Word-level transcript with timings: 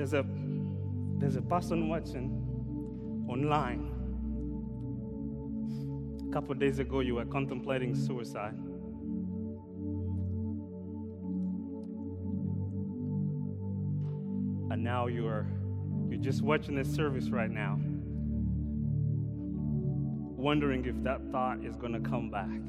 There's 0.00 0.14
a 0.14 0.24
there's 1.18 1.36
a 1.36 1.42
person 1.42 1.90
watching 1.90 2.30
online. 3.28 3.90
A 6.26 6.32
couple 6.32 6.54
days 6.54 6.78
ago, 6.78 7.00
you 7.00 7.16
were 7.16 7.26
contemplating 7.26 7.94
suicide. 7.94 8.54
And 14.70 14.82
now 14.82 15.06
you 15.06 15.26
are 15.26 15.46
you're 16.08 16.22
just 16.22 16.40
watching 16.40 16.76
this 16.76 16.88
service 16.88 17.28
right 17.28 17.50
now, 17.50 17.78
wondering 20.34 20.86
if 20.86 20.94
that 21.04 21.20
thought 21.30 21.62
is 21.62 21.76
going 21.76 21.92
to 21.92 22.00
come 22.00 22.30
back. 22.30 22.62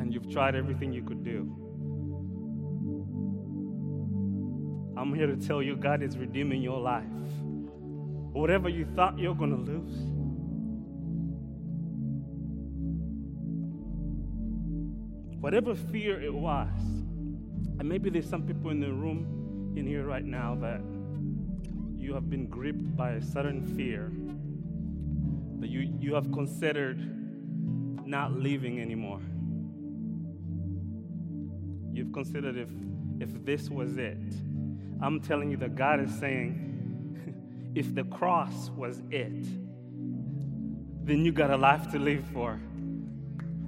And 0.00 0.12
you've 0.12 0.30
tried 0.30 0.54
everything 0.54 0.92
you 0.92 1.02
could 1.02 1.24
do. 1.24 1.65
I'm 5.06 5.14
here 5.14 5.28
to 5.28 5.36
tell 5.36 5.62
you 5.62 5.76
God 5.76 6.02
is 6.02 6.18
redeeming 6.18 6.60
your 6.60 6.80
life. 6.80 7.04
Whatever 8.32 8.68
you 8.68 8.84
thought 8.96 9.16
you're 9.16 9.36
going 9.36 9.50
to 9.50 9.72
lose, 9.72 9.96
whatever 15.40 15.76
fear 15.76 16.20
it 16.20 16.34
was, 16.34 16.68
and 17.78 17.88
maybe 17.88 18.10
there's 18.10 18.28
some 18.28 18.42
people 18.42 18.70
in 18.70 18.80
the 18.80 18.92
room 18.92 19.74
in 19.76 19.86
here 19.86 20.04
right 20.04 20.24
now 20.24 20.56
that 20.56 20.80
you 21.96 22.12
have 22.12 22.28
been 22.28 22.48
gripped 22.48 22.96
by 22.96 23.12
a 23.12 23.22
sudden 23.22 23.64
fear 23.76 24.10
that 25.60 25.70
you, 25.70 25.96
you 26.00 26.14
have 26.14 26.32
considered 26.32 26.98
not 28.04 28.32
living 28.32 28.80
anymore. 28.80 29.20
You've 31.92 32.12
considered 32.12 32.56
if, 32.56 32.70
if 33.20 33.44
this 33.44 33.70
was 33.70 33.98
it. 33.98 34.18
I'm 35.00 35.20
telling 35.20 35.50
you 35.50 35.56
that 35.58 35.76
God 35.76 36.00
is 36.00 36.10
saying, 36.18 37.72
if 37.74 37.94
the 37.94 38.04
cross 38.04 38.70
was 38.70 39.02
it, 39.10 39.44
then 41.04 41.24
you 41.24 41.32
got 41.32 41.50
a 41.50 41.56
life 41.56 41.90
to 41.92 41.98
live 41.98 42.24
for. 42.32 42.58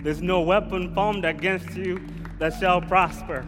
There's 0.03 0.23
no 0.23 0.41
weapon 0.41 0.95
formed 0.95 1.25
against 1.25 1.77
you 1.77 2.01
that 2.39 2.55
shall 2.59 2.81
prosper. 2.81 3.45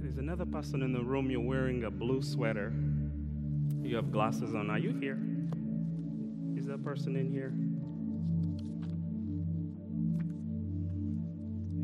There's 0.00 0.18
another 0.18 0.46
person 0.46 0.82
in 0.82 0.92
the 0.92 1.02
room, 1.02 1.30
you're 1.30 1.40
wearing 1.40 1.84
a 1.84 1.90
blue 1.90 2.22
sweater. 2.22 2.72
You 3.82 3.96
have 3.96 4.12
glasses 4.12 4.54
on. 4.54 4.70
Are 4.70 4.78
you 4.78 4.92
here? 4.92 5.18
Is 6.56 6.66
that 6.66 6.82
person 6.84 7.16
in 7.16 7.30
here? 7.30 7.52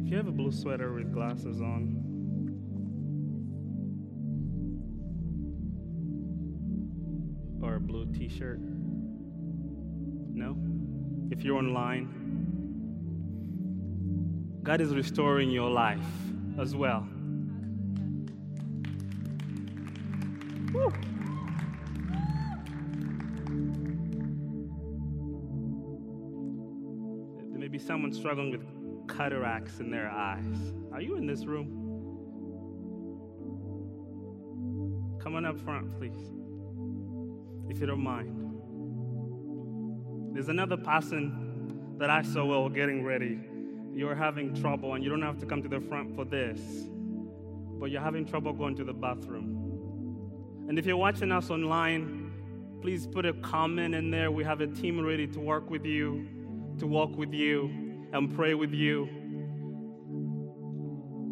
If 0.07 0.13
you 0.13 0.19
have 0.19 0.29
a 0.29 0.31
blue 0.31 0.53
sweater 0.53 0.93
with 0.93 1.13
glasses 1.13 1.61
on, 1.61 1.97
or 7.61 7.75
a 7.75 7.81
blue 7.81 8.07
t 8.15 8.29
shirt, 8.29 8.61
no? 10.33 10.57
If 11.33 11.43
you're 11.43 11.57
online, 11.57 12.07
God 14.63 14.81
is 14.81 14.95
restoring 14.95 15.51
your 15.51 15.71
life 15.71 15.99
as 16.57 16.77
well. 16.77 17.09
Woo. 20.73 20.93
There 27.51 27.59
may 27.59 27.67
be 27.67 27.81
someone 27.81 28.13
struggling 28.13 28.53
with 28.53 28.76
cataracts 29.17 29.81
in 29.81 29.91
their 29.91 30.11
eyes. 30.11 30.75
Are 30.93 31.01
you 31.01 31.17
in 31.17 31.27
this 31.27 31.47
room? 31.47 31.83
Come 35.23 35.35
on 35.35 35.45
up 35.45 35.59
front, 35.61 35.97
please, 35.99 36.17
if 37.69 37.81
you 37.81 37.87
don't 37.87 38.03
mind. 38.03 38.43
There's 40.35 40.49
another 40.49 40.77
person 40.77 41.97
that 41.99 42.11
I 42.11 42.23
saw 42.23 42.45
while 42.45 42.69
getting 42.69 43.03
ready. 43.03 43.41
You're 43.95 44.15
having 44.15 44.55
trouble, 44.55 44.95
and 44.95 45.03
you 45.03 45.09
don't 45.09 45.23
have 45.23 45.39
to 45.39 45.47
come 45.47 45.63
to 45.63 45.69
the 45.69 45.81
front 45.81 46.15
for 46.15 46.27
this, 46.27 46.61
but 47.81 47.91
you're 47.91 48.03
having 48.03 48.27
trouble 48.27 48.53
going 48.53 48.77
to 48.77 48.85
the 48.85 48.93
bathroom. 48.93 50.67
And 50.69 50.79
if 50.79 50.85
you're 50.85 50.99
watching 50.99 51.33
us 51.33 51.49
online, 51.49 52.33
please 52.83 53.07
put 53.07 53.25
a 53.25 53.33
comment 53.33 53.95
in 53.95 54.11
there. 54.11 54.31
We 54.31 54.45
have 54.45 54.61
a 54.61 54.67
team 54.67 55.03
ready 55.03 55.27
to 55.29 55.41
work 55.41 55.71
with 55.71 55.87
you, 55.87 56.29
to 56.79 56.87
walk 56.87 57.17
with 57.17 57.33
you, 57.33 57.86
and 58.13 58.35
pray 58.35 58.55
with 58.55 58.73
you. 58.73 59.09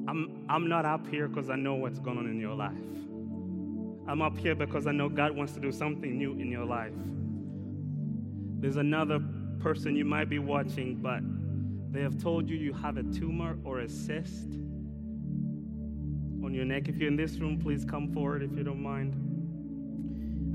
I'm, 0.08 0.44
I'm 0.48 0.68
not 0.68 0.84
up 0.84 1.06
here 1.08 1.28
because 1.28 1.50
I 1.50 1.56
know 1.56 1.74
what's 1.74 1.98
going 1.98 2.18
on 2.18 2.26
in 2.26 2.38
your 2.38 2.54
life. 2.54 2.72
I'm 4.06 4.20
up 4.20 4.36
here 4.36 4.54
because 4.54 4.86
I 4.86 4.92
know 4.92 5.08
God 5.08 5.32
wants 5.34 5.54
to 5.54 5.60
do 5.60 5.72
something 5.72 6.18
new 6.18 6.32
in 6.32 6.50
your 6.50 6.64
life. 6.64 6.92
There's 8.60 8.76
another 8.76 9.20
person 9.60 9.96
you 9.96 10.04
might 10.04 10.28
be 10.28 10.38
watching, 10.38 10.96
but 10.96 11.20
they 11.92 12.02
have 12.02 12.20
told 12.20 12.48
you 12.48 12.56
you 12.56 12.72
have 12.74 12.96
a 12.96 13.02
tumor 13.02 13.56
or 13.64 13.80
a 13.80 13.88
cyst 13.88 14.52
on 16.44 16.52
your 16.52 16.64
neck. 16.64 16.88
If 16.88 16.96
you're 16.96 17.08
in 17.08 17.16
this 17.16 17.38
room, 17.38 17.58
please 17.58 17.84
come 17.84 18.12
forward 18.12 18.42
if 18.42 18.52
you 18.56 18.62
don't 18.62 18.82
mind. 18.82 19.14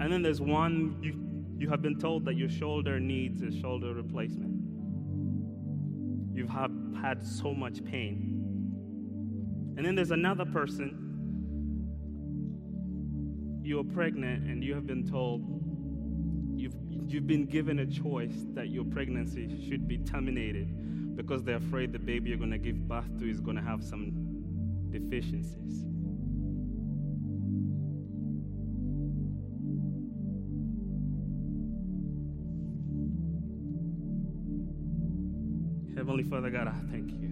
And 0.01 0.12
then 0.12 0.22
there's 0.22 0.41
one 0.41 0.97
you, 1.01 1.13
you 1.57 1.69
have 1.69 1.81
been 1.81 1.97
told 1.97 2.24
that 2.25 2.36
your 2.36 2.50
shoulder 2.50 3.00
needs 3.00 3.41
a 3.41 3.51
shoulder 3.51 3.94
replacement. 3.94 4.48
You've 6.39 6.50
had, 6.50 6.72
had 7.01 7.22
so 7.22 7.53
much 7.53 7.83
pain. 7.83 9.73
And 9.75 9.85
then 9.85 9.94
there's 9.94 10.11
another 10.11 10.45
person, 10.45 10.95
you're 13.61 13.83
pregnant 13.83 14.50
and 14.50 14.63
you 14.63 14.73
have 14.73 14.88
been 14.88 15.05
told, 15.05 15.41
you've, 16.55 16.75
you've 17.07 17.27
been 17.27 17.45
given 17.45 17.79
a 17.79 17.85
choice 17.85 18.45
that 18.53 18.69
your 18.69 18.85
pregnancy 18.85 19.50
should 19.67 19.85
be 19.85 19.97
terminated 19.97 21.17
because 21.17 21.44
they're 21.44 21.57
afraid 21.57 21.91
the 21.91 22.00
baby 22.00 22.29
you're 22.29 22.38
going 22.38 22.51
to 22.51 22.57
give 22.57 22.88
birth 22.88 23.19
to 23.19 23.29
is 23.29 23.41
going 23.41 23.57
to 23.57 23.61
have 23.61 23.83
some 23.83 24.13
deficiencies. 24.91 25.88
Father 36.29 36.51
God, 36.51 36.67
I 36.67 36.91
thank 36.91 37.09
you. 37.09 37.28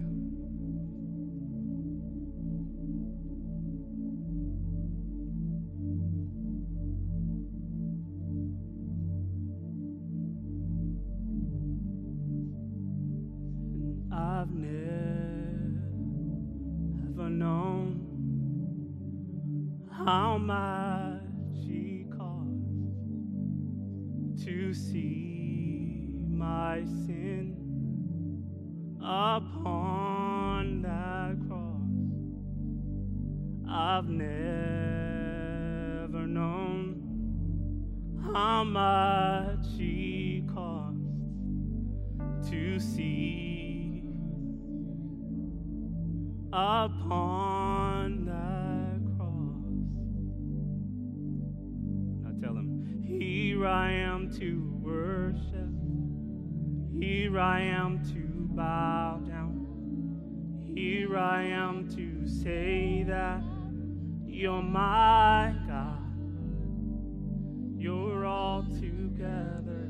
Here 57.28 57.40
I 57.40 57.60
am 57.60 58.02
to 58.06 58.54
bow 58.56 59.20
down, 59.28 60.72
here 60.74 61.18
I 61.18 61.42
am 61.42 61.86
to 61.94 62.26
say 62.26 63.04
that 63.06 63.42
you're 64.26 64.62
my 64.62 65.54
God, 65.66 66.10
you're 67.76 68.24
all 68.24 68.62
together. 68.80 69.87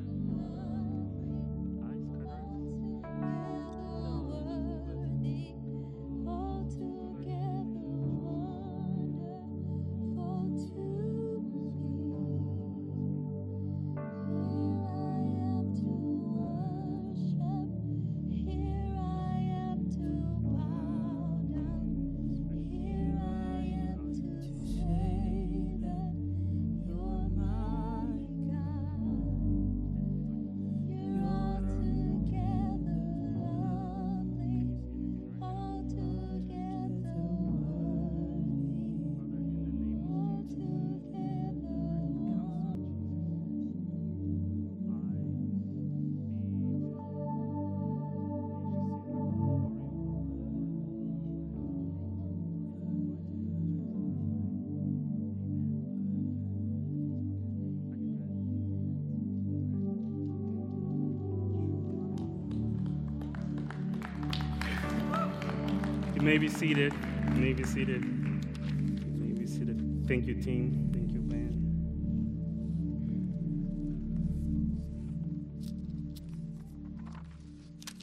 May 66.38 66.46
be 66.46 66.54
seated. 66.54 66.94
You 67.34 67.40
may 67.40 67.52
be 67.52 67.64
seated. 67.64 68.04
You 68.04 69.12
may 69.16 69.32
be 69.32 69.44
seated. 69.44 70.04
Thank 70.06 70.26
you, 70.26 70.40
team. 70.40 70.88
Thank 70.94 71.12
you, 71.12 71.18
band. 71.18 71.56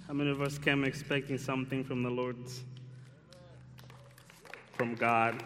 How 0.06 0.14
many 0.14 0.32
of 0.32 0.42
us 0.42 0.58
came 0.58 0.84
expecting 0.84 1.38
something 1.38 1.86
from 1.86 2.04
the 2.04 2.10
Lord, 2.10 2.36
from 4.74 4.96
God, 4.96 5.42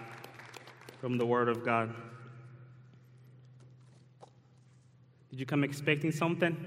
from 0.99 1.19
the 1.19 1.27
Word 1.27 1.47
of 1.47 1.63
God? 1.63 1.93
Did 5.29 5.39
you 5.39 5.45
come 5.45 5.63
expecting 5.63 6.11
something? 6.11 6.57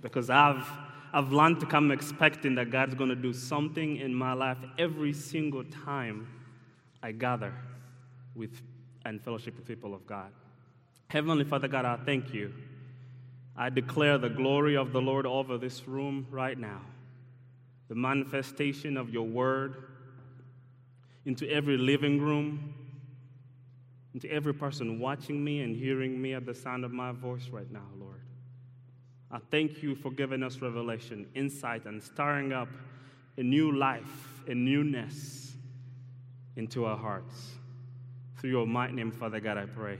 Because 0.00 0.28
I've 0.28 0.66
I've 1.12 1.30
learned 1.30 1.60
to 1.60 1.66
come 1.66 1.90
expecting 1.90 2.54
that 2.54 2.70
God's 2.70 2.94
going 2.94 3.10
to 3.10 3.16
do 3.16 3.32
something 3.32 3.96
in 3.96 4.14
my 4.14 4.32
life 4.32 4.58
every 4.78 5.12
single 5.12 5.64
time 5.64 6.26
I 7.02 7.12
gather 7.12 7.52
with 8.34 8.62
and 9.04 9.20
fellowship 9.22 9.56
with 9.56 9.66
people 9.66 9.94
of 9.94 10.06
God. 10.06 10.30
Heavenly 11.08 11.44
Father 11.44 11.68
God, 11.68 11.84
I 11.84 11.96
thank 11.96 12.32
you. 12.32 12.54
I 13.56 13.68
declare 13.68 14.16
the 14.16 14.30
glory 14.30 14.76
of 14.76 14.92
the 14.92 15.00
Lord 15.00 15.26
over 15.26 15.58
this 15.58 15.86
room 15.86 16.26
right 16.30 16.56
now. 16.56 16.80
The 17.88 17.94
manifestation 17.94 18.96
of 18.96 19.10
your 19.10 19.26
word 19.26 19.84
into 21.26 21.48
every 21.50 21.76
living 21.76 22.20
room, 22.20 22.74
into 24.14 24.30
every 24.30 24.54
person 24.54 24.98
watching 24.98 25.44
me 25.44 25.60
and 25.60 25.76
hearing 25.76 26.20
me 26.20 26.32
at 26.32 26.46
the 26.46 26.54
sound 26.54 26.84
of 26.84 26.92
my 26.92 27.12
voice 27.12 27.48
right 27.50 27.70
now, 27.70 27.86
Lord. 27.98 28.22
I 29.32 29.38
thank 29.50 29.82
you 29.82 29.94
for 29.94 30.10
giving 30.10 30.42
us 30.42 30.60
revelation, 30.60 31.26
insight, 31.34 31.86
and 31.86 32.02
stirring 32.02 32.52
up 32.52 32.68
a 33.38 33.42
new 33.42 33.72
life, 33.72 34.42
a 34.46 34.54
newness 34.54 35.54
into 36.56 36.84
our 36.84 36.98
hearts. 36.98 37.52
Through 38.36 38.50
your 38.50 38.66
mighty 38.66 38.92
name, 38.92 39.10
Father 39.10 39.40
God, 39.40 39.56
I 39.56 39.64
pray. 39.64 39.98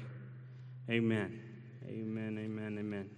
Amen. 0.90 1.40
Amen, 1.88 2.38
amen, 2.38 2.76
amen. 2.78 3.10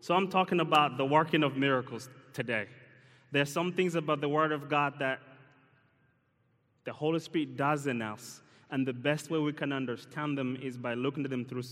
So 0.00 0.14
I'm 0.14 0.28
talking 0.28 0.60
about 0.60 0.96
the 0.96 1.04
working 1.04 1.42
of 1.42 1.56
miracles 1.56 2.08
today. 2.32 2.66
There's 3.32 3.52
some 3.52 3.72
things 3.72 3.96
about 3.96 4.20
the 4.20 4.28
Word 4.28 4.52
of 4.52 4.70
God 4.70 4.94
that 5.00 5.18
the 6.84 6.92
Holy 6.92 7.18
Spirit 7.18 7.56
does 7.56 7.88
in 7.88 8.00
us, 8.02 8.40
and 8.70 8.86
the 8.86 8.92
best 8.92 9.30
way 9.30 9.40
we 9.40 9.52
can 9.52 9.72
understand 9.72 10.38
them 10.38 10.56
is 10.62 10.78
by 10.78 10.94
looking 10.94 11.24
at 11.24 11.30
them 11.30 11.44
through, 11.44 11.64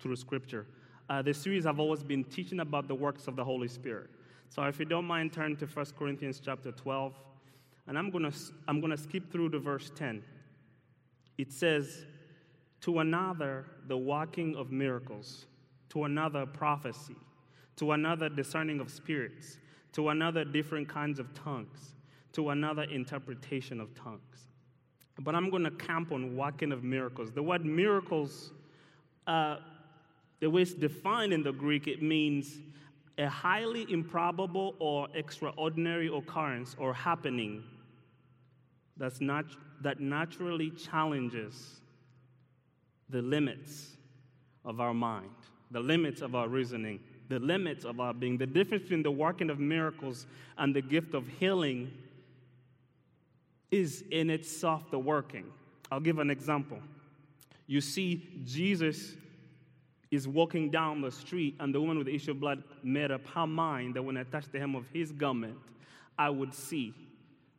through 0.00 0.16
Scripture 0.16 0.66
uh, 1.08 1.22
the 1.22 1.32
series 1.32 1.66
I've 1.66 1.80
always 1.80 2.02
been 2.02 2.24
teaching 2.24 2.60
about 2.60 2.86
the 2.86 2.94
works 2.94 3.28
of 3.28 3.36
the 3.36 3.44
Holy 3.44 3.68
Spirit. 3.68 4.10
So 4.50 4.62
if 4.64 4.78
you 4.78 4.84
don't 4.84 5.06
mind, 5.06 5.32
turn 5.32 5.56
to 5.56 5.66
1 5.66 5.86
Corinthians 5.98 6.40
chapter 6.44 6.72
12. 6.72 7.14
And 7.86 7.98
I'm 7.98 8.10
going 8.10 8.30
to 8.30 8.38
I'm 8.66 8.80
going 8.80 8.90
to 8.90 8.98
skip 8.98 9.32
through 9.32 9.50
to 9.50 9.58
verse 9.58 9.90
10. 9.94 10.22
It 11.38 11.52
says, 11.52 12.04
To 12.82 12.98
another, 12.98 13.64
the 13.86 13.96
walking 13.96 14.56
of 14.56 14.70
miracles, 14.70 15.46
to 15.90 16.04
another, 16.04 16.44
prophecy, 16.44 17.16
to 17.76 17.92
another, 17.92 18.28
discerning 18.28 18.80
of 18.80 18.90
spirits, 18.90 19.56
to 19.92 20.10
another, 20.10 20.44
different 20.44 20.88
kinds 20.88 21.18
of 21.18 21.32
tongues, 21.32 21.94
to 22.32 22.50
another, 22.50 22.82
interpretation 22.82 23.80
of 23.80 23.94
tongues. 23.94 24.48
But 25.20 25.34
I'm 25.34 25.48
going 25.48 25.64
to 25.64 25.70
camp 25.70 26.12
on 26.12 26.36
walking 26.36 26.72
of 26.72 26.84
miracles. 26.84 27.32
The 27.32 27.42
word 27.42 27.64
miracles. 27.64 28.52
Uh, 29.26 29.56
the 30.40 30.48
way 30.48 30.62
it's 30.62 30.74
defined 30.74 31.32
in 31.32 31.42
the 31.42 31.52
Greek, 31.52 31.86
it 31.86 32.02
means 32.02 32.58
a 33.18 33.28
highly 33.28 33.90
improbable 33.90 34.74
or 34.78 35.08
extraordinary 35.14 36.08
occurrence 36.08 36.76
or 36.78 36.94
happening 36.94 37.64
that's 38.96 39.20
not, 39.20 39.44
that 39.82 40.00
naturally 40.00 40.70
challenges 40.70 41.80
the 43.10 43.22
limits 43.22 43.96
of 44.64 44.80
our 44.80 44.94
mind, 44.94 45.30
the 45.70 45.80
limits 45.80 46.20
of 46.20 46.34
our 46.34 46.48
reasoning, 46.48 47.00
the 47.28 47.38
limits 47.38 47.84
of 47.84 48.00
our 48.00 48.12
being. 48.14 48.38
The 48.38 48.46
difference 48.46 48.82
between 48.82 49.02
the 49.02 49.10
working 49.10 49.50
of 49.50 49.58
miracles 49.58 50.26
and 50.56 50.74
the 50.74 50.82
gift 50.82 51.14
of 51.14 51.26
healing 51.38 51.90
is 53.70 54.04
in 54.10 54.30
itself 54.30 54.90
the 54.90 54.98
working. 54.98 55.44
I'll 55.90 56.00
give 56.00 56.18
an 56.18 56.30
example. 56.30 56.78
You 57.66 57.80
see 57.80 58.40
Jesus 58.44 59.14
is 60.10 60.26
walking 60.26 60.70
down 60.70 61.00
the 61.00 61.10
street, 61.10 61.54
and 61.60 61.74
the 61.74 61.80
woman 61.80 61.98
with 61.98 62.06
the 62.06 62.14
issue 62.14 62.30
of 62.30 62.40
blood 62.40 62.62
made 62.82 63.10
up 63.10 63.26
her 63.28 63.46
mind 63.46 63.94
that 63.94 64.02
when 64.02 64.16
I 64.16 64.22
touched 64.24 64.52
the 64.52 64.58
hem 64.58 64.74
of 64.74 64.86
his 64.92 65.12
garment, 65.12 65.58
I 66.18 66.30
would 66.30 66.54
see. 66.54 66.94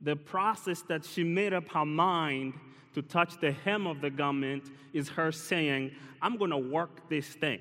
The 0.01 0.15
process 0.15 0.81
that 0.83 1.05
she 1.05 1.23
made 1.23 1.53
up 1.53 1.69
her 1.69 1.85
mind 1.85 2.53
to 2.95 3.01
touch 3.01 3.39
the 3.39 3.51
hem 3.51 3.85
of 3.85 4.01
the 4.01 4.09
garment 4.09 4.63
is 4.93 5.09
her 5.09 5.31
saying, 5.31 5.91
I'm 6.21 6.37
going 6.37 6.51
to 6.51 6.57
work 6.57 7.09
this 7.09 7.27
thing. 7.27 7.59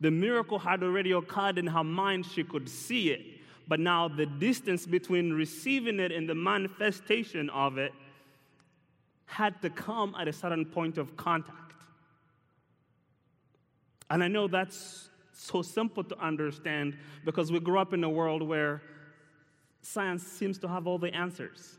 The 0.00 0.10
miracle 0.10 0.58
had 0.58 0.82
already 0.82 1.12
occurred 1.12 1.58
in 1.58 1.66
her 1.66 1.84
mind, 1.84 2.26
she 2.26 2.42
could 2.42 2.68
see 2.68 3.10
it. 3.10 3.20
But 3.68 3.78
now 3.78 4.08
the 4.08 4.26
distance 4.26 4.86
between 4.86 5.32
receiving 5.32 6.00
it 6.00 6.10
and 6.10 6.28
the 6.28 6.34
manifestation 6.34 7.48
of 7.50 7.78
it 7.78 7.92
had 9.26 9.62
to 9.62 9.70
come 9.70 10.14
at 10.18 10.28
a 10.28 10.32
certain 10.32 10.64
point 10.64 10.98
of 10.98 11.16
contact. 11.16 11.61
And 14.12 14.22
I 14.22 14.28
know 14.28 14.46
that's 14.46 15.08
so 15.32 15.62
simple 15.62 16.04
to 16.04 16.18
understand 16.18 16.98
because 17.24 17.50
we 17.50 17.58
grew 17.58 17.78
up 17.78 17.94
in 17.94 18.04
a 18.04 18.10
world 18.10 18.42
where 18.42 18.82
science 19.80 20.22
seems 20.22 20.58
to 20.58 20.68
have 20.68 20.86
all 20.86 20.98
the 20.98 21.12
answers. 21.14 21.78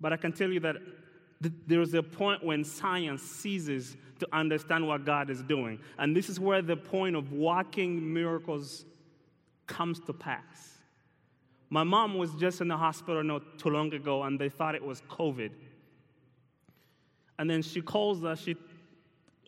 But 0.00 0.12
I 0.12 0.16
can 0.16 0.32
tell 0.32 0.50
you 0.50 0.58
that 0.58 0.74
th- 1.40 1.54
there's 1.68 1.94
a 1.94 2.02
point 2.02 2.44
when 2.44 2.64
science 2.64 3.22
ceases 3.22 3.96
to 4.18 4.26
understand 4.32 4.88
what 4.88 5.04
God 5.04 5.30
is 5.30 5.40
doing. 5.44 5.78
And 5.98 6.16
this 6.16 6.28
is 6.28 6.40
where 6.40 6.62
the 6.62 6.76
point 6.76 7.14
of 7.14 7.30
walking 7.30 8.12
miracles 8.12 8.84
comes 9.68 10.00
to 10.00 10.12
pass. 10.12 10.78
My 11.68 11.84
mom 11.84 12.18
was 12.18 12.34
just 12.34 12.60
in 12.60 12.66
the 12.66 12.76
hospital 12.76 13.22
not 13.22 13.56
too 13.56 13.68
long 13.68 13.94
ago, 13.94 14.24
and 14.24 14.36
they 14.36 14.48
thought 14.48 14.74
it 14.74 14.84
was 14.84 15.00
COVID. 15.02 15.52
And 17.38 17.48
then 17.48 17.62
she 17.62 17.80
calls 17.80 18.24
us, 18.24 18.40
she 18.40 18.56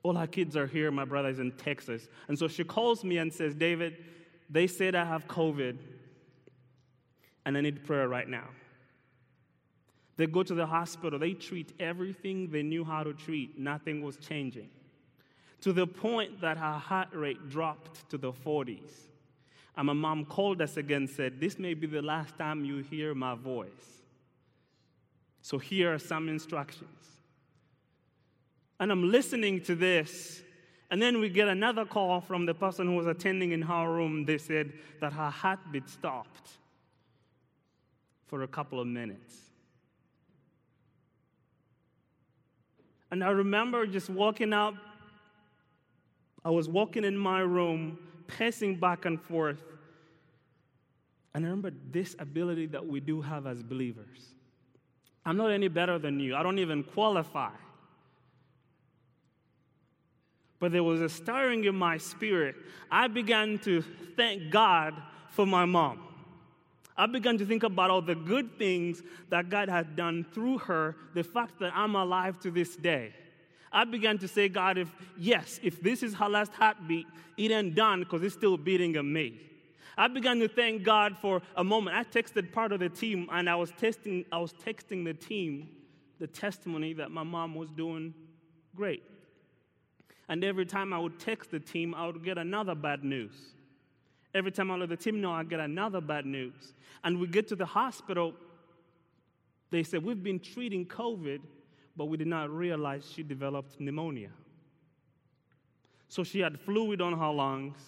all 0.03 0.15
her 0.15 0.27
kids 0.27 0.57
are 0.57 0.67
here. 0.67 0.91
My 0.91 1.05
brother 1.05 1.29
is 1.29 1.39
in 1.39 1.53
Texas. 1.53 2.09
And 2.29 2.39
so 2.39 2.49
she 2.49 2.65
calls 2.65 3.05
me 3.05 3.19
and 3.19 3.33
says, 3.33 3.55
David, 3.55 3.97
they 4.51 4.67
said 4.67 4.95
I 4.95 5.05
have 5.05 5.29
COVID 5.29 5.79
and 7.45 7.57
I 7.57 7.61
need 7.61 7.85
prayer 7.85 8.09
right 8.09 8.29
now. 8.29 8.49
They 10.17 10.27
go 10.27 10.43
to 10.43 10.55
the 10.55 10.67
hospital, 10.67 11.19
they 11.19 11.33
treat 11.33 11.73
everything 11.81 12.51
they 12.51 12.63
knew 12.63 12.85
how 12.85 13.03
to 13.03 13.13
treat, 13.13 13.59
nothing 13.59 14.03
was 14.03 14.17
changing. 14.19 14.69
To 15.63 15.73
the 15.73 15.87
point 15.87 16.41
that 16.41 16.59
her 16.59 16.79
heart 16.79 17.09
rate 17.13 17.49
dropped 17.49 18.11
to 18.11 18.19
the 18.19 18.33
40s. 18.33 19.09
And 19.77 19.87
my 19.87 19.93
mom 19.95 20.27
called 20.27 20.61
us 20.61 20.77
again 20.77 21.03
and 21.03 21.11
said, 21.11 21.41
This 21.41 21.59
may 21.59 21.73
be 21.75 21.87
the 21.87 22.03
last 22.03 22.37
time 22.37 22.65
you 22.65 22.79
hear 22.79 23.15
my 23.15 23.35
voice. 23.35 23.71
So 25.41 25.59
here 25.59 25.95
are 25.95 25.99
some 25.99 26.29
instructions. 26.29 27.12
And 28.83 28.91
I'm 28.91 29.13
listening 29.13 29.61
to 29.67 29.77
this. 29.77 30.43
And 30.91 31.01
then 31.01 31.21
we 31.21 31.29
get 31.29 31.47
another 31.47 31.85
call 31.85 32.21
from 32.21 32.47
the 32.47 32.53
person 32.53 32.89
who 32.89 32.97
was 32.97 33.07
attending 33.07 33.53
in 33.53 33.63
her 33.63 33.89
room. 33.89 34.25
They 34.25 34.39
said 34.39 34.73
that 35.01 35.13
her 35.13 35.31
heartbeat 35.31 35.89
stopped 35.89 36.51
for 38.27 38.43
a 38.43 38.49
couple 38.49 38.81
of 38.81 38.89
minutes. 38.89 39.37
And 43.13 43.23
I 43.23 43.29
remember 43.29 43.87
just 43.87 44.11
walking 44.11 44.53
out. 44.53 44.75
I 46.45 46.51
was 46.51 46.69
walking 46.69 47.05
in 47.05 47.17
my 47.17 47.39
room, 47.39 48.01
pacing 48.27 48.81
back 48.81 49.05
and 49.05 49.23
forth. 49.23 49.63
And 51.37 51.47
I 51.47 51.51
remember 51.51 51.71
this 51.93 52.17
ability 52.19 52.67
that 52.67 52.85
we 52.85 52.99
do 52.99 53.21
have 53.21 53.47
as 53.47 53.63
believers. 53.63 54.35
I'm 55.25 55.37
not 55.37 55.53
any 55.53 55.69
better 55.69 56.01
than 56.01 56.19
you, 56.19 56.35
I 56.35 56.43
don't 56.43 56.59
even 56.59 56.83
qualify 56.83 57.53
but 60.63 60.71
there 60.71 60.85
was 60.85 61.01
a 61.01 61.09
stirring 61.09 61.65
in 61.65 61.75
my 61.75 61.99
spirit. 61.99 62.55
I 62.89 63.09
began 63.09 63.59
to 63.65 63.83
thank 64.17 64.53
God 64.53 64.95
for 65.31 65.45
my 65.45 65.65
mom. 65.65 66.05
I 66.97 67.07
began 67.07 67.37
to 67.39 67.45
think 67.45 67.65
about 67.65 67.91
all 67.91 68.01
the 68.01 68.15
good 68.15 68.57
things 68.59 69.03
that 69.29 69.51
God 69.51 69.69
had 69.69 69.97
done 69.97 70.25
through 70.33 70.59
her, 70.59 70.95
the 71.15 71.25
fact 71.25 71.59
that 71.59 71.73
I'm 71.75 71.97
alive 71.97 72.39
to 72.43 72.53
this 72.53 72.77
day. 72.77 73.13
I 73.73 73.83
began 73.83 74.19
to 74.19 74.29
say, 74.29 74.49
God, 74.49 74.79
if 74.79 74.89
yes, 75.19 75.59
if 75.65 75.83
this 75.83 76.01
is 76.01 76.15
her 76.15 76.29
last 76.29 76.53
heartbeat, 76.53 77.09
it 77.37 77.51
ain't 77.51 77.75
done 77.75 77.99
because 77.99 78.23
it's 78.23 78.37
still 78.37 78.57
beating 78.57 78.95
in 78.95 79.13
me. 79.13 79.41
I 79.99 80.07
began 80.07 80.39
to 80.39 80.49
thank 80.49 80.85
God 80.85 81.17
for 81.21 81.43
a 81.57 81.65
moment. 81.65 81.97
I 81.97 82.05
texted 82.05 82.53
part 82.53 82.71
of 82.71 82.79
the 82.79 82.89
team 82.89 83.29
and 83.33 83.51
I 83.51 83.57
was 83.57 83.73
testing, 83.73 84.27
I 84.31 84.39
was 84.39 84.53
texting 84.53 85.05
the 85.05 85.15
team 85.15 85.71
the 86.21 86.29
testimony 86.29 86.93
that 86.93 87.11
my 87.11 87.25
mom 87.25 87.57
was 87.57 87.69
doing 87.73 88.15
great. 88.77 89.03
And 90.29 90.45
every 90.45 90.67
time 90.67 90.93
I 90.93 90.99
would 90.99 91.19
text 91.19 91.51
the 91.51 91.61
team, 91.61 91.95
I 91.95 92.07
would 92.07 92.25
get 92.25 92.39
another 92.39 92.75
bad 92.75 93.05
news. 93.05 93.35
Every 94.35 94.51
time 94.51 94.71
I 94.71 94.77
let 94.77 94.89
the 94.89 94.97
team 94.97 95.21
know, 95.21 95.33
I 95.33 95.45
get 95.45 95.61
another 95.61 96.01
bad 96.01 96.25
news. 96.25 96.75
And 97.05 97.21
we 97.21 97.27
get 97.27 97.49
to 97.49 97.57
the 97.57 97.67
hospital, 97.67 98.35
they 99.71 99.83
said, 99.83 100.03
We've 100.03 100.23
been 100.23 100.41
treating 100.41 100.87
COVID, 100.87 101.41
but 101.97 102.07
we 102.07 102.17
did 102.17 102.29
not 102.29 102.51
realize 102.51 103.11
she 103.13 103.23
developed 103.23 103.79
pneumonia. 103.81 104.31
So 106.09 106.25
she 106.25 106.41
had 106.41 106.59
fluid 106.61 107.01
on 107.01 107.19
her 107.19 107.31
lungs, 107.31 107.79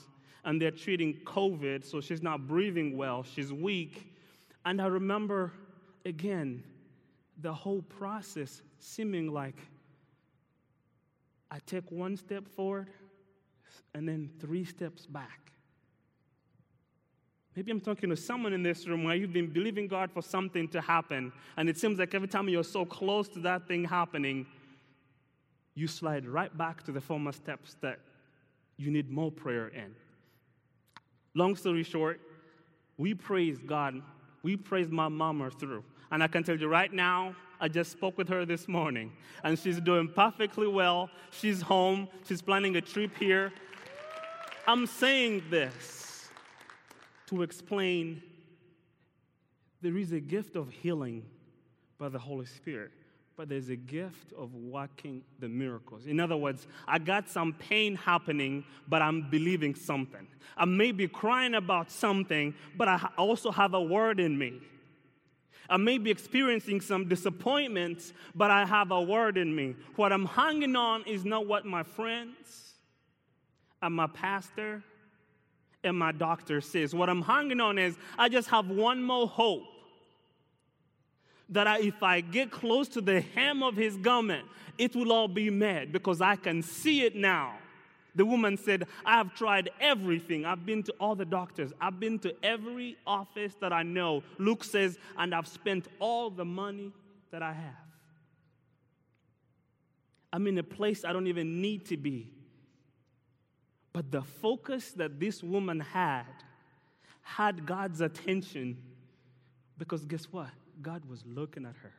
and 0.44 0.60
they're 0.60 0.70
treating 0.70 1.14
COVID, 1.24 1.84
so 1.84 2.00
she's 2.00 2.22
not 2.22 2.46
breathing 2.46 2.96
well, 2.96 3.22
she's 3.22 3.52
weak. 3.52 4.12
And 4.66 4.80
I 4.80 4.86
remember 4.86 5.52
again 6.04 6.62
the 7.40 7.52
whole 7.52 7.82
process 7.82 8.62
seeming 8.78 9.32
like 9.32 9.56
I 11.54 11.58
take 11.66 11.88
one 11.92 12.16
step 12.16 12.48
forward 12.48 12.88
and 13.94 14.08
then 14.08 14.28
three 14.40 14.64
steps 14.64 15.06
back. 15.06 15.52
Maybe 17.54 17.70
I'm 17.70 17.80
talking 17.80 18.10
to 18.10 18.16
someone 18.16 18.52
in 18.52 18.64
this 18.64 18.88
room 18.88 19.04
where 19.04 19.14
you've 19.14 19.32
been 19.32 19.52
believing 19.52 19.86
God 19.86 20.10
for 20.10 20.20
something 20.20 20.66
to 20.70 20.80
happen, 20.80 21.32
and 21.56 21.68
it 21.68 21.78
seems 21.78 22.00
like 22.00 22.12
every 22.12 22.26
time 22.26 22.48
you're 22.48 22.64
so 22.64 22.84
close 22.84 23.28
to 23.28 23.38
that 23.40 23.68
thing 23.68 23.84
happening, 23.84 24.46
you 25.76 25.86
slide 25.86 26.26
right 26.26 26.56
back 26.58 26.82
to 26.82 26.92
the 26.92 27.00
former 27.00 27.30
steps 27.30 27.76
that 27.80 28.00
you 28.76 28.90
need 28.90 29.08
more 29.08 29.30
prayer 29.30 29.68
in. 29.68 29.94
Long 31.34 31.54
story 31.54 31.84
short, 31.84 32.20
we 32.98 33.14
praise 33.14 33.60
God. 33.64 34.02
We 34.42 34.56
praise 34.56 34.90
my 34.90 35.06
mama 35.06 35.50
through. 35.52 35.84
And 36.10 36.20
I 36.20 36.26
can 36.26 36.42
tell 36.42 36.58
you 36.58 36.66
right 36.66 36.92
now, 36.92 37.36
I 37.60 37.68
just 37.68 37.92
spoke 37.92 38.18
with 38.18 38.28
her 38.28 38.44
this 38.44 38.68
morning, 38.68 39.12
and 39.42 39.58
she's 39.58 39.80
doing 39.80 40.08
perfectly 40.08 40.66
well. 40.66 41.10
She's 41.30 41.62
home, 41.62 42.08
she's 42.26 42.42
planning 42.42 42.76
a 42.76 42.80
trip 42.80 43.16
here. 43.18 43.52
I'm 44.66 44.86
saying 44.86 45.44
this 45.50 46.28
to 47.26 47.42
explain 47.42 48.22
there 49.82 49.96
is 49.96 50.12
a 50.12 50.20
gift 50.20 50.56
of 50.56 50.70
healing 50.70 51.24
by 51.98 52.08
the 52.08 52.18
Holy 52.18 52.46
Spirit, 52.46 52.90
but 53.36 53.48
there's 53.48 53.68
a 53.68 53.76
gift 53.76 54.32
of 54.32 54.54
working 54.54 55.22
the 55.40 55.48
miracles. 55.48 56.06
In 56.06 56.20
other 56.20 56.36
words, 56.36 56.66
I 56.88 56.98
got 56.98 57.28
some 57.28 57.52
pain 57.52 57.94
happening, 57.94 58.64
but 58.88 59.02
I'm 59.02 59.28
believing 59.30 59.74
something. 59.74 60.26
I 60.56 60.64
may 60.64 60.92
be 60.92 61.08
crying 61.08 61.54
about 61.54 61.90
something, 61.90 62.54
but 62.76 62.88
I 62.88 63.08
also 63.18 63.50
have 63.50 63.74
a 63.74 63.82
word 63.82 64.20
in 64.20 64.38
me. 64.38 64.60
I 65.68 65.76
may 65.76 65.98
be 65.98 66.10
experiencing 66.10 66.80
some 66.80 67.08
disappointments, 67.08 68.12
but 68.34 68.50
I 68.50 68.66
have 68.66 68.90
a 68.90 69.00
word 69.00 69.36
in 69.36 69.54
me. 69.54 69.76
What 69.96 70.12
I'm 70.12 70.26
hanging 70.26 70.76
on 70.76 71.04
is 71.06 71.24
not 71.24 71.46
what 71.46 71.64
my 71.64 71.82
friends 71.82 72.74
and 73.82 73.94
my 73.94 74.06
pastor 74.06 74.82
and 75.82 75.98
my 75.98 76.12
doctor 76.12 76.60
says. 76.60 76.94
What 76.94 77.08
I'm 77.08 77.22
hanging 77.22 77.60
on 77.60 77.78
is 77.78 77.96
I 78.18 78.28
just 78.28 78.48
have 78.48 78.68
one 78.68 79.02
more 79.02 79.28
hope 79.28 79.64
that 81.50 81.66
I, 81.66 81.80
if 81.80 82.02
I 82.02 82.20
get 82.20 82.50
close 82.50 82.88
to 82.88 83.00
the 83.00 83.20
hem 83.20 83.62
of 83.62 83.76
his 83.76 83.96
garment, 83.96 84.46
it 84.78 84.96
will 84.96 85.12
all 85.12 85.28
be 85.28 85.50
met 85.50 85.92
because 85.92 86.20
I 86.20 86.36
can 86.36 86.62
see 86.62 87.02
it 87.02 87.14
now. 87.14 87.54
The 88.14 88.24
woman 88.24 88.56
said, 88.56 88.86
I 89.04 89.18
have 89.18 89.34
tried 89.34 89.70
everything. 89.80 90.44
I've 90.44 90.64
been 90.64 90.82
to 90.84 90.92
all 91.00 91.16
the 91.16 91.24
doctors. 91.24 91.72
I've 91.80 91.98
been 91.98 92.18
to 92.20 92.34
every 92.44 92.96
office 93.06 93.54
that 93.60 93.72
I 93.72 93.82
know. 93.82 94.22
Luke 94.38 94.62
says, 94.62 94.98
and 95.18 95.34
I've 95.34 95.48
spent 95.48 95.88
all 95.98 96.30
the 96.30 96.44
money 96.44 96.92
that 97.32 97.42
I 97.42 97.52
have. 97.52 97.74
I'm 100.32 100.46
in 100.46 100.58
a 100.58 100.62
place 100.62 101.04
I 101.04 101.12
don't 101.12 101.26
even 101.26 101.60
need 101.60 101.86
to 101.86 101.96
be. 101.96 102.32
But 103.92 104.10
the 104.10 104.22
focus 104.22 104.92
that 104.92 105.20
this 105.20 105.42
woman 105.42 105.80
had 105.80 106.24
had 107.22 107.64
God's 107.64 108.00
attention 108.00 108.76
because 109.78 110.04
guess 110.04 110.24
what? 110.30 110.50
God 110.82 111.04
was 111.08 111.24
looking 111.26 111.64
at 111.64 111.76
her. 111.76 111.92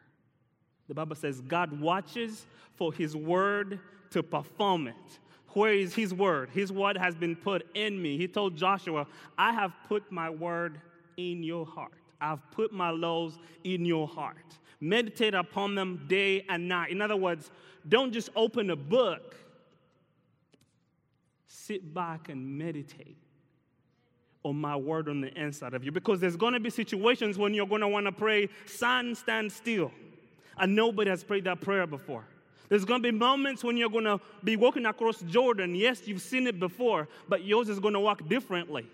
The 0.88 0.94
Bible 0.94 1.16
says 1.16 1.42
God 1.42 1.80
watches 1.80 2.46
for 2.76 2.94
his 2.94 3.16
word 3.16 3.80
to 4.12 4.22
perform 4.22 4.88
it. 4.88 5.20
Where 5.56 5.74
is 5.74 5.96
his 5.96 6.14
word? 6.14 6.50
His 6.50 6.70
word 6.70 6.98
has 6.98 7.16
been 7.16 7.34
put 7.34 7.66
in 7.76 8.02
me. 8.02 8.18
He 8.18 8.28
told 8.28 8.58
Joshua, 8.58 9.08
I 9.38 9.54
have 9.54 9.72
put 9.88 10.12
my 10.12 10.30
word 10.30 10.82
in 11.16 11.44
your 11.44 11.66
heart. 11.66 11.94
I've 12.20 12.52
put 12.52 12.74
my 12.74 12.90
laws 12.90 13.40
in 13.64 13.86
your 13.86 14.06
heart. 14.06 14.58
Meditate 14.82 15.34
upon 15.34 15.74
them 15.74 16.06
day 16.10 16.46
and 16.50 16.68
night. 16.68 16.92
In 16.92 17.02
other 17.02 17.16
words, 17.16 17.52
don't 17.88 18.12
just 18.12 18.30
open 18.36 18.70
a 18.70 18.76
book, 18.76 19.34
sit 21.48 21.94
back 21.94 22.28
and 22.28 22.58
meditate 22.58 23.18
on 24.44 24.58
my 24.58 24.76
word 24.76 25.08
on 25.08 25.22
the 25.22 25.34
inside 25.42 25.74
of 25.74 25.86
you. 25.86 25.92
Because 25.94 26.20
there's 26.20 26.36
going 26.36 26.54
to 26.54 26.60
be 26.60 26.70
situations 26.70 27.38
when 27.38 27.54
you're 27.54 27.66
going 27.66 27.80
to 27.80 27.88
want 27.88 28.08
to 28.08 28.12
pray, 28.12 28.50
sun, 28.66 29.16
stand 29.16 29.50
still. 29.54 29.92
And 30.58 30.76
nobody 30.76 31.10
has 31.10 31.24
prayed 31.24 31.46
that 31.46 31.62
prayer 31.62 31.88
before. 31.88 32.26
There's 32.70 32.86
going 32.86 33.02
to 33.02 33.12
be 33.12 33.16
moments 33.16 33.64
when 33.64 33.78
you're 33.78 33.90
going 33.90 34.06
to 34.06 34.20
be 34.44 34.56
walking 34.56 34.86
across 34.86 35.22
Jordan. 35.22 35.76
Yes, 35.76 36.08
you've 36.08 36.22
seen 36.22 36.48
it 36.48 36.60
before, 36.60 37.08
but 37.30 37.44
yours 37.44 37.70
is 37.70 37.80
going 37.80 37.94
to 37.94 38.00
walk 38.00 38.28
differently. 38.28 38.86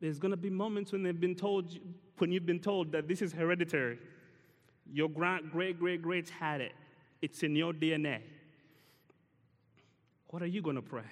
There's 0.00 0.18
going 0.18 0.30
to 0.30 0.36
be 0.36 0.50
moments 0.50 0.92
when 0.92 1.02
they've 1.02 1.18
been 1.18 1.34
told, 1.34 1.78
when 2.18 2.32
you've 2.32 2.46
been 2.46 2.60
told 2.60 2.92
that 2.92 3.08
this 3.08 3.22
is 3.22 3.32
hereditary. 3.32 3.98
Your 4.92 5.08
great 5.08 5.50
great 5.50 5.78
great 5.78 6.02
greats 6.02 6.30
had 6.30 6.60
it. 6.60 6.72
It's 7.20 7.42
in 7.42 7.56
your 7.56 7.72
DNA. 7.72 8.20
What 10.28 10.42
are 10.42 10.46
you 10.46 10.62
going 10.62 10.76
to 10.76 10.82
pray? 10.82 11.02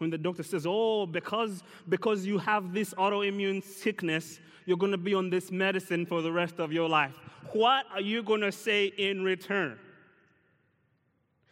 When 0.00 0.08
the 0.08 0.16
doctor 0.16 0.42
says, 0.42 0.64
"Oh, 0.66 1.04
because 1.04 1.62
because 1.86 2.24
you 2.24 2.38
have 2.38 2.72
this 2.72 2.94
autoimmune 2.94 3.62
sickness, 3.62 4.40
you're 4.64 4.78
going 4.78 4.92
to 4.92 4.98
be 4.98 5.12
on 5.12 5.28
this 5.28 5.52
medicine 5.52 6.06
for 6.06 6.22
the 6.22 6.32
rest 6.32 6.58
of 6.58 6.72
your 6.72 6.88
life. 6.88 7.14
What 7.52 7.84
are 7.92 8.00
you 8.00 8.22
going 8.22 8.40
to 8.40 8.50
say 8.50 8.86
in 8.86 9.22
return? 9.22 9.78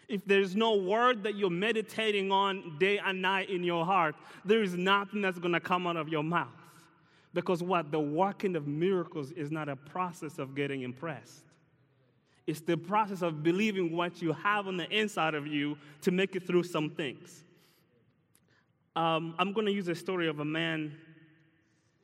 If 0.09 0.25
there's 0.25 0.57
no 0.57 0.77
word 0.77 1.23
that 1.25 1.35
you're 1.35 1.51
meditating 1.51 2.33
on 2.33 2.79
day 2.79 2.97
and 2.97 3.21
night 3.21 3.51
in 3.51 3.63
your 3.65 3.85
heart, 3.85 4.15
there 4.47 4.63
is 4.63 4.75
nothing 4.75 5.21
that's 5.21 5.39
going 5.39 5.53
to 5.53 5.61
come 5.61 5.87
out 5.87 5.99
of 5.99 6.09
your 6.09 6.23
mouth. 6.23 6.49
Because 7.35 7.63
what? 7.63 7.91
The 7.91 8.01
working 8.01 8.57
of 8.57 8.67
miracles 8.67 9.31
is 9.33 9.51
not 9.51 9.69
a 9.69 9.77
process 9.77 10.39
of 10.39 10.55
getting 10.55 10.81
impressed. 10.81 11.45
It's 12.47 12.61
the 12.61 12.79
process 12.79 13.21
of 13.21 13.43
believing 13.43 13.95
what 13.95 14.23
you 14.23 14.33
have 14.33 14.69
on 14.69 14.79
the 14.79 14.89
inside 14.89 15.35
of 15.35 15.47
you 15.47 15.77
to 16.01 16.11
make 16.11 16.35
it 16.35 16.47
through 16.47 16.63
some 16.63 16.89
things. 16.89 17.45
Um, 18.99 19.37
I'm 19.39 19.53
going 19.53 19.67
to 19.67 19.73
use 19.73 19.87
a 19.87 19.95
story 19.95 20.27
of 20.27 20.41
a 20.41 20.45
man 20.45 20.93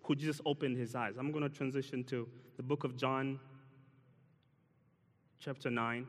who 0.05 0.15
just 0.15 0.41
opened 0.47 0.77
his 0.77 0.95
eyes. 0.95 1.15
I'm 1.19 1.33
going 1.33 1.43
to 1.43 1.49
transition 1.49 2.05
to 2.05 2.29
the 2.57 2.63
book 2.63 2.85
of 2.85 2.97
John, 2.97 3.41
chapter 5.41 5.71
9. 5.71 6.07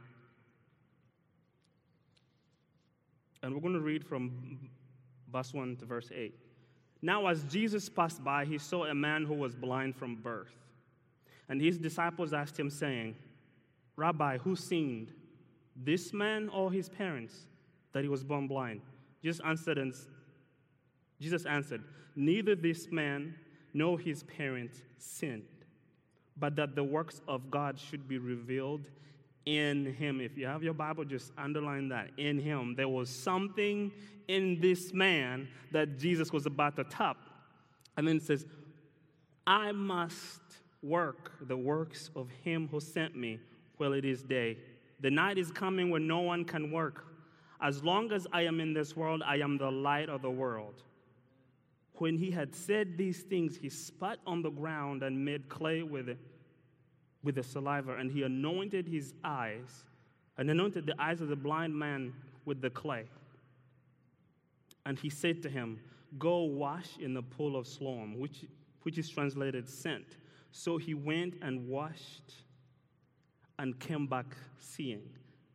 And 3.41 3.55
we're 3.55 3.61
going 3.61 3.73
to 3.73 3.79
read 3.79 4.05
from 4.05 4.69
verse 5.33 5.55
1 5.55 5.77
to 5.77 5.85
verse 5.85 6.11
8. 6.13 6.35
Now, 7.01 7.25
as 7.25 7.41
Jesus 7.45 7.89
passed 7.89 8.23
by, 8.23 8.45
he 8.45 8.59
saw 8.59 8.85
a 8.85 8.93
man 8.93 9.25
who 9.25 9.33
was 9.33 9.55
blind 9.55 9.95
from 9.95 10.17
birth. 10.17 10.53
And 11.49 11.59
his 11.59 11.79
disciples 11.79 12.31
asked 12.31 12.59
him, 12.59 12.69
saying, 12.69 13.15
Rabbi, 13.95 14.37
who 14.37 14.55
sinned, 14.55 15.13
this 15.75 16.13
man 16.13 16.47
or 16.49 16.71
his 16.71 16.89
parents, 16.89 17.47
that 17.91 18.03
he 18.03 18.07
was 18.07 18.23
born 18.23 18.47
blind? 18.47 18.81
Jesus 19.23 19.41
answered, 19.43 19.79
and, 19.79 19.95
Jesus 21.19 21.45
answered, 21.45 21.83
Neither 22.15 22.55
this 22.55 22.91
man 22.91 23.35
nor 23.73 23.99
his 23.99 24.23
parents 24.23 24.81
sinned, 24.97 25.43
but 26.37 26.55
that 26.55 26.75
the 26.75 26.83
works 26.83 27.21
of 27.27 27.51
God 27.51 27.79
should 27.79 28.07
be 28.07 28.17
revealed 28.17 28.89
in 29.45 29.93
him. 29.93 30.21
If 30.21 30.37
you 30.37 30.47
have 30.47 30.63
your 30.63 30.73
Bible, 30.73 31.05
just 31.05 31.31
underline 31.37 31.89
that. 31.89 32.09
In 32.17 32.39
him. 32.39 32.75
There 32.75 32.87
was 32.87 33.09
something 33.09 33.91
in 34.27 34.59
this 34.59 34.93
man 34.93 35.47
that 35.71 35.99
Jesus 35.99 36.31
was 36.31 36.45
about 36.45 36.75
to 36.77 36.83
top. 36.85 37.17
And 37.97 38.07
then 38.07 38.17
it 38.17 38.23
says, 38.23 38.45
I 39.45 39.71
must 39.71 40.41
work 40.81 41.31
the 41.47 41.57
works 41.57 42.09
of 42.15 42.29
him 42.43 42.67
who 42.69 42.79
sent 42.79 43.15
me 43.15 43.39
while 43.77 43.93
it 43.93 44.05
is 44.05 44.23
day. 44.23 44.57
The 45.01 45.11
night 45.11 45.37
is 45.37 45.51
coming 45.51 45.89
when 45.89 46.07
no 46.07 46.21
one 46.21 46.45
can 46.45 46.71
work. 46.71 47.05
As 47.61 47.83
long 47.83 48.11
as 48.11 48.27
I 48.31 48.41
am 48.43 48.59
in 48.59 48.73
this 48.73 48.95
world, 48.95 49.21
I 49.25 49.37
am 49.37 49.57
the 49.57 49.71
light 49.71 50.09
of 50.09 50.21
the 50.21 50.29
world. 50.29 50.83
When 51.97 52.17
he 52.17 52.31
had 52.31 52.53
said 52.55 52.97
these 52.97 53.21
things, 53.21 53.55
he 53.55 53.69
spat 53.69 54.19
on 54.27 54.41
the 54.41 54.49
ground 54.49 55.03
and 55.03 55.23
made 55.23 55.47
clay 55.47 55.83
with 55.83 56.09
it, 56.09 56.19
with 57.23 57.35
the 57.35 57.43
saliva, 57.43 57.95
and 57.95 58.11
he 58.11 58.23
anointed 58.23 58.87
his 58.87 59.13
eyes, 59.23 59.85
and 60.37 60.49
anointed 60.49 60.85
the 60.85 61.01
eyes 61.01 61.21
of 61.21 61.29
the 61.29 61.35
blind 61.35 61.73
man 61.73 62.13
with 62.43 62.61
the 62.61 62.69
clay. 62.69 63.05
And 64.85 64.99
he 64.99 65.09
said 65.09 65.41
to 65.43 65.49
him, 65.49 65.79
Go 66.19 66.43
wash 66.43 66.97
in 66.99 67.13
the 67.13 67.21
pool 67.21 67.57
of 67.57 67.65
Siloam, 67.65 68.19
which, 68.19 68.45
which 68.83 68.97
is 68.97 69.09
translated 69.09 69.67
sent. 69.67 70.05
So 70.51 70.77
he 70.77 70.93
went 70.93 71.35
and 71.41 71.67
washed 71.67 72.33
and 73.57 73.77
came 73.79 74.07
back 74.07 74.35
seeing. 74.59 75.01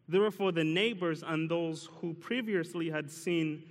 Therefore, 0.09 0.52
the 0.52 0.64
neighbors 0.64 1.23
and 1.25 1.49
those 1.49 1.88
who 2.00 2.14
previously 2.14 2.90
had 2.90 3.11
seen 3.11 3.62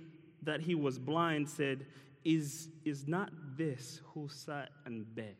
that 0.42 0.60
he 0.60 0.74
was 0.74 0.98
blind 0.98 1.48
said, 1.48 1.86
Is, 2.24 2.68
is 2.84 3.06
not 3.06 3.30
this 3.56 4.00
who 4.12 4.28
sat 4.28 4.70
and 4.84 5.14
begged? 5.14 5.36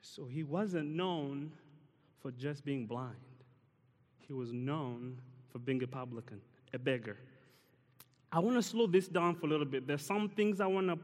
So 0.00 0.24
he 0.26 0.42
wasn't 0.42 0.90
known 0.90 1.52
for 2.20 2.30
just 2.30 2.64
being 2.64 2.86
blind, 2.86 3.16
he 4.18 4.32
was 4.32 4.52
known 4.52 5.18
for 5.50 5.58
being 5.58 5.82
a 5.82 5.86
publican, 5.86 6.40
a 6.72 6.78
beggar. 6.78 7.16
I 8.30 8.38
want 8.38 8.56
to 8.56 8.62
slow 8.62 8.86
this 8.86 9.08
down 9.08 9.34
for 9.34 9.46
a 9.46 9.48
little 9.50 9.66
bit. 9.66 9.86
There's 9.86 10.04
some 10.04 10.28
things 10.30 10.60
I 10.60 10.66
want 10.66 10.86
to 10.88 10.98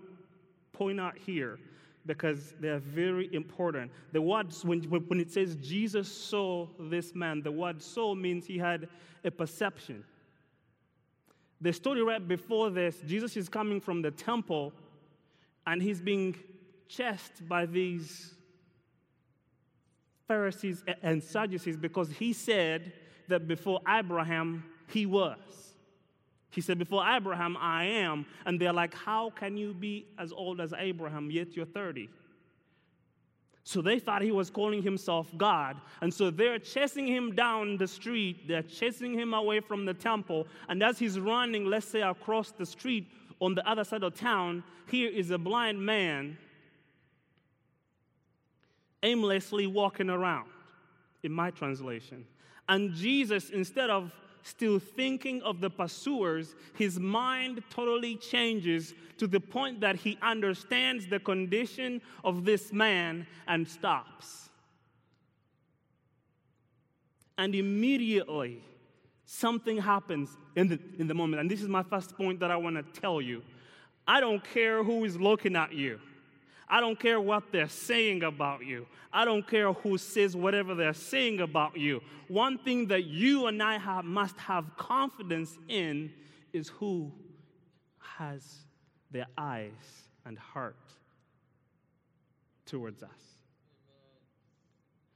point 0.72 0.98
out 0.98 1.18
here 1.18 1.58
because 2.06 2.54
they're 2.58 2.78
very 2.78 3.28
important. 3.34 3.92
The 4.12 4.22
word, 4.22 4.54
when, 4.62 4.80
when 4.82 5.20
it 5.20 5.30
says 5.30 5.56
Jesus 5.56 6.10
saw 6.10 6.66
this 6.78 7.14
man, 7.14 7.42
the 7.42 7.52
word 7.52 7.82
saw 7.82 8.14
means 8.14 8.46
he 8.46 8.56
had 8.56 8.88
a 9.24 9.30
perception. 9.30 10.04
The 11.60 11.72
story 11.72 12.02
right 12.02 12.26
before 12.26 12.70
this, 12.70 13.00
Jesus 13.06 13.36
is 13.36 13.48
coming 13.48 13.80
from 13.80 14.02
the 14.02 14.10
temple 14.10 14.72
and 15.66 15.82
he's 15.82 16.00
being 16.00 16.36
chased 16.88 17.46
by 17.48 17.66
these 17.66 18.34
Pharisees 20.26 20.84
and 21.02 21.22
Sadducees 21.22 21.76
because 21.76 22.10
he 22.10 22.32
said 22.32 22.92
that 23.28 23.48
before 23.48 23.80
Abraham, 23.88 24.64
he 24.88 25.06
was. 25.06 25.38
He 26.50 26.60
said, 26.60 26.78
Before 26.78 27.06
Abraham, 27.06 27.56
I 27.58 27.84
am. 27.84 28.26
And 28.46 28.60
they're 28.60 28.72
like, 28.72 28.94
How 28.94 29.30
can 29.30 29.56
you 29.56 29.74
be 29.74 30.06
as 30.18 30.32
old 30.32 30.60
as 30.60 30.72
Abraham, 30.76 31.30
yet 31.30 31.56
you're 31.56 31.66
30? 31.66 32.08
So 33.68 33.82
they 33.82 33.98
thought 33.98 34.22
he 34.22 34.30
was 34.30 34.48
calling 34.48 34.82
himself 34.82 35.30
God. 35.36 35.76
And 36.00 36.12
so 36.12 36.30
they're 36.30 36.58
chasing 36.58 37.06
him 37.06 37.34
down 37.34 37.76
the 37.76 37.86
street. 37.86 38.48
They're 38.48 38.62
chasing 38.62 39.12
him 39.12 39.34
away 39.34 39.60
from 39.60 39.84
the 39.84 39.92
temple. 39.92 40.46
And 40.70 40.82
as 40.82 40.98
he's 40.98 41.20
running, 41.20 41.66
let's 41.66 41.86
say 41.86 42.00
across 42.00 42.50
the 42.50 42.64
street 42.64 43.10
on 43.42 43.54
the 43.54 43.68
other 43.68 43.84
side 43.84 44.04
of 44.04 44.14
town, 44.14 44.64
here 44.90 45.10
is 45.10 45.32
a 45.32 45.36
blind 45.36 45.84
man 45.84 46.38
aimlessly 49.02 49.66
walking 49.66 50.08
around, 50.08 50.48
in 51.22 51.30
my 51.30 51.50
translation. 51.50 52.24
And 52.70 52.94
Jesus, 52.94 53.50
instead 53.50 53.90
of 53.90 54.10
still 54.42 54.78
thinking 54.78 55.42
of 55.42 55.60
the 55.60 55.70
pursuers, 55.70 56.54
his 56.74 56.98
mind 56.98 57.62
totally 57.70 58.16
changes 58.16 58.94
to 59.18 59.26
the 59.26 59.40
point 59.40 59.80
that 59.80 59.96
he 59.96 60.18
understands 60.22 61.06
the 61.06 61.18
condition 61.18 62.00
of 62.24 62.44
this 62.44 62.72
man 62.72 63.26
and 63.46 63.66
stops. 63.68 64.48
And 67.36 67.54
immediately, 67.54 68.62
something 69.24 69.78
happens 69.78 70.36
in 70.56 70.68
the, 70.68 70.78
in 70.98 71.06
the 71.06 71.14
moment. 71.14 71.40
And 71.40 71.50
this 71.50 71.62
is 71.62 71.68
my 71.68 71.82
first 71.82 72.16
point 72.16 72.40
that 72.40 72.50
I 72.50 72.56
want 72.56 72.76
to 72.76 73.00
tell 73.00 73.20
you. 73.20 73.42
I 74.06 74.20
don't 74.20 74.42
care 74.42 74.82
who 74.82 75.04
is 75.04 75.20
looking 75.20 75.54
at 75.54 75.72
you. 75.72 76.00
I 76.70 76.80
don't 76.80 76.98
care 76.98 77.20
what 77.20 77.50
they're 77.50 77.68
saying 77.68 78.22
about 78.22 78.64
you. 78.64 78.86
I 79.12 79.24
don't 79.24 79.46
care 79.46 79.72
who 79.72 79.96
says 79.96 80.36
whatever 80.36 80.74
they're 80.74 80.92
saying 80.92 81.40
about 81.40 81.76
you. 81.78 82.02
One 82.28 82.58
thing 82.58 82.88
that 82.88 83.04
you 83.04 83.46
and 83.46 83.62
I 83.62 83.78
have, 83.78 84.04
must 84.04 84.36
have 84.38 84.76
confidence 84.76 85.56
in 85.68 86.12
is 86.52 86.68
who 86.68 87.10
has 87.98 88.66
their 89.10 89.26
eyes 89.36 89.70
and 90.26 90.38
heart 90.38 90.76
towards 92.66 93.02
us. 93.02 93.10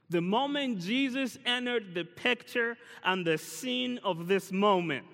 The 0.09 0.21
moment 0.21 0.79
Jesus 0.79 1.37
entered 1.45 1.93
the 1.93 2.03
picture 2.03 2.77
and 3.03 3.25
the 3.25 3.37
scene 3.37 3.99
of 4.03 4.27
this 4.27 4.51
moment, 4.51 5.05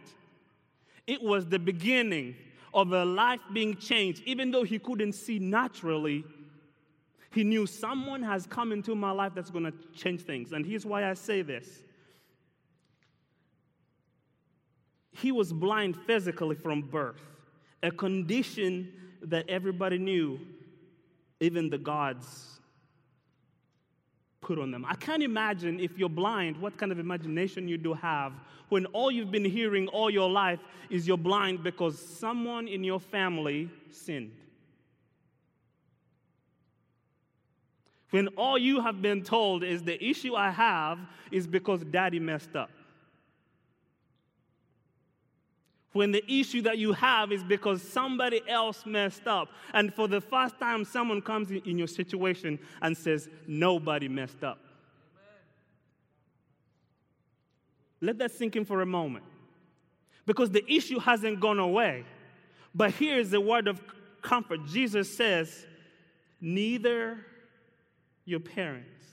it 1.06 1.22
was 1.22 1.48
the 1.48 1.60
beginning 1.60 2.36
of 2.74 2.92
a 2.92 3.06
life 3.06 3.40
being 3.54 3.76
changed, 3.76 4.22
even 4.26 4.52
though 4.52 4.64
he 4.64 4.80
couldn't 4.80 5.14
see 5.14 5.40
naturally. 5.40 6.24
He 7.32 7.44
knew 7.44 7.68
someone 7.68 8.24
has 8.24 8.48
come 8.48 8.72
into 8.72 8.96
my 8.96 9.12
life 9.12 9.34
that's 9.36 9.52
going 9.52 9.66
to 9.66 9.74
change 9.94 10.22
things. 10.22 10.52
And 10.52 10.66
here's 10.66 10.86
why 10.86 11.10
I 11.10 11.14
say 11.14 11.42
this 11.42 11.84
he 15.12 15.32
was 15.32 15.52
blind 15.52 15.98
physically 16.08 16.56
from 16.56 16.82
birth, 16.82 17.22
a 17.84 17.92
condition 17.92 18.94
that 19.22 19.50
everybody 19.50 19.98
knew, 19.98 20.40
even 21.40 21.70
the 21.70 21.78
gods 21.78 22.59
put 24.50 24.58
on 24.58 24.72
them. 24.72 24.84
I 24.84 24.96
can't 24.96 25.22
imagine 25.22 25.80
if 25.80 25.96
you're 26.00 26.10
blind, 26.10 26.58
what 26.58 26.76
kind 26.76 26.92
of 26.92 26.98
imagination 26.98 27.68
you 27.68 27.78
do 27.78 27.94
have 27.94 28.34
when 28.70 28.88
all 28.88 29.12
you've 29.12 29.30
been 29.30 29.46
hearing 29.46 29.88
all 29.90 30.10
your 30.10 30.28
life 30.28 30.60
is 30.90 31.08
you're 31.08 31.20
blind 31.20 31.62
because 31.62 32.00
someone 32.00 32.68
in 32.68 32.84
your 32.84 33.00
family 33.00 33.70
sinned. 33.92 34.32
When 38.10 38.28
all 38.30 38.58
you 38.58 38.82
have 38.82 39.04
been 39.04 39.22
told 39.22 39.64
is 39.64 39.84
the 39.84 40.04
issue 40.04 40.34
I 40.34 40.50
have 40.50 40.98
is 41.32 41.46
because 41.46 41.84
daddy 41.84 42.20
messed 42.20 42.56
up. 42.56 42.72
When 45.92 46.12
the 46.12 46.24
issue 46.32 46.62
that 46.64 46.78
you 46.78 46.94
have 46.94 47.32
is 47.32 47.44
because 47.44 47.82
somebody 47.82 48.42
else 48.48 48.86
messed 48.86 49.28
up. 49.28 49.50
And 49.74 49.94
for 49.94 50.08
the 50.08 50.22
first 50.22 50.60
time, 50.60 50.86
someone 50.86 51.22
comes 51.22 51.50
in 51.50 51.78
your 51.78 51.88
situation 51.88 52.60
and 52.82 52.96
says, 52.96 53.28
Nobody 53.48 54.08
messed 54.08 54.44
up. 54.44 54.60
Let 58.02 58.18
that 58.20 58.32
sink 58.32 58.56
in 58.56 58.66
for 58.66 58.82
a 58.82 58.86
moment. 58.86 59.26
Because 60.26 60.52
the 60.52 60.64
issue 60.72 61.00
hasn't 61.00 61.40
gone 61.40 61.60
away. 61.60 62.06
But 62.74 62.92
here 62.92 63.18
is 63.18 63.32
the 63.32 63.42
word 63.42 63.68
of 63.68 63.82
comfort. 64.22 64.66
Jesus 64.68 65.14
says, 65.16 65.66
Neither 66.40 67.26
your 68.26 68.40
parents, 68.40 69.04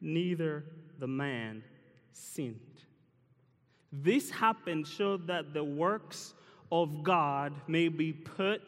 neither 0.00 0.64
the 1.00 1.08
man 1.08 1.64
sinned. 2.12 2.60
This 3.92 4.30
happened 4.30 4.86
so 4.86 5.16
that 5.16 5.52
the 5.52 5.64
works 5.64 6.34
of 6.70 7.02
God 7.02 7.52
may 7.66 7.88
be 7.88 8.12
put 8.12 8.62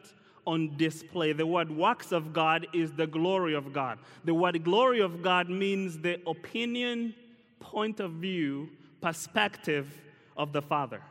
on 0.45 0.75
display. 0.75 1.31
The 1.31 1.47
word 1.47 1.71
works 1.71 2.11
of 2.11 2.33
God 2.33 2.67
is 2.73 2.91
the 2.91 3.07
glory 3.07 3.53
of 3.53 3.71
God. 3.71 3.99
The 4.25 4.33
word 4.33 4.61
glory 4.63 4.99
of 4.99 5.21
God 5.21 5.49
means 5.49 5.97
the 5.97 6.19
opinion, 6.27 7.15
point 7.59 8.01
of 8.01 8.11
view, 8.13 8.69
perspective 8.99 9.87
of 10.35 10.51
the 10.51 10.61
Father. 10.61 11.01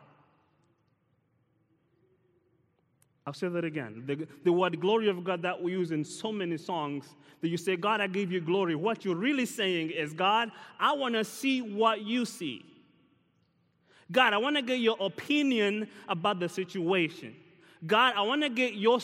I'll 3.26 3.32
say 3.32 3.48
that 3.48 3.64
again. 3.64 4.02
The, 4.06 4.26
the 4.44 4.52
word 4.52 4.80
glory 4.80 5.08
of 5.08 5.22
God 5.22 5.42
that 5.42 5.62
we 5.62 5.72
use 5.72 5.92
in 5.92 6.04
so 6.04 6.32
many 6.32 6.56
songs 6.56 7.14
that 7.40 7.48
you 7.48 7.56
say, 7.56 7.76
God, 7.76 8.00
I 8.00 8.08
give 8.08 8.32
you 8.32 8.40
glory. 8.40 8.74
What 8.74 9.04
you're 9.04 9.16
really 9.16 9.46
saying 9.46 9.90
is, 9.90 10.12
God, 10.12 10.50
I 10.78 10.92
want 10.92 11.14
to 11.14 11.24
see 11.24 11.62
what 11.62 12.02
you 12.02 12.24
see. 12.24 12.64
God, 14.10 14.32
I 14.32 14.38
want 14.38 14.56
to 14.56 14.62
get 14.62 14.80
your 14.80 14.96
opinion 15.00 15.88
about 16.08 16.40
the 16.40 16.48
situation. 16.48 17.34
God, 17.86 18.14
I 18.16 18.22
want 18.22 18.42
to 18.42 18.48
get 18.48 18.74
your 18.74 18.98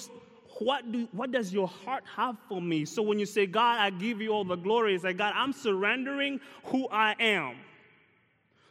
what 0.60 0.90
do 0.90 1.06
what 1.12 1.30
does 1.30 1.52
your 1.52 1.68
heart 1.68 2.02
have 2.16 2.36
for 2.48 2.60
me? 2.60 2.84
So 2.84 3.02
when 3.02 3.18
you 3.18 3.26
say, 3.26 3.46
God, 3.46 3.78
I 3.78 3.90
give 3.90 4.20
you 4.20 4.30
all 4.30 4.44
the 4.44 4.56
glory, 4.56 4.94
it's 4.94 5.04
like, 5.04 5.16
God, 5.16 5.32
I'm 5.36 5.52
surrendering 5.52 6.40
who 6.64 6.88
I 6.88 7.14
am 7.20 7.56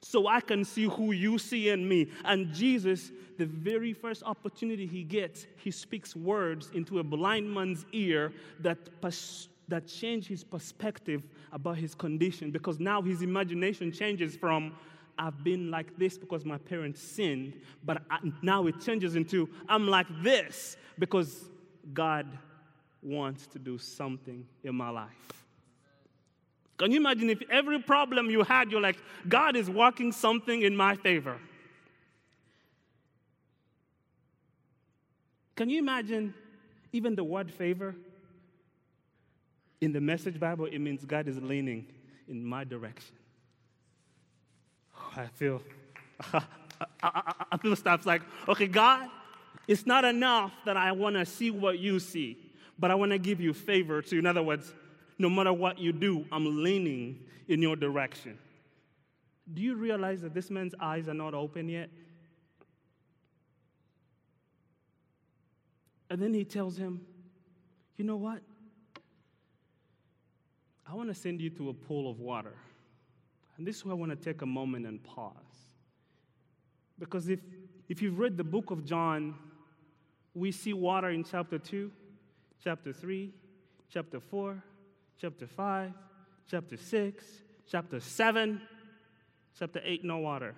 so 0.01 0.27
I 0.27 0.39
can 0.39 0.63
see 0.63 0.85
who 0.85 1.11
you 1.11 1.37
see 1.37 1.69
in 1.69 1.87
me. 1.87 2.09
And 2.23 2.53
Jesus, 2.53 3.11
the 3.37 3.45
very 3.45 3.91
first 3.91 4.23
opportunity 4.23 4.85
he 4.85 5.03
gets, 5.03 5.47
he 5.57 5.69
speaks 5.69 6.15
words 6.15 6.69
into 6.73 6.99
a 6.99 7.03
blind 7.03 7.53
man's 7.53 7.85
ear 7.91 8.31
that, 8.61 8.77
pers- 9.01 9.49
that 9.67 9.85
change 9.85 10.27
his 10.27 10.45
perspective 10.45 11.23
about 11.51 11.77
his 11.77 11.93
condition 11.93 12.51
because 12.51 12.79
now 12.79 13.01
his 13.01 13.21
imagination 13.21 13.91
changes 13.91 14.35
from, 14.35 14.73
I've 15.17 15.43
been 15.43 15.71
like 15.71 15.97
this 15.97 16.17
because 16.17 16.45
my 16.45 16.57
parents 16.57 17.01
sinned, 17.01 17.53
but 17.83 18.01
I, 18.09 18.19
now 18.41 18.67
it 18.67 18.79
changes 18.79 19.15
into, 19.15 19.49
I'm 19.67 19.87
like 19.87 20.07
this 20.21 20.77
because 20.99 21.49
God 21.93 22.27
wants 23.01 23.47
to 23.47 23.59
do 23.59 23.77
something 23.77 24.45
in 24.63 24.75
my 24.75 24.89
life. 24.89 25.09
Can 26.77 26.91
you 26.91 26.97
imagine 26.97 27.29
if 27.29 27.41
every 27.49 27.79
problem 27.79 28.29
you 28.29 28.43
had, 28.43 28.71
you're 28.71 28.81
like, 28.81 28.97
God 29.27 29.55
is 29.55 29.69
working 29.69 30.11
something 30.11 30.61
in 30.61 30.75
my 30.75 30.95
favor? 30.95 31.39
Can 35.55 35.71
you 35.71 35.79
imagine 35.79 36.35
even 36.93 37.15
the 37.15 37.23
word 37.23 37.51
favor? 37.51 37.95
In 39.81 39.91
the 39.91 40.01
Message 40.01 40.39
Bible, 40.39 40.65
it 40.65 40.79
means 40.79 41.03
God 41.03 41.27
is 41.27 41.41
leaning 41.41 41.87
in 42.27 42.43
my 42.43 42.63
direction. 42.63 43.15
I 45.17 45.25
feel, 45.33 45.61
I, 46.33 46.41
I, 47.01 47.45
I 47.51 47.57
feel 47.57 47.75
stuff 47.75 48.05
like, 48.05 48.21
okay, 48.47 48.67
God, 48.67 49.09
it's 49.67 49.85
not 49.87 50.05
enough 50.05 50.51
that 50.65 50.77
I 50.77 50.91
want 50.91 51.15
to 51.15 51.25
see 51.25 51.49
what 51.49 51.79
you 51.79 51.99
see, 51.99 52.37
but 52.77 52.91
I 52.91 52.95
want 52.95 53.11
to 53.11 53.17
give 53.17 53.41
you 53.41 53.53
favor 53.53 54.01
too. 54.03 54.19
In 54.19 54.27
other 54.27 54.43
words, 54.43 54.73
no 55.17 55.29
matter 55.29 55.51
what 55.51 55.79
you 55.79 55.91
do, 55.91 56.25
I'm 56.31 56.63
leaning 56.63 57.25
in 57.47 57.61
your 57.63 57.75
direction. 57.75 58.37
Do 59.51 59.63
you 59.63 59.75
realize 59.75 60.21
that 60.21 60.35
this 60.35 60.51
man's 60.51 60.75
eyes 60.79 61.07
are 61.07 61.15
not 61.15 61.33
open 61.33 61.67
yet? 61.67 61.89
And 66.09 66.21
then 66.21 66.33
he 66.33 66.45
tells 66.45 66.77
him, 66.77 67.01
You 67.97 68.05
know 68.05 68.17
what? 68.17 68.41
I 70.89 70.93
want 70.93 71.09
to 71.09 71.15
send 71.15 71.41
you 71.41 71.49
to 71.51 71.69
a 71.69 71.73
pool 71.73 72.09
of 72.09 72.19
water. 72.19 72.53
And 73.57 73.65
this 73.65 73.77
is 73.77 73.85
where 73.85 73.95
I 73.95 73.97
want 73.97 74.11
to 74.11 74.15
take 74.15 74.41
a 74.41 74.45
moment 74.45 74.85
and 74.85 75.03
pause. 75.03 75.33
Because 76.99 77.27
if, 77.29 77.39
if 77.89 78.01
you've 78.01 78.19
read 78.19 78.37
the 78.37 78.43
book 78.43 78.71
of 78.71 78.85
John, 78.85 79.35
we 80.33 80.51
see 80.51 80.73
water 80.73 81.09
in 81.09 81.23
chapter 81.23 81.57
2, 81.57 81.91
chapter 82.63 82.93
3, 82.93 83.33
chapter 83.89 84.19
4, 84.19 84.63
chapter 85.19 85.47
5, 85.47 85.91
chapter 86.49 86.77
6, 86.77 87.25
chapter 87.69 87.99
7, 87.99 88.61
chapter 89.57 89.81
8, 89.83 90.03
no 90.03 90.19
water. 90.19 90.53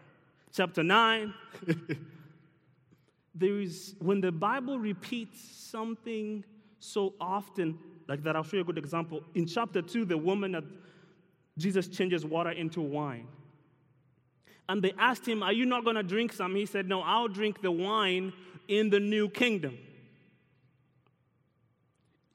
Chapter 0.52 0.84
9, 0.84 1.34
there 3.36 3.60
is, 3.60 3.96
when 4.00 4.20
the 4.20 4.32
Bible 4.32 4.80
repeats 4.80 5.40
something 5.42 6.44
so 6.80 7.14
often, 7.22 7.78
like 8.08 8.24
that, 8.24 8.36
I'll 8.36 8.44
show 8.44 8.58
you 8.58 8.64
a 8.64 8.66
good 8.66 8.78
example. 8.78 9.24
In 9.36 9.46
chapter 9.46 9.82
2, 9.82 10.06
the 10.06 10.18
woman 10.18 10.54
that 10.54 10.64
Jesus 11.60 11.88
changes 11.88 12.26
water 12.26 12.52
into 12.52 12.82
wine. 12.82 13.28
And 14.68 14.84
they 14.84 14.94
asked 14.98 15.28
him, 15.28 15.44
Are 15.44 15.54
you 15.54 15.66
not 15.66 15.84
going 15.84 15.96
to 15.96 16.04
drink 16.04 16.32
some? 16.32 16.56
He 16.56 16.66
said, 16.66 16.88
No, 16.88 17.02
I'll 17.02 17.28
drink 17.28 17.62
the 17.62 17.72
wine 17.72 18.34
in 18.68 18.90
the 18.90 19.00
new 19.00 19.30
kingdom. 19.30 19.78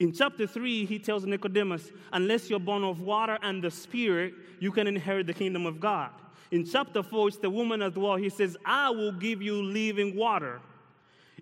In 0.00 0.12
chapter 0.12 0.46
3, 0.46 0.84
he 0.84 0.98
tells 0.98 1.24
Nicodemus, 1.24 1.90
Unless 2.12 2.50
you're 2.50 2.58
born 2.58 2.82
of 2.82 3.00
water 3.00 3.38
and 3.42 3.62
the 3.62 3.70
Spirit, 3.70 4.34
you 4.58 4.72
can 4.72 4.86
inherit 4.86 5.26
the 5.26 5.32
kingdom 5.32 5.64
of 5.64 5.80
God. 5.80 6.10
In 6.50 6.64
chapter 6.64 7.02
4, 7.02 7.28
it's 7.28 7.36
the 7.38 7.50
woman 7.50 7.80
as 7.80 7.94
well. 7.94 8.16
He 8.16 8.28
says, 8.28 8.56
I 8.64 8.90
will 8.90 9.12
give 9.12 9.40
you 9.40 9.62
living 9.62 10.16
water. 10.16 10.60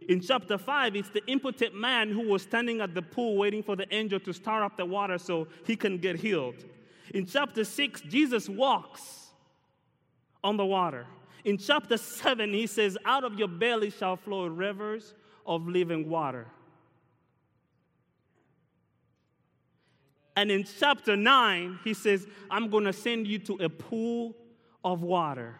In 0.08 0.20
chapter 0.20 0.58
5, 0.58 0.96
it's 0.96 1.10
the 1.10 1.24
impotent 1.26 1.74
man 1.74 2.10
who 2.10 2.28
was 2.28 2.42
standing 2.42 2.80
at 2.80 2.94
the 2.94 3.02
pool 3.02 3.36
waiting 3.36 3.62
for 3.62 3.76
the 3.76 3.92
angel 3.94 4.20
to 4.20 4.32
stir 4.32 4.62
up 4.62 4.76
the 4.76 4.84
water 4.84 5.18
so 5.18 5.48
he 5.66 5.76
can 5.76 5.98
get 5.98 6.16
healed. 6.16 6.64
In 7.12 7.26
chapter 7.26 7.64
6, 7.64 8.00
Jesus 8.02 8.48
walks 8.48 9.28
on 10.42 10.56
the 10.56 10.64
water. 10.64 11.06
In 11.44 11.58
chapter 11.58 11.96
7, 11.96 12.52
he 12.52 12.66
says, 12.66 12.96
Out 13.04 13.24
of 13.24 13.38
your 13.38 13.48
belly 13.48 13.90
shall 13.90 14.16
flow 14.16 14.46
rivers 14.46 15.14
of 15.46 15.68
living 15.68 16.08
water. 16.08 16.46
And 20.34 20.50
in 20.50 20.64
chapter 20.64 21.16
9, 21.16 21.80
he 21.84 21.92
says, 21.92 22.26
I'm 22.50 22.70
going 22.70 22.84
to 22.84 22.92
send 22.92 23.26
you 23.26 23.38
to 23.40 23.54
a 23.56 23.68
pool 23.68 24.34
of 24.82 25.02
water. 25.02 25.56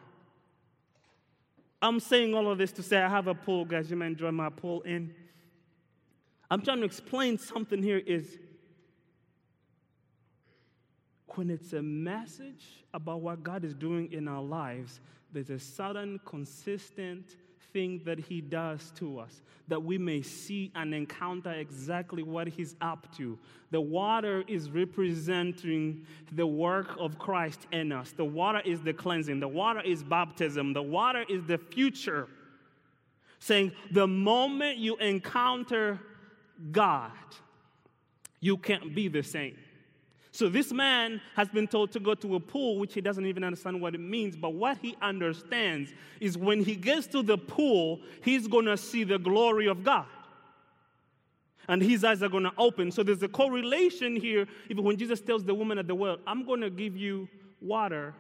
I'm 1.83 2.01
saying 2.01 2.33
all 2.35 2.51
of 2.51 2.59
this 2.59 2.73
to 2.73 2.83
say 2.83 2.99
I 2.99 3.09
have 3.09 3.27
a 3.27 3.35
pool, 3.35 3.65
guys. 3.65 3.91
You 3.91 3.97
may 3.97 4.07
enjoy 4.07 4.31
my 4.31 4.49
pool 4.49 4.81
in. 4.83 5.13
I'm 6.51 6.63
trying 6.63 6.79
to 6.79 6.85
explain 6.85 7.39
something 7.39 7.83
here 7.83 7.99
is 7.99 8.39
when 11.37 11.51
it's 11.51 11.73
a 11.73 11.83
message 11.83 12.85
about 12.95 13.21
what 13.21 13.43
God 13.43 13.65
is 13.65 13.75
doing 13.75 14.13
in 14.13 14.29
our 14.29 14.43
lives, 14.43 15.01
there's 15.33 15.51
a 15.51 15.59
sudden, 15.59 16.21
consistent 16.25 17.37
thing 17.73 18.03
that 18.05 18.19
He 18.19 18.41
does 18.41 18.93
to 18.97 19.19
us 19.19 19.43
that 19.69 19.83
we 19.83 19.97
may 19.97 20.21
see 20.21 20.71
and 20.75 20.93
encounter 20.95 21.53
exactly 21.53 22.23
what 22.23 22.49
He's 22.49 22.77
up 22.81 23.07
to. 23.17 23.39
The 23.71 23.81
water 23.81 24.45
is 24.47 24.71
representing 24.71 26.05
the 26.33 26.47
work 26.47 26.97
of 26.99 27.19
Christ 27.19 27.67
in 27.73 27.93
us, 27.93 28.13
the 28.13 28.25
water 28.25 28.61
is 28.65 28.83
the 28.83 28.93
cleansing, 28.93 29.41
the 29.41 29.49
water 29.49 29.81
is 29.81 30.03
baptism, 30.03 30.73
the 30.73 30.83
water 30.83 31.25
is 31.29 31.45
the 31.45 31.59
future. 31.59 32.29
Saying 33.39 33.73
the 33.91 34.07
moment 34.07 34.79
you 34.79 34.97
encounter 34.97 35.99
God, 36.71 37.11
you 38.41 38.57
can't 38.57 38.95
be 38.95 39.09
the 39.09 39.23
same. 39.23 39.57
So 40.35 40.49
this 40.49 40.73
man 40.73 41.21
has 41.37 41.51
been 41.51 41.69
told 41.69 41.93
to 41.93 42.01
go 42.01 42.15
to 42.15 42.37
a 42.37 42.41
pool, 42.41 42.79
which 42.79 42.95
he 42.95 43.03
doesn't 43.03 43.27
even 43.27 43.45
understand 43.45 43.79
what 43.83 43.95
it 43.95 44.01
means. 44.01 44.35
But 44.35 44.55
what 44.55 44.79
he 44.79 44.97
understands 45.03 45.93
is 46.21 46.39
when 46.39 46.65
he 46.65 46.75
gets 46.75 47.07
to 47.09 47.23
the 47.23 47.37
pool, 47.37 48.01
he's 48.25 48.49
going 48.49 48.65
to 48.65 48.79
see 48.79 49.05
the 49.05 49.19
glory 49.19 49.69
of 49.69 49.85
God. 49.85 50.07
And 51.69 51.83
his 51.83 52.03
eyes 52.03 52.23
are 52.23 52.31
going 52.31 52.45
to 52.45 52.53
open. 52.57 52.91
So 52.91 53.03
there's 53.03 53.23
a 53.23 53.29
correlation 53.29 54.17
here. 54.17 54.47
Even 54.71 54.85
when 54.85 54.97
Jesus 54.97 55.21
tells 55.21 55.45
the 55.45 55.55
woman 55.55 55.77
at 55.77 55.87
the 55.87 55.95
well, 55.95 56.17
I'm 56.27 56.47
going 56.47 56.63
to 56.63 56.71
give 56.71 56.97
you 56.97 57.29
water, 57.61 58.15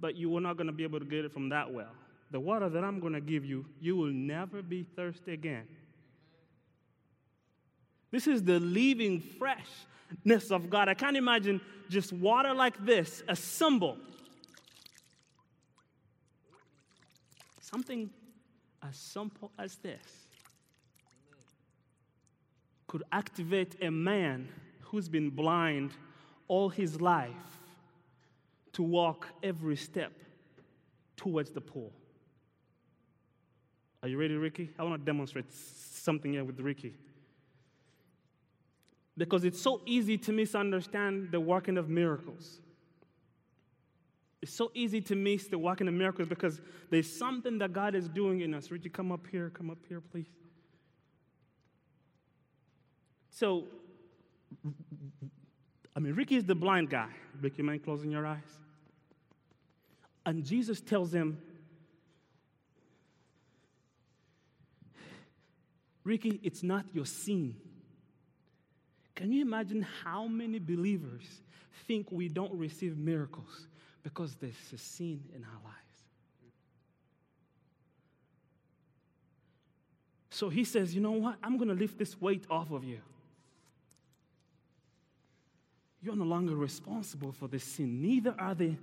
but 0.00 0.16
you 0.16 0.34
are 0.34 0.40
not 0.40 0.56
going 0.56 0.66
to 0.66 0.72
be 0.72 0.82
able 0.82 0.98
to 0.98 1.04
get 1.04 1.26
it 1.26 1.32
from 1.32 1.50
that 1.50 1.70
well. 1.70 1.92
The 2.30 2.40
water 2.40 2.70
that 2.70 2.82
I'm 2.82 3.00
going 3.00 3.12
to 3.12 3.20
give 3.20 3.44
you, 3.44 3.66
you 3.80 3.96
will 3.96 4.12
never 4.12 4.62
be 4.62 4.82
thirsty 4.96 5.34
again. 5.34 5.68
This 8.10 8.26
is 8.26 8.42
the 8.42 8.58
living 8.58 9.20
freshness 9.20 10.50
of 10.50 10.70
God. 10.70 10.88
I 10.88 10.94
can't 10.94 11.16
imagine 11.16 11.60
just 11.88 12.12
water 12.12 12.54
like 12.54 12.84
this, 12.84 13.22
a 13.28 13.36
symbol. 13.36 13.98
Something 17.60 18.10
as 18.82 18.96
simple 18.96 19.50
as 19.58 19.76
this 19.76 20.02
could 22.86 23.02
activate 23.12 23.76
a 23.82 23.90
man 23.90 24.48
who's 24.80 25.08
been 25.08 25.28
blind 25.28 25.90
all 26.46 26.70
his 26.70 27.00
life 27.00 27.60
to 28.72 28.82
walk 28.82 29.28
every 29.42 29.76
step 29.76 30.12
towards 31.16 31.50
the 31.50 31.60
pool. 31.60 31.92
Are 34.02 34.08
you 34.08 34.16
ready, 34.16 34.34
Ricky? 34.34 34.70
I 34.78 34.84
want 34.84 35.02
to 35.02 35.04
demonstrate 35.04 35.52
something 35.52 36.32
here 36.32 36.44
with 36.44 36.58
Ricky 36.60 36.94
because 39.18 39.44
it's 39.44 39.60
so 39.60 39.82
easy 39.84 40.16
to 40.16 40.32
misunderstand 40.32 41.32
the 41.32 41.40
working 41.40 41.76
of 41.76 41.88
miracles. 41.88 42.60
It's 44.40 44.54
so 44.54 44.70
easy 44.74 45.00
to 45.02 45.16
miss 45.16 45.48
the 45.48 45.58
working 45.58 45.88
of 45.88 45.94
miracles 45.94 46.28
because 46.28 46.60
there's 46.90 47.12
something 47.12 47.58
that 47.58 47.72
God 47.72 47.96
is 47.96 48.08
doing 48.08 48.40
in 48.40 48.54
us. 48.54 48.70
Richie, 48.70 48.88
come 48.88 49.10
up 49.10 49.26
here, 49.26 49.50
come 49.50 49.70
up 49.70 49.78
here, 49.88 50.00
please. 50.00 50.28
So, 53.30 53.64
I 55.96 55.98
mean, 55.98 56.14
Ricky 56.14 56.36
is 56.36 56.44
the 56.44 56.54
blind 56.54 56.88
guy. 56.88 57.08
Ricky, 57.40 57.62
mind 57.62 57.82
closing 57.82 58.12
your 58.12 58.24
eyes? 58.24 58.38
And 60.24 60.44
Jesus 60.44 60.80
tells 60.80 61.12
him, 61.12 61.38
Ricky, 66.04 66.38
it's 66.44 66.62
not 66.62 66.86
your 66.94 67.04
sin 67.04 67.56
can 69.18 69.32
you 69.32 69.42
imagine 69.42 69.84
how 70.04 70.28
many 70.28 70.60
believers 70.60 71.24
think 71.88 72.06
we 72.12 72.28
don't 72.28 72.54
receive 72.54 72.96
miracles 72.96 73.66
because 74.04 74.36
there's 74.36 74.54
a 74.72 74.78
sin 74.78 75.20
in 75.34 75.42
our 75.42 75.60
lives? 75.64 75.74
So 80.30 80.48
he 80.48 80.62
says, 80.62 80.94
You 80.94 81.00
know 81.00 81.10
what? 81.10 81.34
I'm 81.42 81.56
going 81.56 81.68
to 81.68 81.74
lift 81.74 81.98
this 81.98 82.20
weight 82.20 82.44
off 82.48 82.70
of 82.70 82.84
you. 82.84 83.00
You're 86.00 86.14
no 86.14 86.22
longer 86.22 86.54
responsible 86.54 87.32
for 87.32 87.48
this 87.48 87.64
sin. 87.64 88.00
Neither 88.00 88.36
are 88.38 88.54
they 88.54 88.76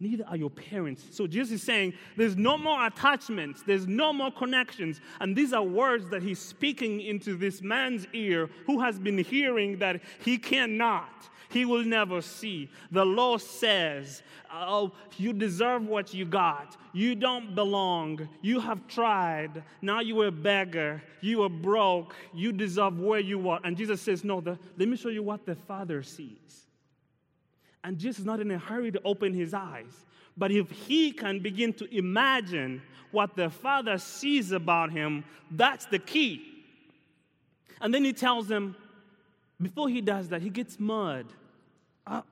neither 0.00 0.24
are 0.26 0.36
your 0.36 0.50
parents. 0.50 1.04
So 1.10 1.26
Jesus 1.26 1.52
is 1.52 1.62
saying 1.62 1.92
there's 2.16 2.36
no 2.36 2.56
more 2.56 2.86
attachments, 2.86 3.62
there's 3.62 3.86
no 3.86 4.12
more 4.12 4.32
connections. 4.32 5.00
And 5.20 5.36
these 5.36 5.52
are 5.52 5.62
words 5.62 6.08
that 6.10 6.22
he's 6.22 6.38
speaking 6.38 7.02
into 7.02 7.36
this 7.36 7.60
man's 7.62 8.06
ear 8.12 8.48
who 8.66 8.80
has 8.80 8.98
been 8.98 9.18
hearing 9.18 9.78
that 9.78 10.00
he 10.24 10.38
cannot. 10.38 11.28
He 11.50 11.64
will 11.64 11.84
never 11.84 12.22
see. 12.22 12.70
The 12.92 13.04
law 13.04 13.36
says, 13.36 14.22
Oh, 14.52 14.92
you 15.16 15.32
deserve 15.32 15.86
what 15.86 16.14
you 16.14 16.24
got. 16.24 16.76
You 16.92 17.14
don't 17.14 17.54
belong. 17.54 18.28
You 18.40 18.60
have 18.60 18.86
tried. 18.86 19.62
Now 19.82 20.00
you 20.00 20.20
are 20.22 20.28
a 20.28 20.32
beggar. 20.32 21.02
You 21.20 21.42
are 21.42 21.48
broke. 21.48 22.14
You 22.32 22.52
deserve 22.52 22.98
where 23.00 23.20
you 23.20 23.48
are. 23.48 23.60
And 23.64 23.76
Jesus 23.76 24.00
says, 24.00 24.24
No, 24.24 24.40
the, 24.40 24.58
let 24.78 24.88
me 24.88 24.96
show 24.96 25.08
you 25.08 25.24
what 25.24 25.44
the 25.44 25.56
Father 25.56 26.02
sees. 26.04 26.69
And 27.82 27.98
Jesus 27.98 28.20
is 28.20 28.24
not 28.24 28.40
in 28.40 28.50
a 28.50 28.58
hurry 28.58 28.92
to 28.92 29.00
open 29.04 29.32
his 29.32 29.54
eyes. 29.54 30.04
But 30.36 30.52
if 30.52 30.70
he 30.70 31.12
can 31.12 31.40
begin 31.40 31.72
to 31.74 31.96
imagine 31.96 32.82
what 33.10 33.36
the 33.36 33.50
Father 33.50 33.98
sees 33.98 34.52
about 34.52 34.90
him, 34.90 35.24
that's 35.50 35.86
the 35.86 35.98
key. 35.98 36.46
And 37.80 37.92
then 37.92 38.04
he 38.04 38.12
tells 38.12 38.46
them, 38.46 38.76
before 39.60 39.88
he 39.88 40.00
does 40.00 40.28
that, 40.28 40.42
he 40.42 40.50
gets 40.50 40.78
mud. 40.78 41.26
I, 42.06 42.22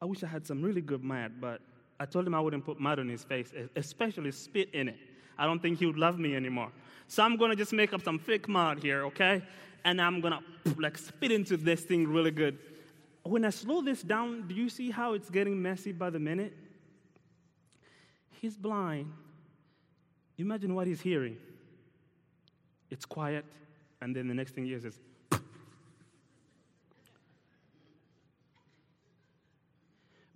I 0.00 0.04
wish 0.04 0.22
I 0.22 0.26
had 0.26 0.46
some 0.46 0.62
really 0.62 0.80
good 0.80 1.02
mud, 1.02 1.32
but 1.40 1.60
I 1.98 2.06
told 2.06 2.26
him 2.26 2.34
I 2.34 2.40
wouldn't 2.40 2.64
put 2.64 2.80
mud 2.80 2.98
on 2.98 3.08
his 3.08 3.24
face, 3.24 3.52
especially 3.74 4.32
spit 4.32 4.70
in 4.72 4.88
it. 4.88 4.96
I 5.38 5.46
don't 5.46 5.60
think 5.60 5.78
he 5.78 5.86
would 5.86 5.98
love 5.98 6.18
me 6.18 6.34
anymore. 6.34 6.70
So 7.08 7.22
I'm 7.22 7.36
gonna 7.36 7.56
just 7.56 7.72
make 7.72 7.92
up 7.92 8.02
some 8.02 8.18
fake 8.18 8.48
mud 8.48 8.82
here, 8.82 9.04
okay? 9.06 9.42
And 9.84 10.00
I'm 10.00 10.20
gonna 10.20 10.40
like 10.76 10.98
spit 10.98 11.30
into 11.30 11.56
this 11.56 11.82
thing 11.82 12.08
really 12.08 12.30
good 12.30 12.58
when 13.30 13.44
I 13.44 13.50
slow 13.50 13.82
this 13.82 14.02
down, 14.02 14.46
do 14.48 14.54
you 14.54 14.68
see 14.68 14.90
how 14.90 15.14
it's 15.14 15.30
getting 15.30 15.60
messy 15.60 15.92
by 15.92 16.10
the 16.10 16.18
minute? 16.18 16.54
He's 18.40 18.56
blind. 18.56 19.12
Imagine 20.38 20.74
what 20.74 20.86
he's 20.86 21.00
hearing. 21.00 21.36
It's 22.90 23.04
quiet, 23.04 23.44
and 24.00 24.14
then 24.14 24.28
the 24.28 24.34
next 24.34 24.54
thing 24.54 24.64
he 24.64 24.70
hears 24.70 24.84
is, 24.84 24.98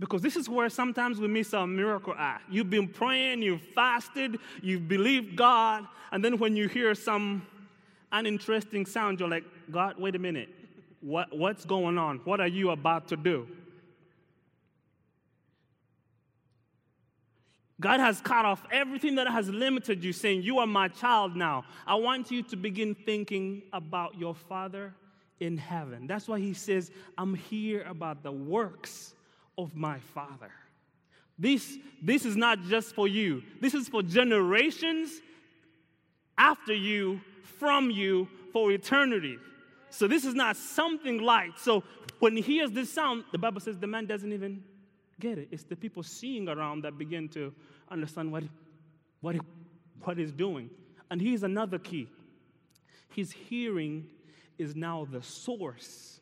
Because 0.01 0.23
this 0.23 0.35
is 0.35 0.49
where 0.49 0.71
sometimes 0.71 1.21
we 1.21 1.29
miss 1.29 1.53
our 1.53 1.67
miracle 1.67 2.15
at. 2.15 2.41
You've 2.51 2.71
been 2.71 2.89
praying, 2.89 3.43
you've 3.43 3.61
fasted, 3.61 4.39
you've 4.63 4.89
believed 4.89 5.37
God, 5.37 5.87
and 6.11 6.25
then 6.25 6.39
when 6.39 6.57
you 6.57 6.69
hear 6.69 6.95
some 6.95 7.47
uninteresting 8.11 8.87
sound, 8.87 9.21
you're 9.21 9.29
like, 9.29 9.45
God, 9.71 9.97
wait 9.99 10.17
a 10.17 10.19
minute. 10.19 10.49
What, 11.01 11.37
what's 11.37 11.65
going 11.65 11.99
on? 11.99 12.19
What 12.25 12.41
are 12.41 12.49
you 12.49 12.71
about 12.71 13.09
to 13.09 13.17
do? 13.17 13.49
God 17.81 17.99
has 18.01 18.21
cut 18.21 18.45
off 18.45 18.63
everything 18.71 19.15
that 19.15 19.27
has 19.27 19.49
limited 19.49 20.05
you, 20.05 20.13
saying, 20.13 20.43
You 20.43 20.59
are 20.59 20.67
my 20.67 20.89
child 20.89 21.35
now. 21.35 21.65
I 21.87 21.95
want 21.95 22.31
you 22.31 22.43
to 22.45 22.57
begin 22.57 22.95
thinking 22.95 23.63
about 23.73 24.19
your 24.19 24.35
Father 24.35 24.95
in 25.41 25.57
heaven. 25.57 26.07
That's 26.07 26.29
why 26.29 26.41
He 26.41 26.53
says, 26.53 26.91
I'm 27.17 27.35
here 27.35 27.83
about 27.89 28.23
the 28.23 28.33
works 28.33 29.15
of 29.57 29.75
my 29.75 29.99
Father. 29.99 30.53
This, 31.39 31.79
this 32.03 32.27
is 32.27 32.37
not 32.37 32.63
just 32.65 32.95
for 32.95 33.09
you, 33.09 33.43
this 33.63 33.73
is 33.73 33.89
for 33.89 34.03
generations 34.03 35.23
after 36.37 36.75
you, 36.75 37.21
from 37.59 37.91
you, 37.91 38.29
for 38.53 38.71
eternity. 38.73 39.39
So 39.91 40.07
this 40.07 40.25
is 40.25 40.35
not 40.35 40.57
something 40.57 41.19
light. 41.21 41.59
So 41.59 41.85
when 42.19 42.37
he 42.37 42.43
hears 42.43 42.71
this 42.71 42.93
sound, 42.93 43.25
the 43.33 43.39
Bible 43.39 43.61
says 43.61 43.79
the 43.79 43.87
man 43.87 44.07
doesn't 44.07 44.33
even 44.33 44.63
get 45.19 45.39
it. 45.39 45.49
It's 45.51 45.65
the 45.65 45.77
people 45.77 46.03
seeing 46.03 46.49
around 46.49 46.85
that 46.85 46.97
begin 46.97 47.29
to 47.31 47.53
understand 47.91 48.33
what, 48.33 48.45
what, 49.21 49.37
what 50.03 50.17
he's 50.17 50.33
doing. 50.33 50.71
And 51.11 51.21
here's 51.21 51.43
another 51.43 51.79
key 51.79 52.09
his 53.09 53.33
hearing 53.33 54.07
is 54.57 54.77
now 54.77 55.07
the 55.11 55.23
source 55.23 56.21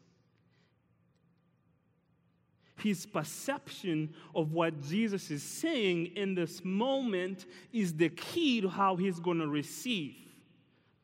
his 2.83 3.07
perception 3.07 4.15
of 4.35 4.53
what 4.53 4.81
Jesus 4.83 5.31
is 5.31 5.43
saying 5.43 6.07
in 6.17 6.35
this 6.35 6.65
moment 6.65 7.47
is 7.73 7.95
the 7.95 8.09
key 8.09 8.61
to 8.61 8.69
how 8.69 8.97
he's 8.97 9.19
going 9.19 9.39
to 9.39 9.49
receive 9.49 10.15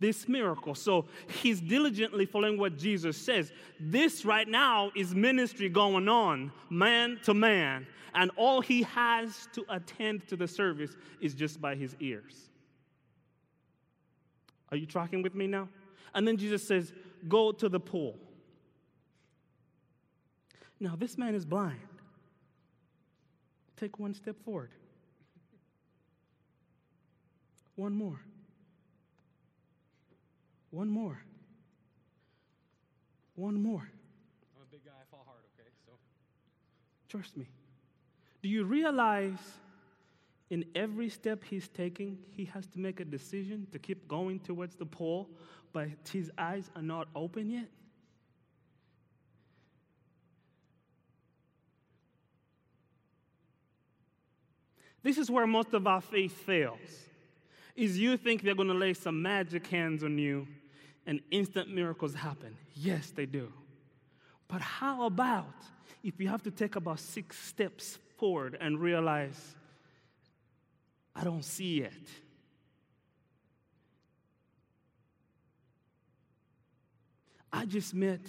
this 0.01 0.29
miracle. 0.29 0.75
So 0.75 1.07
he's 1.43 1.61
diligently 1.61 2.27
following 2.27 2.59
what 2.59 2.77
Jesus 2.77 3.17
says. 3.17 3.53
This 3.81 4.25
right 4.25 4.49
now 4.49 4.91
is 4.95 5.15
ministry 5.15 5.69
going 5.69 6.09
on, 6.09 6.53
man 6.71 7.19
to 7.25 7.35
man, 7.35 7.87
and 8.15 8.31
all 8.37 8.61
he 8.61 8.83
has 8.83 9.49
to 9.53 9.65
attend 9.69 10.27
to 10.29 10.37
the 10.37 10.49
service 10.49 10.97
is 11.21 11.35
just 11.35 11.61
by 11.61 11.75
his 11.75 11.97
ears. 12.01 12.51
Are 14.71 14.77
you 14.77 14.87
tracking 14.87 15.23
with 15.23 15.35
me 15.35 15.47
now? 15.47 15.69
And 16.15 16.27
then 16.27 16.37
Jesus 16.37 16.67
says, 16.67 16.93
Go 17.29 17.53
to 17.53 17.69
the 17.69 17.81
pool. 17.81 18.19
Now, 20.81 20.97
this 20.97 21.17
man 21.17 21.35
is 21.35 21.45
blind. 21.45 21.81
Take 23.77 23.99
one 23.99 24.15
step 24.15 24.37
forward. 24.45 24.71
One 27.77 27.95
more. 27.95 28.21
One 30.75 30.89
more. 30.89 31.23
One 33.37 33.63
more. 33.63 33.89
I'm 34.57 34.63
a 34.63 34.73
big 34.73 34.85
guy, 34.85 34.91
I 34.91 35.05
fall 35.09 35.25
hard, 35.25 35.39
okay? 35.55 35.69
So 35.87 35.93
trust 37.09 37.37
me. 37.37 37.47
Do 38.43 38.49
you 38.49 38.65
realize 38.65 39.39
in 40.51 40.65
every 40.75 41.11
step 41.11 41.45
he's 41.45 41.69
taking, 41.69 42.19
he 42.29 42.47
has 42.47 42.67
to 42.67 42.81
make 42.81 42.99
a 42.99 43.05
decision 43.05 43.69
to 43.71 43.79
keep 43.79 44.09
going 44.09 44.41
towards 44.41 44.75
the 44.75 44.85
pole, 44.85 45.31
but 45.73 45.87
his 46.13 46.33
eyes 46.37 46.69
are 46.75 46.83
not 46.83 47.07
open 47.15 47.51
yet? 47.51 47.69
This 55.05 55.19
is 55.19 55.31
where 55.31 55.47
most 55.47 55.73
of 55.73 55.87
our 55.87 56.01
faith 56.01 56.33
fails. 56.33 56.81
Is 57.77 57.97
you 57.97 58.17
think 58.17 58.43
they're 58.43 58.57
going 58.57 58.67
to 58.67 58.75
lay 58.75 58.95
some 58.95 59.23
magic 59.23 59.69
hands 59.69 60.03
on 60.03 60.19
you 60.19 60.49
and 61.07 61.21
instant 61.31 61.69
miracles 61.69 62.15
happen. 62.15 62.57
Yes, 62.75 63.11
they 63.11 63.27
do. 63.27 63.53
But 64.49 64.61
how 64.61 65.05
about 65.07 65.55
if 66.03 66.21
you 66.21 66.29
have 66.29 66.43
to 66.45 66.51
take 66.51 66.77
about 66.77 67.01
six 67.01 67.39
steps 67.39 67.99
forward 68.19 68.57
and 68.61 68.79
realize, 68.79 69.55
I 71.15 71.25
don't 71.25 71.45
see 71.45 71.81
it? 71.81 71.93
I 77.53 77.67
just 77.67 77.95
met 77.95 78.21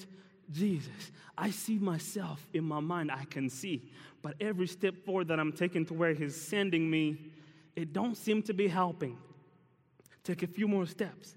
Jesus. 0.52 1.12
I 1.38 1.50
see 1.50 1.80
myself 1.80 2.48
in 2.54 2.64
my 2.64 2.80
mind, 2.80 3.12
I 3.12 3.26
can 3.26 3.50
see. 3.50 3.90
But 4.22 4.36
every 4.40 4.68
step 4.68 5.04
forward 5.04 5.28
that 5.30 5.40
I'm 5.40 5.52
taking 5.52 5.86
to 5.88 5.94
where 5.94 6.14
He's 6.14 6.40
sending 6.40 6.90
me, 6.90 7.18
it 7.76 7.92
don't 7.92 8.16
seem 8.16 8.42
to 8.44 8.54
be 8.54 8.68
helping. 8.68 9.18
Take 10.24 10.44
a 10.44 10.48
few 10.48 10.68
more 10.68 10.86
steps. 10.86 11.36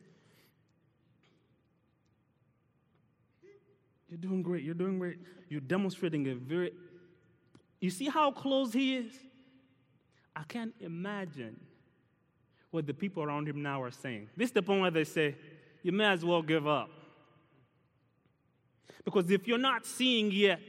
You're 4.09 4.19
doing 4.19 4.43
great. 4.43 4.65
You're 4.65 4.75
doing 4.75 4.99
great. 4.99 5.19
You're 5.49 5.61
demonstrating 5.61 6.27
a 6.29 6.35
very. 6.35 6.73
You 7.81 7.91
see 7.91 8.07
how 8.07 8.31
close 8.31 8.73
he 8.73 8.97
is? 8.97 9.13
I 10.35 10.43
can't 10.45 10.75
imagine 10.81 11.59
what 12.71 12.87
the 12.87 12.95
people 12.95 13.23
around 13.23 13.49
him 13.49 13.63
now 13.63 13.83
are 13.83 13.91
saying. 13.91 14.29
This 14.37 14.49
is 14.49 14.53
the 14.53 14.63
point 14.63 14.83
where 14.83 14.91
they 14.91 15.05
say, 15.05 15.37
you 15.83 15.93
may 15.93 16.07
as 16.07 16.25
well 16.25 16.43
give 16.43 16.67
up. 16.67 16.91
Because 19.05 19.31
if 19.31 19.49
you're 19.49 19.59
not 19.59 19.87
seeing 19.87 20.31
yet, 20.31 20.61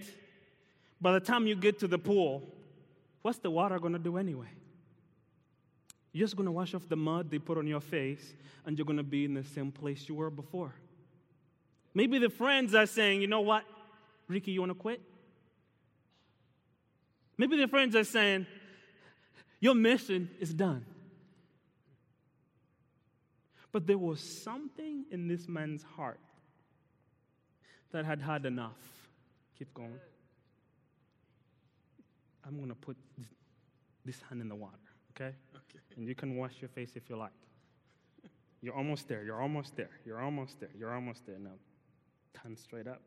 by 1.02 1.12
the 1.14 1.20
time 1.20 1.46
you 1.46 1.56
get 1.56 1.80
to 1.80 1.88
the 1.88 1.98
pool, 1.98 2.44
what's 3.22 3.40
the 3.40 3.52
water 3.52 3.80
going 3.80 3.94
to 3.94 4.00
do 4.00 4.18
anyway? 4.18 4.50
You're 6.12 6.26
just 6.26 6.36
going 6.36 6.46
to 6.46 6.52
wash 6.52 6.74
off 6.74 6.88
the 6.88 6.96
mud 6.96 7.30
they 7.30 7.38
put 7.40 7.58
on 7.58 7.68
your 7.68 7.82
face, 7.82 8.34
and 8.66 8.78
you're 8.78 8.86
going 8.86 8.98
to 8.98 9.04
be 9.04 9.26
in 9.26 9.34
the 9.34 9.44
same 9.44 9.72
place 9.72 10.08
you 10.08 10.16
were 10.16 10.30
before. 10.30 10.74
Maybe 11.94 12.20
the 12.20 12.30
friends 12.30 12.76
are 12.76 12.86
saying, 12.86 13.22
you 13.22 13.28
know 13.28 13.42
what, 13.42 13.64
Ricky, 14.28 14.52
you 14.52 14.62
want 14.62 14.72
to 14.72 14.76
quit? 14.76 15.02
Maybe 17.38 17.58
the 17.58 17.68
friends 17.68 17.96
are 17.96 18.04
saying, 18.04 18.46
your 19.60 19.76
mission 19.76 20.30
is 20.40 20.54
done. 20.54 20.86
But 23.72 23.86
there 23.88 23.98
was 23.98 24.20
something 24.20 25.06
in 25.12 25.28
this 25.28 25.48
man's 25.48 25.84
heart 25.84 26.20
that 27.92 28.06
had 28.06 28.22
had 28.22 28.46
enough. 28.46 28.78
Keep 29.58 29.74
going. 29.74 30.00
I'm 32.46 32.58
going 32.58 32.70
to 32.70 32.76
put 32.76 32.98
this 34.06 34.22
hand 34.28 34.42
in 34.42 34.50
the 34.50 34.56
water, 34.56 34.76
okay? 35.16 35.36
okay? 35.56 35.80
And 35.98 36.08
you 36.08 36.16
can 36.16 36.36
wash 36.36 36.54
your 36.62 36.70
face 36.70 36.92
if 36.96 37.10
you 37.10 37.18
like. 37.18 37.32
You're 38.62 38.76
almost 38.76 39.08
there. 39.08 39.24
You're 39.24 39.42
almost 39.42 39.76
there. 39.76 39.92
You're 40.06 40.22
almost 40.22 40.60
there. 40.60 40.70
You're 40.78 40.94
almost 40.94 41.26
there. 41.26 41.38
Now, 41.40 41.52
turn 42.34 42.56
straight 42.56 42.88
up. 42.88 43.02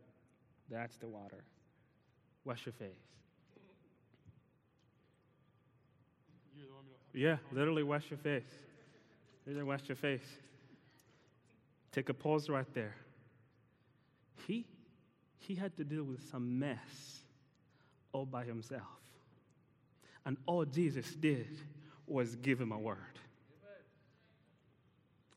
That's 0.70 0.96
the 0.96 1.08
water. 1.08 1.44
Wash 2.44 2.66
your 2.66 2.72
face. 2.72 2.88
Yeah, 7.14 7.36
literally 7.52 7.82
wash 7.82 8.04
your 8.10 8.18
face. 8.18 8.50
Literally 9.46 9.68
wash 9.68 9.82
your 9.88 9.96
face. 9.96 10.24
Take 11.92 12.08
a 12.08 12.14
pause 12.14 12.48
right 12.48 12.66
there. 12.74 12.96
He, 14.46 14.64
he 15.38 15.54
had 15.54 15.76
to 15.76 15.84
deal 15.84 16.04
with 16.04 16.26
some 16.30 16.58
mess 16.58 16.78
all 18.12 18.24
by 18.24 18.44
himself. 18.44 18.82
And 20.24 20.36
all 20.46 20.64
Jesus 20.64 21.14
did 21.14 21.58
was 22.06 22.36
give 22.36 22.60
him 22.60 22.72
a 22.72 22.78
word. 22.78 22.96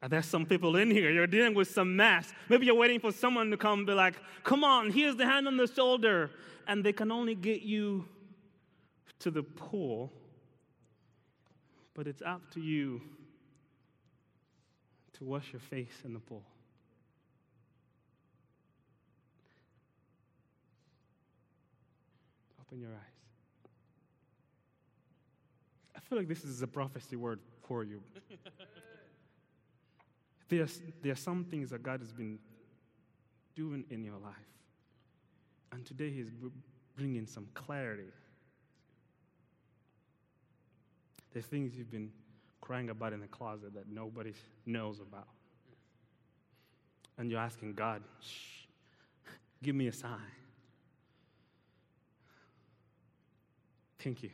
There's 0.10 0.26
some 0.26 0.46
people 0.46 0.76
in 0.76 0.92
here, 0.92 1.10
you're 1.10 1.28
dealing 1.28 1.56
with 1.56 1.70
some 1.70 1.96
mess. 1.96 2.32
Maybe 2.50 2.66
you're 2.68 2.76
waiting 2.76 3.00
for 3.00 3.12
someone 3.12 3.50
to 3.52 3.58
come 3.58 3.86
be 3.86 3.94
like, 3.94 4.16
come 4.44 4.64
on, 4.64 4.92
here's 4.92 5.16
the 5.16 5.26
hand 5.26 5.48
on 5.48 5.58
the 5.58 5.68
shoulder. 5.68 6.32
And 6.68 6.84
they 6.84 6.94
can 6.94 7.12
only 7.12 7.36
get 7.36 7.62
you 7.62 8.06
to 9.20 9.32
the 9.32 9.44
pool. 9.44 10.12
But 11.94 12.08
it's 12.08 12.22
up 12.22 12.52
to 12.52 12.62
you 12.62 13.02
to 15.14 15.24
wash 15.24 15.52
your 15.54 15.62
face 15.62 16.02
in 16.04 16.14
the 16.14 16.20
pool. 16.20 16.44
Open 22.62 22.80
your 22.80 22.92
eyes. 22.92 22.98
I 25.96 26.00
feel 26.02 26.18
like 26.18 26.28
this 26.28 26.44
is 26.44 26.62
a 26.62 26.68
prophecy 26.68 27.16
word 27.16 27.40
for 27.68 27.84
you. 27.84 28.02
There's, 30.48 30.82
there 31.02 31.12
are 31.12 31.16
some 31.16 31.44
things 31.46 31.72
that 31.72 31.82
God 31.82 32.00
has 32.00 32.12
been 32.12 32.40
doing 33.56 33.84
in 33.90 34.04
your 34.04 34.18
life. 34.18 34.34
And 35.72 35.86
today 35.86 36.12
He's 36.12 36.30
bringing 36.96 37.26
some 37.26 37.48
clarity. 37.54 38.12
The 41.34 41.42
things 41.42 41.76
you've 41.76 41.92
been 41.92 42.12
crying 42.62 42.90
about 42.90 43.14
in 43.14 43.22
the 43.22 43.28
closet 43.28 43.74
that 43.74 43.90
nobody 43.90 44.34
knows 44.66 45.00
about. 45.00 45.28
And 47.18 47.30
you're 47.30 47.40
asking 47.40 47.74
God, 47.74 48.02
give 49.62 49.76
me 49.76 49.88
a 49.88 49.94
sign. 49.94 50.20
Thank 54.00 54.24
you. 54.24 54.30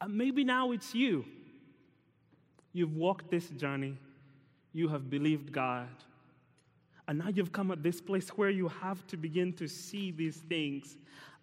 Uh, 0.00 0.08
maybe 0.08 0.44
now 0.44 0.72
it's 0.72 0.94
you. 0.94 1.24
You've 2.72 2.96
walked 2.96 3.30
this 3.30 3.48
journey, 3.50 3.96
you 4.72 4.88
have 4.88 5.10
believed 5.10 5.52
God, 5.52 5.88
and 7.08 7.18
now 7.18 7.28
you've 7.28 7.52
come 7.52 7.70
at 7.70 7.82
this 7.82 8.00
place 8.00 8.28
where 8.30 8.50
you 8.50 8.68
have 8.68 9.06
to 9.08 9.16
begin 9.16 9.54
to 9.54 9.66
see 9.66 10.10
these 10.10 10.36
things 10.36 10.96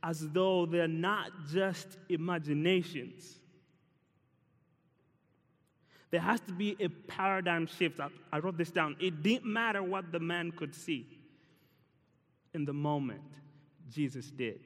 as 0.04 0.30
though 0.30 0.68
they're 0.68 0.88
not 0.88 1.32
just 1.52 1.98
imaginations. 2.10 3.40
There 6.12 6.22
has 6.22 6.40
to 6.42 6.54
be 6.54 6.78
a 6.80 6.88
paradigm 6.88 7.66
shift. 7.66 8.00
I, 8.32 8.40
wrote 8.40 8.58
this 8.58 8.70
down. 8.70 8.96
It 9.00 9.24
didn't 9.24 9.52
matter 9.52 9.82
what 9.82 10.12
the 10.12 10.20
man 10.20 10.52
could 10.52 10.76
see 10.76 11.08
in 12.54 12.64
the 12.64 12.74
moment, 12.74 13.22
Jesus 13.92 14.30
did. 14.30 14.60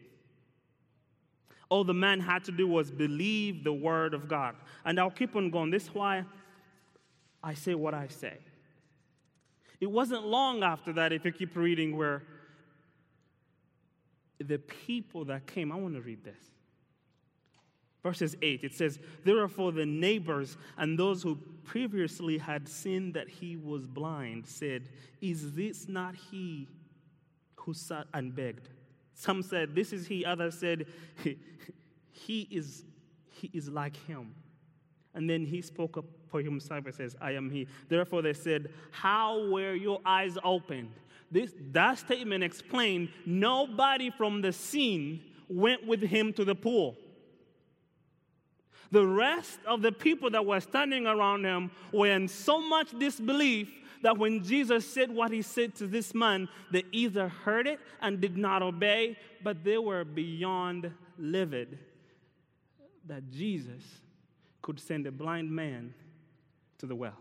All 1.69 1.83
the 1.83 1.93
man 1.93 2.19
had 2.19 2.43
to 2.45 2.51
do 2.51 2.67
was 2.67 2.91
believe 2.91 3.63
the 3.63 3.73
word 3.73 4.13
of 4.13 4.27
God. 4.27 4.55
And 4.85 4.99
I'll 4.99 5.11
keep 5.11 5.35
on 5.35 5.51
going. 5.51 5.69
This 5.69 5.83
is 5.83 5.93
why 5.93 6.25
I 7.43 7.53
say 7.53 7.75
what 7.75 7.93
I 7.93 8.07
say. 8.07 8.37
It 9.79 9.89
wasn't 9.89 10.25
long 10.25 10.63
after 10.63 10.91
that, 10.93 11.13
if 11.13 11.23
you 11.23 11.31
keep 11.31 11.55
reading, 11.55 11.95
where 11.95 12.23
the 14.39 14.57
people 14.57 15.25
that 15.25 15.47
came, 15.47 15.71
I 15.71 15.75
want 15.75 15.95
to 15.95 16.01
read 16.01 16.23
this. 16.23 16.39
Verses 18.01 18.35
8, 18.41 18.63
it 18.63 18.73
says, 18.73 18.97
Therefore 19.25 19.71
the 19.71 19.85
neighbors 19.85 20.57
and 20.77 20.97
those 20.97 21.21
who 21.21 21.37
previously 21.65 22.37
had 22.37 22.67
seen 22.67 23.11
that 23.11 23.27
he 23.27 23.57
was 23.57 23.85
blind 23.87 24.47
said, 24.47 24.89
Is 25.21 25.53
this 25.53 25.87
not 25.87 26.15
he 26.15 26.67
who 27.55 27.73
sat 27.73 28.07
and 28.13 28.33
begged? 28.33 28.69
Some 29.19 29.43
said, 29.43 29.75
This 29.75 29.91
is 29.91 30.07
he. 30.07 30.23
Others 30.23 30.57
said, 30.57 30.85
He 32.11 32.47
is, 32.49 32.85
he 33.31 33.51
is 33.53 33.67
like 33.67 33.97
him. 34.07 34.33
And 35.13 35.29
then 35.29 35.45
he 35.45 35.61
spoke 35.61 35.97
up 35.97 36.05
for 36.29 36.41
himself 36.41 36.85
and 36.85 36.95
says, 36.95 37.17
I 37.19 37.33
am 37.33 37.49
he. 37.49 37.67
Therefore 37.89 38.21
they 38.21 38.31
said, 38.31 38.69
How 38.91 39.49
were 39.49 39.73
your 39.73 39.99
eyes 40.05 40.37
opened? 40.41 40.91
This, 41.29 41.53
that 41.73 41.99
statement 41.99 42.45
explained 42.45 43.09
nobody 43.25 44.09
from 44.09 44.41
the 44.41 44.53
scene 44.53 45.21
went 45.49 45.85
with 45.85 46.01
him 46.01 46.31
to 46.33 46.45
the 46.45 46.55
pool. 46.55 46.95
The 48.91 49.05
rest 49.05 49.59
of 49.67 49.81
the 49.81 49.91
people 49.91 50.29
that 50.29 50.45
were 50.45 50.61
standing 50.61 51.05
around 51.05 51.43
him 51.43 51.71
were 51.91 52.07
in 52.07 52.29
so 52.29 52.61
much 52.61 52.97
disbelief 52.97 53.69
that 54.01 54.17
when 54.17 54.43
Jesus 54.43 54.85
said 54.85 55.11
what 55.11 55.31
he 55.31 55.41
said 55.41 55.75
to 55.75 55.87
this 55.87 56.13
man, 56.13 56.47
they 56.71 56.83
either 56.91 57.29
heard 57.29 57.67
it 57.67 57.79
and 58.01 58.21
did 58.21 58.37
not 58.37 58.61
obey, 58.61 59.17
but 59.43 59.63
they 59.63 59.77
were 59.77 60.03
beyond 60.03 60.91
livid 61.17 61.79
that 63.07 63.29
Jesus 63.31 63.83
could 64.61 64.79
send 64.79 65.07
a 65.07 65.11
blind 65.11 65.51
man 65.51 65.93
to 66.77 66.85
the 66.85 66.95
well. 66.95 67.17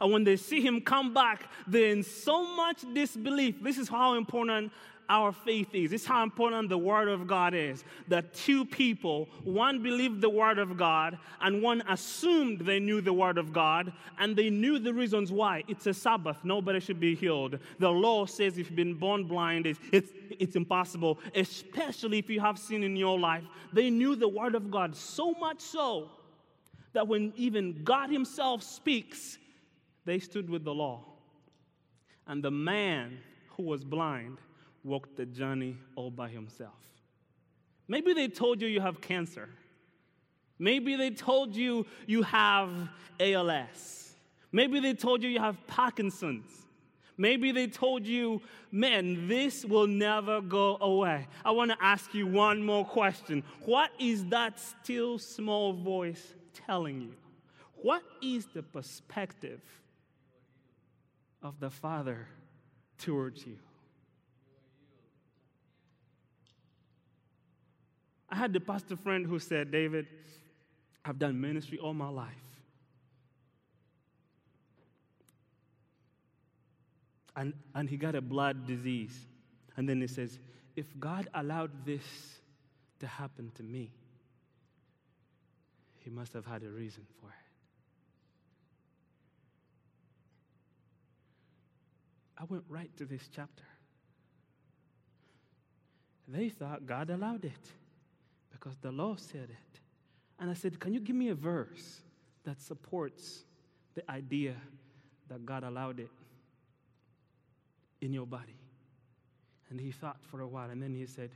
And 0.00 0.12
when 0.12 0.24
they 0.24 0.36
see 0.36 0.60
him 0.60 0.80
come 0.80 1.14
back, 1.14 1.50
they're 1.66 1.90
in 1.90 2.02
so 2.02 2.54
much 2.54 2.84
disbelief. 2.92 3.62
This 3.62 3.78
is 3.78 3.88
how 3.88 4.14
important 4.14 4.72
our 5.08 5.32
faith 5.32 5.74
is. 5.74 5.90
This 5.90 6.02
is 6.02 6.06
how 6.06 6.22
important 6.22 6.68
the 6.68 6.78
Word 6.78 7.08
of 7.08 7.26
God 7.26 7.54
is. 7.54 7.84
That 8.08 8.34
two 8.34 8.64
people, 8.64 9.28
one 9.42 9.82
believed 9.82 10.20
the 10.20 10.28
Word 10.28 10.58
of 10.58 10.76
God, 10.76 11.18
and 11.40 11.62
one 11.62 11.82
assumed 11.88 12.60
they 12.60 12.78
knew 12.78 13.00
the 13.00 13.12
Word 13.12 13.38
of 13.38 13.52
God, 13.52 13.92
and 14.18 14.36
they 14.36 14.50
knew 14.50 14.78
the 14.78 14.92
reasons 14.92 15.32
why. 15.32 15.64
It's 15.68 15.86
a 15.86 15.94
Sabbath, 15.94 16.38
nobody 16.44 16.80
should 16.80 17.00
be 17.00 17.14
healed. 17.14 17.58
The 17.78 17.90
law 17.90 18.26
says 18.26 18.58
if 18.58 18.68
you've 18.68 18.76
been 18.76 18.94
born 18.94 19.24
blind, 19.24 19.66
it's, 19.66 19.80
it's, 19.92 20.12
it's 20.38 20.56
impossible, 20.56 21.18
especially 21.34 22.18
if 22.18 22.28
you 22.28 22.40
have 22.40 22.58
sin 22.58 22.82
in 22.82 22.96
your 22.96 23.18
life. 23.18 23.44
They 23.72 23.90
knew 23.90 24.14
the 24.14 24.28
Word 24.28 24.54
of 24.54 24.70
God 24.70 24.94
so 24.94 25.32
much 25.32 25.60
so 25.60 26.10
that 26.92 27.06
when 27.06 27.32
even 27.36 27.82
God 27.84 28.10
Himself 28.10 28.62
speaks, 28.62 29.38
they 30.04 30.18
stood 30.18 30.48
with 30.50 30.64
the 30.64 30.74
law. 30.74 31.04
And 32.26 32.42
the 32.42 32.50
man 32.50 33.18
who 33.56 33.62
was 33.62 33.84
blind 33.84 34.38
walked 34.88 35.16
the 35.16 35.26
journey 35.26 35.76
all 35.94 36.10
by 36.10 36.28
himself. 36.28 36.74
Maybe 37.86 38.12
they 38.12 38.28
told 38.28 38.60
you 38.60 38.68
you 38.68 38.80
have 38.80 39.00
cancer. 39.00 39.48
Maybe 40.58 40.96
they 40.96 41.10
told 41.10 41.54
you 41.54 41.86
you 42.06 42.22
have 42.22 42.70
ALS. 43.20 44.14
Maybe 44.50 44.80
they 44.80 44.94
told 44.94 45.22
you 45.22 45.28
you 45.28 45.40
have 45.40 45.56
Parkinson's. 45.66 46.50
Maybe 47.16 47.50
they 47.52 47.66
told 47.66 48.06
you, 48.06 48.40
man, 48.70 49.26
this 49.26 49.64
will 49.64 49.88
never 49.88 50.40
go 50.40 50.78
away. 50.80 51.26
I 51.44 51.50
want 51.50 51.72
to 51.72 51.76
ask 51.80 52.14
you 52.14 52.26
one 52.26 52.62
more 52.62 52.84
question. 52.84 53.42
What 53.64 53.90
is 53.98 54.24
that 54.26 54.60
still 54.60 55.18
small 55.18 55.72
voice 55.72 56.34
telling 56.66 57.00
you? 57.00 57.14
What 57.82 58.02
is 58.22 58.46
the 58.46 58.62
perspective 58.62 59.60
of 61.42 61.58
the 61.60 61.70
Father 61.70 62.28
towards 62.98 63.46
you? 63.46 63.56
I 68.30 68.36
had 68.36 68.52
the 68.52 68.60
pastor 68.60 68.96
friend 68.96 69.26
who 69.26 69.38
said, 69.38 69.70
David, 69.70 70.06
I've 71.04 71.18
done 71.18 71.40
ministry 71.40 71.78
all 71.78 71.94
my 71.94 72.08
life. 72.08 72.34
And, 77.34 77.54
and 77.74 77.88
he 77.88 77.96
got 77.96 78.14
a 78.14 78.20
blood 78.20 78.66
disease. 78.66 79.16
And 79.76 79.88
then 79.88 80.00
he 80.00 80.08
says, 80.08 80.38
if 80.76 80.86
God 80.98 81.28
allowed 81.34 81.86
this 81.86 82.02
to 83.00 83.06
happen 83.06 83.52
to 83.54 83.62
me, 83.62 83.92
he 85.98 86.10
must 86.10 86.32
have 86.32 86.44
had 86.44 86.62
a 86.62 86.68
reason 86.68 87.06
for 87.20 87.28
it. 87.28 87.34
I 92.40 92.44
went 92.44 92.64
right 92.68 92.90
to 92.96 93.04
this 93.04 93.28
chapter. 93.34 93.64
They 96.26 96.50
thought 96.50 96.86
God 96.86 97.10
allowed 97.10 97.44
it 97.44 97.72
because 98.50 98.76
the 98.80 98.90
law 98.90 99.16
said 99.16 99.48
it. 99.50 99.80
And 100.40 100.50
I 100.50 100.54
said, 100.54 100.78
Can 100.78 100.94
you 100.94 101.00
give 101.00 101.16
me 101.16 101.28
a 101.28 101.34
verse 101.34 102.00
that 102.44 102.60
supports 102.60 103.44
the 103.94 104.08
idea 104.10 104.54
that 105.28 105.44
God 105.44 105.64
allowed 105.64 106.00
it 106.00 106.10
in 108.00 108.12
your 108.12 108.26
body? 108.26 108.56
And 109.70 109.80
he 109.80 109.90
thought 109.90 110.18
for 110.22 110.40
a 110.40 110.46
while, 110.46 110.70
and 110.70 110.82
then 110.82 110.94
he 110.94 111.06
said, 111.06 111.30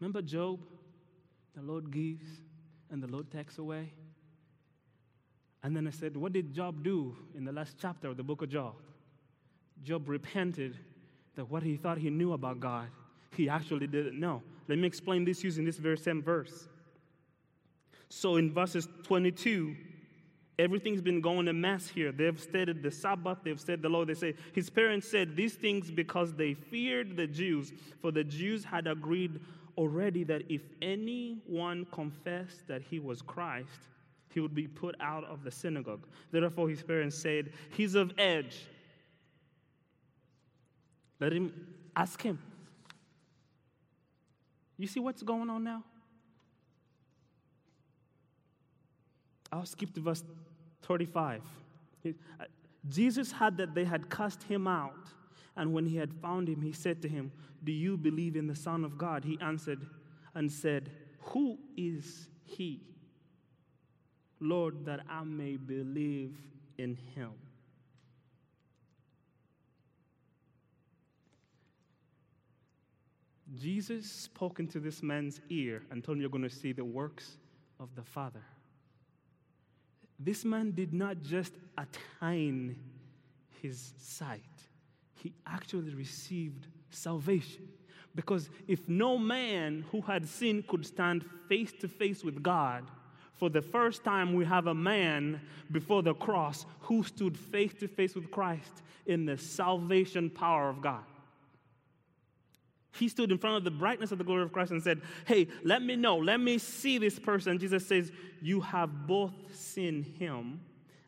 Remember 0.00 0.22
Job? 0.22 0.60
The 1.54 1.62
Lord 1.62 1.90
gives 1.90 2.28
and 2.90 3.02
the 3.02 3.08
Lord 3.08 3.30
takes 3.30 3.58
away. 3.58 3.92
And 5.62 5.76
then 5.76 5.86
I 5.86 5.90
said, 5.90 6.16
What 6.16 6.32
did 6.32 6.52
Job 6.52 6.84
do 6.84 7.16
in 7.34 7.44
the 7.44 7.52
last 7.52 7.76
chapter 7.80 8.08
of 8.08 8.16
the 8.16 8.22
book 8.22 8.42
of 8.42 8.48
Job? 8.48 8.74
Job 9.82 10.08
repented 10.08 10.76
that 11.34 11.48
what 11.50 11.62
he 11.62 11.76
thought 11.76 11.98
he 11.98 12.10
knew 12.10 12.32
about 12.32 12.60
God, 12.60 12.88
he 13.36 13.48
actually 13.48 13.86
didn't 13.86 14.18
know. 14.18 14.42
Let 14.68 14.78
me 14.78 14.86
explain 14.86 15.24
this 15.24 15.42
using 15.42 15.64
this 15.64 15.78
very 15.78 15.96
same 15.96 16.22
verse. 16.22 16.68
So 18.10 18.36
in 18.36 18.52
verses 18.52 18.88
22, 19.04 19.74
everything's 20.58 21.00
been 21.00 21.20
going 21.20 21.48
a 21.48 21.52
mess 21.52 21.88
here. 21.88 22.12
They've 22.12 22.38
stated 22.38 22.82
the 22.82 22.90
Sabbath, 22.90 23.38
they've 23.42 23.60
said 23.60 23.82
the 23.82 23.88
law. 23.88 24.04
They 24.04 24.14
say 24.14 24.34
his 24.52 24.70
parents 24.70 25.10
said 25.10 25.36
these 25.36 25.54
things 25.54 25.90
because 25.90 26.34
they 26.34 26.54
feared 26.54 27.16
the 27.16 27.26
Jews, 27.26 27.72
for 28.00 28.12
the 28.12 28.24
Jews 28.24 28.64
had 28.64 28.86
agreed 28.86 29.40
already 29.76 30.24
that 30.24 30.42
if 30.50 30.62
anyone 30.82 31.86
confessed 31.92 32.66
that 32.66 32.82
he 32.82 32.98
was 32.98 33.22
Christ, 33.22 33.88
he 34.34 34.40
would 34.40 34.54
be 34.54 34.66
put 34.66 34.94
out 35.00 35.24
of 35.24 35.44
the 35.44 35.50
synagogue. 35.50 36.06
Therefore, 36.30 36.68
his 36.68 36.82
parents 36.82 37.16
said, 37.16 37.52
He's 37.70 37.94
of 37.94 38.12
age. 38.18 38.66
Let 41.20 41.32
him 41.32 41.52
ask 41.96 42.20
him. 42.20 42.38
You 44.78 44.86
see 44.86 45.00
what's 45.00 45.22
going 45.22 45.50
on 45.50 45.64
now? 45.64 45.82
I'll 49.52 49.66
skip 49.66 49.92
to 49.94 50.00
verse 50.00 50.22
35. 50.82 51.42
Uh, 52.06 52.10
Jesus 52.88 53.32
had 53.32 53.56
that 53.56 53.74
they 53.74 53.84
had 53.84 54.08
cast 54.08 54.42
him 54.44 54.68
out, 54.68 55.08
and 55.56 55.72
when 55.72 55.84
he 55.84 55.96
had 55.96 56.14
found 56.14 56.48
him, 56.48 56.62
he 56.62 56.72
said 56.72 57.02
to 57.02 57.08
him, 57.08 57.32
Do 57.64 57.72
you 57.72 57.96
believe 57.96 58.36
in 58.36 58.46
the 58.46 58.54
Son 58.54 58.84
of 58.84 58.96
God? 58.96 59.24
He 59.24 59.38
answered 59.40 59.84
and 60.34 60.50
said, 60.50 60.90
Who 61.20 61.58
is 61.76 62.28
he? 62.44 62.82
Lord, 64.40 64.84
that 64.84 65.00
I 65.10 65.24
may 65.24 65.56
believe 65.56 66.36
in 66.76 66.96
him. 67.14 67.32
Jesus 73.56 74.10
spoke 74.10 74.60
into 74.60 74.78
this 74.78 75.02
man's 75.02 75.40
ear 75.48 75.82
and 75.90 76.04
told 76.04 76.16
him, 76.16 76.20
You're 76.20 76.30
going 76.30 76.42
to 76.42 76.50
see 76.50 76.72
the 76.72 76.84
works 76.84 77.38
of 77.80 77.94
the 77.94 78.02
Father. 78.02 78.42
This 80.18 80.44
man 80.44 80.72
did 80.72 80.92
not 80.92 81.22
just 81.22 81.54
attain 81.76 82.76
his 83.62 83.92
sight, 83.98 84.42
he 85.14 85.32
actually 85.46 85.94
received 85.94 86.66
salvation. 86.90 87.68
Because 88.14 88.50
if 88.66 88.88
no 88.88 89.16
man 89.16 89.84
who 89.92 90.00
had 90.00 90.26
sinned 90.26 90.66
could 90.66 90.84
stand 90.84 91.24
face 91.48 91.72
to 91.80 91.88
face 91.88 92.24
with 92.24 92.42
God, 92.42 92.84
for 93.34 93.48
the 93.48 93.62
first 93.62 94.02
time 94.02 94.34
we 94.34 94.44
have 94.44 94.66
a 94.66 94.74
man 94.74 95.40
before 95.70 96.02
the 96.02 96.14
cross 96.14 96.66
who 96.80 97.04
stood 97.04 97.36
face 97.36 97.72
to 97.74 97.86
face 97.86 98.16
with 98.16 98.30
Christ 98.30 98.82
in 99.06 99.24
the 99.24 99.38
salvation 99.38 100.30
power 100.30 100.68
of 100.68 100.82
God. 100.82 101.04
He 102.98 103.08
stood 103.08 103.30
in 103.30 103.38
front 103.38 103.56
of 103.56 103.64
the 103.64 103.70
brightness 103.70 104.12
of 104.12 104.18
the 104.18 104.24
glory 104.24 104.42
of 104.42 104.52
Christ 104.52 104.72
and 104.72 104.82
said, 104.82 105.00
Hey, 105.24 105.48
let 105.62 105.82
me 105.82 105.96
know, 105.96 106.16
let 106.16 106.40
me 106.40 106.58
see 106.58 106.98
this 106.98 107.18
person. 107.18 107.58
Jesus 107.58 107.86
says, 107.86 108.10
You 108.42 108.60
have 108.60 109.06
both 109.06 109.32
seen 109.52 110.02
him, 110.02 110.60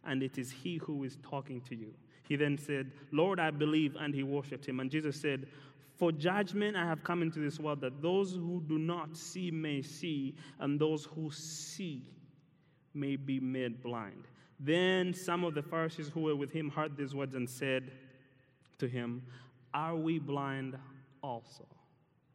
and 0.05 0.23
it 0.23 0.39
is 0.39 0.51
he 0.51 0.77
who 0.77 1.05
is 1.05 1.19
talking 1.23 1.61
to 1.63 1.75
you. 1.75 1.93
He 2.29 2.37
then 2.37 2.57
said, 2.57 2.93
Lord, 3.11 3.41
I 3.41 3.51
believe, 3.51 3.97
and 3.99 4.15
he 4.15 4.23
worshiped 4.23 4.65
him. 4.65 4.79
And 4.79 4.91
Jesus 4.91 5.21
said, 5.21 5.49
For 5.97 6.13
judgment 6.13 6.77
I 6.77 6.85
have 6.85 7.03
come 7.03 7.23
into 7.23 7.41
this 7.41 7.59
world, 7.59 7.81
that 7.81 8.01
those 8.01 8.35
who 8.35 8.63
do 8.69 8.79
not 8.79 9.17
see 9.17 9.51
may 9.51 9.83
see, 9.83 10.37
and 10.61 10.79
those 10.79 11.07
who 11.07 11.31
see 11.33 12.05
may 12.95 13.17
be 13.17 13.41
made 13.41 13.83
blind. 13.83 14.29
Then 14.61 15.15
some 15.15 15.43
of 15.45 15.55
the 15.55 15.63
Pharisees 15.63 16.09
who 16.09 16.21
were 16.21 16.37
with 16.37 16.53
him 16.53 16.71
heard 16.71 16.97
these 16.97 17.15
words 17.15 17.35
and 17.35 17.49
said 17.49 17.91
to 18.79 18.87
him, 18.87 19.23
Are 19.73 19.97
we 19.97 20.19
blind 20.19 20.77
also? 21.23 21.67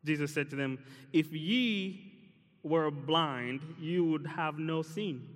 Jesus 0.06 0.34
said 0.34 0.50
to 0.52 0.56
them, 0.56 0.78
If 1.12 1.34
ye 1.34 2.14
were 2.64 2.92
blind, 2.92 3.62
you 3.80 4.06
would 4.06 4.26
have 4.28 4.60
no 4.60 4.82
sin. 4.82 5.28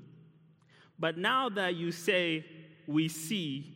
But 0.98 1.18
now 1.18 1.50
that 1.50 1.76
you 1.76 1.92
say, 1.92 2.46
We 2.88 3.08
see, 3.08 3.76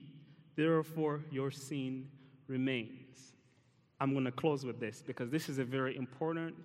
therefore 0.56 1.22
your 1.32 1.52
sin 1.52 2.08
remains. 2.48 3.34
I'm 4.00 4.12
going 4.12 4.26
to 4.26 4.32
close 4.32 4.66
with 4.66 4.80
this 4.80 5.02
because 5.06 5.30
this 5.30 5.50
is 5.50 5.60
a 5.60 5.64
very 5.64 5.96
important 5.96 6.56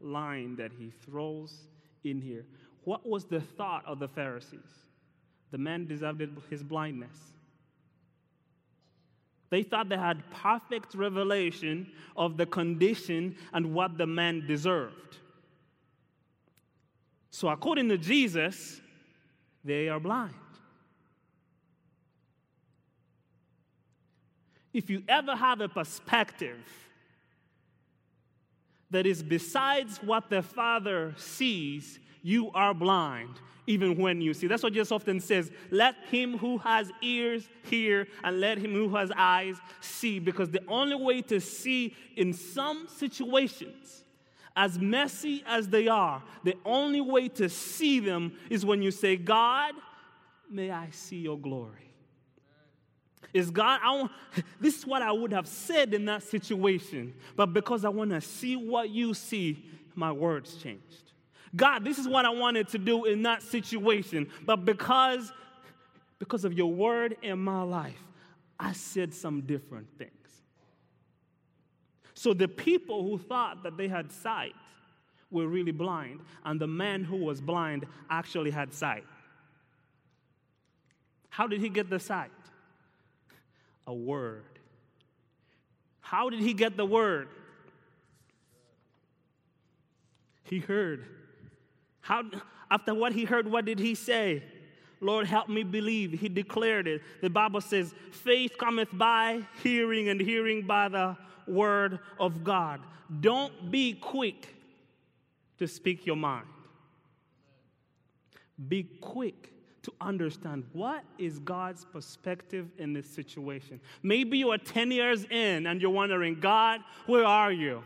line 0.00 0.56
that 0.56 0.72
he 0.72 0.90
throws 1.04 1.68
in 2.04 2.20
here. 2.20 2.44
What 2.84 3.08
was 3.08 3.24
the 3.24 3.40
thought 3.40 3.84
of 3.86 3.98
the 3.98 4.08
Pharisees? 4.08 4.60
The 5.52 5.58
man 5.58 5.86
deserved 5.86 6.22
his 6.50 6.62
blindness. 6.62 7.31
They 9.52 9.62
thought 9.62 9.90
they 9.90 9.98
had 9.98 10.22
perfect 10.30 10.94
revelation 10.94 11.92
of 12.16 12.38
the 12.38 12.46
condition 12.46 13.36
and 13.52 13.74
what 13.74 13.98
the 13.98 14.06
man 14.06 14.46
deserved. 14.46 15.18
So, 17.30 17.48
according 17.48 17.90
to 17.90 17.98
Jesus, 17.98 18.80
they 19.62 19.90
are 19.90 20.00
blind. 20.00 20.32
If 24.72 24.88
you 24.88 25.02
ever 25.06 25.36
have 25.36 25.60
a 25.60 25.68
perspective 25.68 26.64
that 28.90 29.04
is 29.04 29.22
besides 29.22 29.98
what 29.98 30.30
the 30.30 30.40
Father 30.40 31.12
sees, 31.18 31.98
you 32.22 32.50
are 32.52 32.74
blind 32.74 33.40
even 33.66 33.96
when 33.96 34.20
you 34.20 34.34
see. 34.34 34.46
That's 34.46 34.62
what 34.62 34.72
Jesus 34.72 34.92
often 34.92 35.20
says 35.20 35.50
let 35.70 35.94
him 36.10 36.38
who 36.38 36.58
has 36.58 36.90
ears 37.00 37.48
hear, 37.64 38.06
and 38.24 38.40
let 38.40 38.58
him 38.58 38.72
who 38.72 38.94
has 38.96 39.12
eyes 39.16 39.56
see. 39.80 40.18
Because 40.18 40.50
the 40.50 40.62
only 40.68 40.96
way 40.96 41.22
to 41.22 41.40
see 41.40 41.94
in 42.16 42.32
some 42.32 42.88
situations, 42.88 44.04
as 44.56 44.78
messy 44.78 45.42
as 45.46 45.68
they 45.68 45.88
are, 45.88 46.22
the 46.44 46.56
only 46.64 47.00
way 47.00 47.28
to 47.28 47.48
see 47.48 48.00
them 48.00 48.32
is 48.50 48.66
when 48.66 48.82
you 48.82 48.90
say, 48.90 49.16
God, 49.16 49.74
may 50.50 50.70
I 50.70 50.90
see 50.90 51.16
your 51.16 51.38
glory. 51.38 51.78
Is 53.32 53.50
God, 53.50 53.80
I 53.82 53.96
want, 53.96 54.12
this 54.60 54.76
is 54.76 54.86
what 54.86 55.00
I 55.00 55.10
would 55.10 55.32
have 55.32 55.46
said 55.46 55.94
in 55.94 56.04
that 56.06 56.22
situation, 56.22 57.14
but 57.34 57.46
because 57.54 57.84
I 57.84 57.88
want 57.88 58.10
to 58.10 58.20
see 58.20 58.56
what 58.56 58.90
you 58.90 59.14
see, 59.14 59.64
my 59.94 60.12
words 60.12 60.56
changed. 60.56 61.11
God, 61.54 61.84
this 61.84 61.98
is 61.98 62.08
what 62.08 62.24
I 62.24 62.30
wanted 62.30 62.68
to 62.68 62.78
do 62.78 63.04
in 63.04 63.22
that 63.22 63.42
situation, 63.42 64.30
but 64.46 64.64
because, 64.64 65.32
because 66.18 66.44
of 66.44 66.54
your 66.54 66.72
word 66.72 67.16
in 67.22 67.38
my 67.38 67.62
life, 67.62 68.02
I 68.58 68.72
said 68.72 69.12
some 69.12 69.42
different 69.42 69.86
things. 69.98 70.12
So 72.14 72.32
the 72.32 72.48
people 72.48 73.02
who 73.02 73.18
thought 73.18 73.64
that 73.64 73.76
they 73.76 73.88
had 73.88 74.10
sight 74.12 74.54
were 75.30 75.46
really 75.46 75.72
blind, 75.72 76.20
and 76.44 76.60
the 76.60 76.66
man 76.66 77.04
who 77.04 77.16
was 77.16 77.40
blind 77.40 77.86
actually 78.08 78.50
had 78.50 78.72
sight. 78.72 79.04
How 81.28 81.46
did 81.46 81.60
he 81.60 81.68
get 81.68 81.90
the 81.90 81.98
sight? 81.98 82.30
A 83.86 83.94
word. 83.94 84.44
How 86.00 86.30
did 86.30 86.40
he 86.40 86.54
get 86.54 86.76
the 86.76 86.84
word? 86.84 87.28
He 90.44 90.58
heard 90.58 91.06
how, 92.02 92.24
after 92.70 92.94
what 92.94 93.12
he 93.12 93.24
heard, 93.24 93.50
what 93.50 93.64
did 93.64 93.78
he 93.78 93.94
say? 93.94 94.42
Lord, 95.00 95.26
help 95.26 95.48
me 95.48 95.62
believe. 95.62 96.12
He 96.12 96.28
declared 96.28 96.86
it. 96.86 97.02
The 97.20 97.30
Bible 97.30 97.60
says, 97.60 97.94
faith 98.10 98.52
cometh 98.58 98.88
by 98.92 99.40
hearing, 99.62 100.08
and 100.08 100.20
hearing 100.20 100.62
by 100.66 100.88
the 100.88 101.16
word 101.46 101.98
of 102.20 102.44
God. 102.44 102.80
Don't 103.20 103.70
be 103.70 103.94
quick 103.94 104.54
to 105.58 105.66
speak 105.66 106.06
your 106.06 106.16
mind. 106.16 106.46
Be 108.68 108.84
quick 109.00 109.52
to 109.82 109.92
understand 110.00 110.64
what 110.72 111.02
is 111.18 111.40
God's 111.40 111.84
perspective 111.84 112.68
in 112.78 112.92
this 112.92 113.08
situation. 113.08 113.80
Maybe 114.02 114.38
you 114.38 114.50
are 114.50 114.58
10 114.58 114.92
years 114.92 115.24
in 115.24 115.66
and 115.66 115.82
you're 115.82 115.90
wondering, 115.90 116.38
God, 116.38 116.80
where 117.06 117.24
are 117.24 117.52
you? 117.52 117.82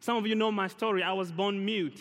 Some 0.00 0.16
of 0.16 0.26
you 0.26 0.34
know 0.34 0.50
my 0.50 0.66
story. 0.66 1.02
I 1.02 1.12
was 1.12 1.30
born 1.30 1.64
mute. 1.64 2.00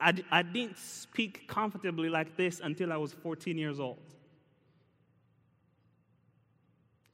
I, 0.00 0.14
I 0.30 0.42
didn't 0.42 0.78
speak 0.78 1.46
comfortably 1.48 2.08
like 2.08 2.36
this 2.36 2.60
until 2.60 2.92
I 2.92 2.96
was 2.96 3.12
14 3.12 3.58
years 3.58 3.78
old. 3.78 3.98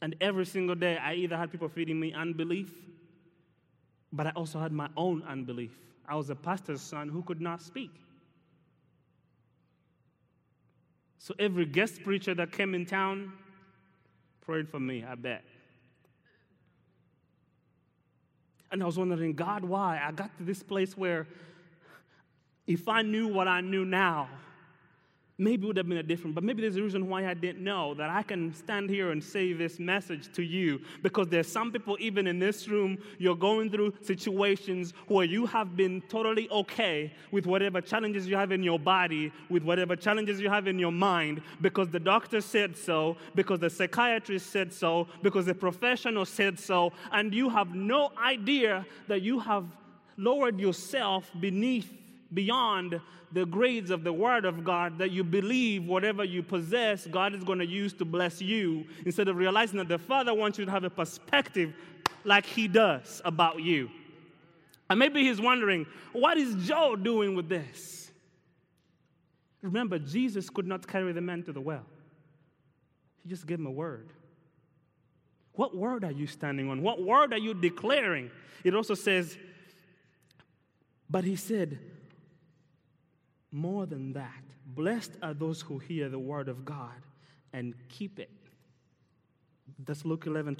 And 0.00 0.16
every 0.20 0.46
single 0.46 0.74
day, 0.74 0.96
I 0.96 1.14
either 1.14 1.36
had 1.36 1.50
people 1.50 1.68
feeding 1.68 1.98
me 1.98 2.12
unbelief, 2.12 2.72
but 4.12 4.26
I 4.26 4.30
also 4.30 4.58
had 4.58 4.72
my 4.72 4.88
own 4.96 5.22
unbelief. 5.22 5.72
I 6.08 6.16
was 6.16 6.30
a 6.30 6.34
pastor's 6.34 6.80
son 6.80 7.08
who 7.08 7.22
could 7.22 7.40
not 7.40 7.62
speak. 7.62 7.90
So 11.18 11.34
every 11.38 11.66
guest 11.66 12.02
preacher 12.02 12.34
that 12.34 12.50
came 12.50 12.74
in 12.74 12.84
town 12.84 13.32
prayed 14.40 14.68
for 14.68 14.80
me, 14.80 15.04
I 15.08 15.14
bet. 15.14 15.44
And 18.72 18.82
I 18.82 18.86
was 18.86 18.98
wondering, 18.98 19.34
God, 19.34 19.64
why? 19.64 20.02
I 20.04 20.10
got 20.10 20.36
to 20.38 20.42
this 20.42 20.64
place 20.64 20.96
where 20.96 21.28
if 22.66 22.88
I 22.88 23.02
knew 23.02 23.28
what 23.28 23.48
I 23.48 23.60
knew 23.60 23.84
now, 23.84 24.28
maybe 25.38 25.64
it 25.64 25.66
would 25.66 25.76
have 25.76 25.88
been 25.88 25.98
a 25.98 26.02
different, 26.02 26.34
but 26.34 26.44
maybe 26.44 26.62
there's 26.62 26.76
a 26.76 26.82
reason 26.82 27.08
why 27.08 27.26
I 27.26 27.34
didn't 27.34 27.64
know 27.64 27.94
that 27.94 28.10
I 28.10 28.22
can 28.22 28.54
stand 28.54 28.88
here 28.88 29.10
and 29.10 29.22
say 29.22 29.52
this 29.52 29.80
message 29.80 30.32
to 30.34 30.42
you. 30.42 30.80
Because 31.02 31.28
there's 31.28 31.50
some 31.50 31.72
people, 31.72 31.96
even 31.98 32.26
in 32.26 32.38
this 32.38 32.68
room, 32.68 32.98
you're 33.18 33.34
going 33.34 33.70
through 33.70 33.94
situations 34.02 34.94
where 35.08 35.24
you 35.24 35.46
have 35.46 35.76
been 35.76 36.00
totally 36.02 36.48
okay 36.50 37.12
with 37.32 37.46
whatever 37.46 37.80
challenges 37.80 38.28
you 38.28 38.36
have 38.36 38.52
in 38.52 38.62
your 38.62 38.78
body, 38.78 39.32
with 39.50 39.64
whatever 39.64 39.96
challenges 39.96 40.40
you 40.40 40.48
have 40.48 40.68
in 40.68 40.78
your 40.78 40.92
mind, 40.92 41.42
because 41.60 41.88
the 41.88 42.00
doctor 42.00 42.40
said 42.40 42.76
so, 42.76 43.16
because 43.34 43.58
the 43.58 43.70
psychiatrist 43.70 44.50
said 44.50 44.72
so, 44.72 45.08
because 45.22 45.46
the 45.46 45.54
professional 45.54 46.24
said 46.24 46.58
so, 46.58 46.92
and 47.10 47.34
you 47.34 47.48
have 47.48 47.74
no 47.74 48.12
idea 48.22 48.86
that 49.08 49.22
you 49.22 49.40
have 49.40 49.64
lowered 50.16 50.60
yourself 50.60 51.30
beneath 51.40 51.90
beyond 52.35 53.01
the 53.33 53.47
grades 53.47 53.91
of 53.91 54.05
the 54.05 54.12
Word 54.12 54.45
of 54.45 54.62
God 54.62 54.99
that 54.99 55.11
you 55.11 55.24
believe 55.24 55.85
whatever 55.85 56.22
you 56.22 56.43
possess, 56.43 57.07
God 57.07 57.35
is 57.35 57.43
going 57.45 57.59
to 57.59 57.66
use 57.66 57.93
to 57.95 58.05
bless 58.05 58.43
you, 58.43 58.85
instead 59.07 59.28
of 59.28 59.37
realizing 59.37 59.78
that 59.78 59.89
the 59.89 59.99
Father 59.99 60.35
wants 60.35 60.59
you 60.59 60.64
to 60.64 60.70
have 60.70 60.85
a 60.85 60.91
perspective 60.91 61.72
like 62.24 62.45
He 62.45 62.68
does 62.68 63.22
about 63.24 63.62
you. 63.62 63.91
And 64.91 64.99
maybe 64.99 65.22
He's 65.22 65.41
wondering, 65.41 65.87
what 66.12 66.37
is 66.37 66.66
Joe 66.66 66.97
doing 66.97 67.35
with 67.35 67.49
this? 67.49 68.11
Remember, 69.62 69.99
Jesus 69.99 70.51
could 70.51 70.66
not 70.66 70.87
carry 70.87 71.12
the 71.12 71.20
man 71.20 71.43
to 71.45 71.53
the 71.53 71.61
well, 71.61 71.87
He 73.22 73.28
just 73.28 73.47
gave 73.47 73.59
him 73.59 73.66
a 73.66 73.70
word. 73.70 74.11
What 75.55 75.76
word 75.76 76.05
are 76.05 76.12
you 76.12 76.26
standing 76.26 76.70
on? 76.70 76.83
What 76.83 77.03
word 77.03 77.33
are 77.33 77.39
you 77.39 77.55
declaring? 77.55 78.30
It 78.64 78.74
also 78.74 78.95
says, 78.95 79.37
but 81.11 81.24
he 81.24 81.37
said, 81.37 81.78
more 83.53 83.86
than 83.86 84.14
that, 84.14 84.42
blessed 84.66 85.12
are 85.22 85.34
those 85.34 85.61
who 85.61 85.78
hear 85.78 86.09
the 86.09 86.18
word 86.18 86.48
of 86.48 86.64
God 86.64 87.03
and 87.53 87.74
keep 87.88 88.18
it. 88.18 88.30
That's 89.84 90.05
Luke 90.05 90.26
11 90.26 90.57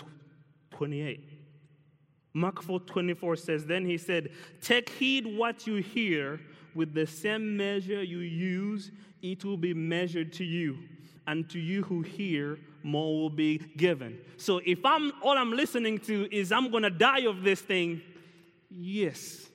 28. 0.71 1.29
Mark 2.35 2.63
4 2.63 2.81
24 2.81 3.37
says, 3.37 3.67
Then 3.67 3.85
he 3.85 3.99
said, 3.99 4.31
Take 4.61 4.89
heed 4.89 5.27
what 5.27 5.67
you 5.67 5.77
hear, 5.77 6.41
with 6.75 6.95
the 6.95 7.07
same 7.07 7.57
measure 7.57 8.03
you 8.03 8.19
use, 8.19 8.91
it 9.21 9.45
will 9.45 9.57
be 9.57 9.75
measured 9.75 10.33
to 10.35 10.45
you. 10.45 10.79
And 11.27 11.49
to 11.51 11.59
you 11.59 11.83
who 11.83 12.03
hear, 12.03 12.59
more 12.83 13.21
will 13.21 13.31
be 13.31 13.59
given. 13.77 14.19
So 14.37 14.61
if 14.65 14.85
I'm 14.85 15.13
all 15.23 15.39
I'm 15.39 15.53
listening 15.53 15.99
to 16.01 16.29
is 16.35 16.51
I'm 16.51 16.71
gonna 16.71 16.91
die 16.91 17.21
of 17.21 17.43
this 17.43 17.61
thing, 17.61 18.01
yes, 18.69 19.49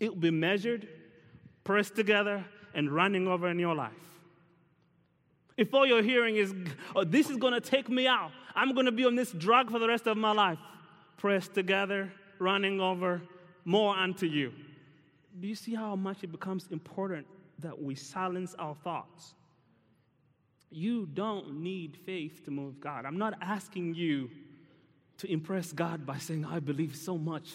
it 0.00 0.10
will 0.10 0.20
be 0.20 0.30
measured, 0.30 0.88
pressed 1.64 1.96
together, 1.96 2.44
and 2.74 2.90
running 2.90 3.26
over 3.26 3.48
in 3.48 3.58
your 3.58 3.74
life. 3.74 3.92
If 5.56 5.72
all 5.72 5.86
you're 5.86 6.02
hearing 6.02 6.36
is, 6.36 6.52
oh, 6.94 7.04
this 7.04 7.30
is 7.30 7.36
gonna 7.36 7.60
take 7.60 7.88
me 7.88 8.06
out, 8.06 8.32
I'm 8.54 8.74
gonna 8.74 8.92
be 8.92 9.04
on 9.04 9.14
this 9.14 9.30
drug 9.32 9.70
for 9.70 9.78
the 9.78 9.88
rest 9.88 10.06
of 10.06 10.16
my 10.16 10.32
life, 10.32 10.58
pressed 11.16 11.54
together, 11.54 12.12
running 12.38 12.80
over, 12.80 13.22
more 13.64 13.96
unto 13.96 14.26
you. 14.26 14.52
Do 15.40 15.46
you 15.46 15.54
see 15.54 15.74
how 15.74 15.96
much 15.96 16.22
it 16.22 16.32
becomes 16.32 16.66
important 16.70 17.26
that 17.60 17.80
we 17.80 17.94
silence 17.94 18.54
our 18.58 18.74
thoughts? 18.74 19.34
You 20.70 21.06
don't 21.06 21.62
need 21.62 21.96
faith 22.04 22.44
to 22.44 22.50
move 22.50 22.80
God. 22.80 23.06
I'm 23.06 23.18
not 23.18 23.34
asking 23.40 23.94
you 23.94 24.28
to 25.18 25.30
impress 25.30 25.72
God 25.72 26.04
by 26.04 26.18
saying, 26.18 26.44
I 26.44 26.58
believe 26.58 26.96
so 26.96 27.16
much, 27.16 27.48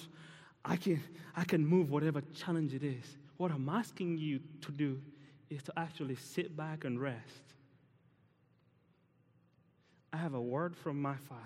I 0.64 0.78
can, 0.78 1.04
I 1.36 1.44
can 1.44 1.66
move 1.66 1.92
whatever 1.92 2.22
challenge 2.34 2.74
it 2.74 2.84
is. 2.84 3.18
What 3.40 3.52
I'm 3.54 3.70
asking 3.70 4.18
you 4.18 4.42
to 4.64 4.72
do 4.74 5.00
is 5.50 5.64
to 5.64 5.74
actually 5.78 6.18
sit 6.18 6.58
back 6.58 6.84
and 6.84 7.00
rest. 7.00 7.54
I 10.12 10.18
have 10.18 10.34
a 10.34 10.42
word 10.42 10.76
from 10.76 11.02
my 11.02 11.16
Father. 11.16 11.42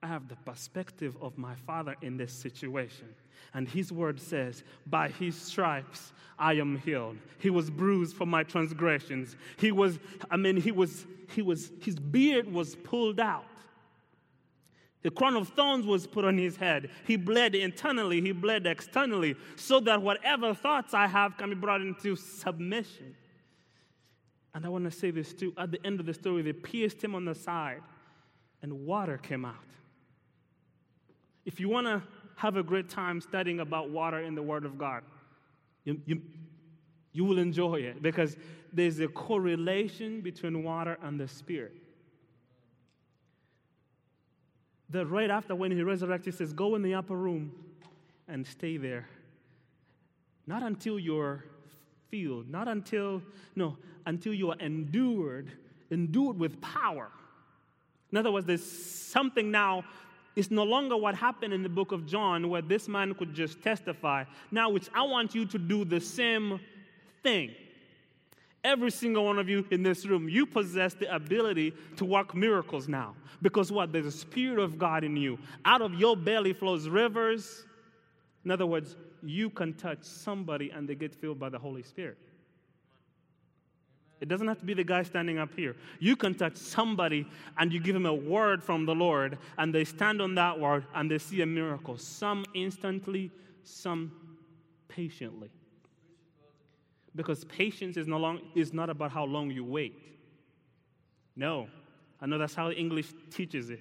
I 0.00 0.06
have 0.06 0.28
the 0.28 0.36
perspective 0.36 1.16
of 1.20 1.36
my 1.36 1.56
Father 1.66 1.96
in 2.02 2.16
this 2.16 2.32
situation. 2.32 3.12
And 3.52 3.68
His 3.68 3.90
word 3.90 4.20
says, 4.20 4.62
By 4.86 5.08
His 5.08 5.34
stripes 5.34 6.12
I 6.38 6.52
am 6.52 6.78
healed. 6.78 7.16
He 7.40 7.50
was 7.50 7.68
bruised 7.68 8.16
for 8.16 8.24
my 8.24 8.44
transgressions. 8.44 9.34
He 9.56 9.72
was, 9.72 9.98
I 10.30 10.36
mean, 10.36 10.56
He 10.56 10.70
was, 10.70 11.04
He 11.34 11.42
was, 11.42 11.72
His 11.80 11.96
beard 11.96 12.52
was 12.52 12.76
pulled 12.76 13.18
out. 13.18 13.44
The 15.02 15.10
crown 15.10 15.36
of 15.36 15.48
thorns 15.48 15.86
was 15.86 16.06
put 16.06 16.24
on 16.24 16.36
his 16.36 16.56
head. 16.56 16.90
He 17.06 17.16
bled 17.16 17.54
internally, 17.54 18.20
he 18.20 18.32
bled 18.32 18.66
externally, 18.66 19.36
so 19.56 19.78
that 19.80 20.02
whatever 20.02 20.54
thoughts 20.54 20.92
I 20.92 21.06
have 21.06 21.36
can 21.36 21.50
be 21.50 21.54
brought 21.54 21.80
into 21.80 22.16
submission. 22.16 23.14
And 24.54 24.66
I 24.66 24.68
want 24.68 24.84
to 24.84 24.90
say 24.90 25.12
this 25.12 25.32
too. 25.32 25.54
At 25.56 25.70
the 25.70 25.84
end 25.86 26.00
of 26.00 26.06
the 26.06 26.14
story, 26.14 26.42
they 26.42 26.52
pierced 26.52 27.02
him 27.02 27.14
on 27.14 27.24
the 27.24 27.34
side, 27.34 27.82
and 28.60 28.86
water 28.86 29.18
came 29.18 29.44
out. 29.44 29.54
If 31.46 31.60
you 31.60 31.68
want 31.68 31.86
to 31.86 32.02
have 32.36 32.56
a 32.56 32.62
great 32.62 32.88
time 32.88 33.20
studying 33.20 33.60
about 33.60 33.90
water 33.90 34.18
in 34.18 34.34
the 34.34 34.42
Word 34.42 34.64
of 34.64 34.78
God, 34.78 35.04
you, 35.84 36.00
you, 36.06 36.20
you 37.12 37.24
will 37.24 37.38
enjoy 37.38 37.76
it 37.76 38.02
because 38.02 38.36
there's 38.72 38.98
a 38.98 39.08
correlation 39.08 40.20
between 40.20 40.64
water 40.64 40.98
and 41.02 41.20
the 41.20 41.28
Spirit 41.28 41.76
that 44.90 45.06
right 45.06 45.30
after 45.30 45.54
when 45.54 45.70
he 45.70 45.82
resurrected, 45.82 46.32
he 46.32 46.36
says, 46.36 46.52
Go 46.52 46.74
in 46.74 46.82
the 46.82 46.94
upper 46.94 47.16
room 47.16 47.52
and 48.26 48.46
stay 48.46 48.76
there. 48.76 49.08
Not 50.46 50.62
until 50.62 50.98
you're 50.98 51.44
filled, 52.10 52.48
not 52.48 52.68
until, 52.68 53.22
no, 53.54 53.76
until 54.06 54.32
you 54.32 54.50
are 54.50 54.58
endured, 54.60 55.52
endured 55.90 56.38
with 56.38 56.60
power. 56.60 57.10
In 58.10 58.18
other 58.18 58.32
words, 58.32 58.46
there's 58.46 58.64
something 58.64 59.50
now, 59.50 59.84
it's 60.34 60.50
no 60.50 60.62
longer 60.62 60.96
what 60.96 61.14
happened 61.14 61.52
in 61.52 61.62
the 61.62 61.68
book 61.68 61.92
of 61.92 62.06
John 62.06 62.48
where 62.48 62.62
this 62.62 62.88
man 62.88 63.12
could 63.14 63.34
just 63.34 63.62
testify. 63.62 64.24
Now, 64.50 64.70
which 64.70 64.88
I 64.94 65.02
want 65.02 65.34
you 65.34 65.44
to 65.46 65.58
do 65.58 65.84
the 65.84 66.00
same 66.00 66.60
thing. 67.22 67.54
Every 68.64 68.90
single 68.90 69.24
one 69.24 69.38
of 69.38 69.48
you 69.48 69.64
in 69.70 69.82
this 69.82 70.04
room, 70.04 70.28
you 70.28 70.44
possess 70.44 70.94
the 70.94 71.14
ability 71.14 71.72
to 71.96 72.04
work 72.04 72.34
miracles 72.34 72.88
now. 72.88 73.14
Because 73.40 73.70
what? 73.70 73.92
There's 73.92 74.06
a 74.06 74.12
Spirit 74.12 74.58
of 74.58 74.78
God 74.78 75.04
in 75.04 75.16
you. 75.16 75.38
Out 75.64 75.80
of 75.80 75.94
your 75.94 76.16
belly 76.16 76.52
flows 76.52 76.88
rivers. 76.88 77.64
In 78.44 78.50
other 78.50 78.66
words, 78.66 78.96
you 79.22 79.48
can 79.50 79.74
touch 79.74 80.02
somebody 80.02 80.70
and 80.70 80.88
they 80.88 80.94
get 80.94 81.14
filled 81.14 81.38
by 81.38 81.48
the 81.48 81.58
Holy 81.58 81.82
Spirit. 81.82 82.18
It 84.20 84.28
doesn't 84.28 84.48
have 84.48 84.58
to 84.58 84.64
be 84.64 84.74
the 84.74 84.82
guy 84.82 85.04
standing 85.04 85.38
up 85.38 85.50
here. 85.54 85.76
You 86.00 86.16
can 86.16 86.34
touch 86.34 86.56
somebody 86.56 87.26
and 87.56 87.72
you 87.72 87.78
give 87.78 87.94
him 87.94 88.06
a 88.06 88.14
word 88.14 88.64
from 88.64 88.84
the 88.84 88.94
Lord, 88.94 89.38
and 89.58 89.72
they 89.72 89.84
stand 89.84 90.20
on 90.20 90.34
that 90.34 90.58
word 90.58 90.84
and 90.94 91.08
they 91.08 91.18
see 91.18 91.40
a 91.42 91.46
miracle. 91.46 91.96
Some 91.96 92.44
instantly, 92.54 93.30
some 93.62 94.10
patiently. 94.88 95.50
Because 97.18 97.44
patience 97.46 97.96
is, 97.96 98.06
no 98.06 98.16
long, 98.16 98.40
is 98.54 98.72
not 98.72 98.90
about 98.90 99.10
how 99.10 99.24
long 99.24 99.50
you 99.50 99.64
wait. 99.64 99.92
No, 101.34 101.66
I 102.20 102.26
know 102.26 102.38
that's 102.38 102.54
how 102.54 102.70
English 102.70 103.12
teaches 103.28 103.70
it. 103.70 103.80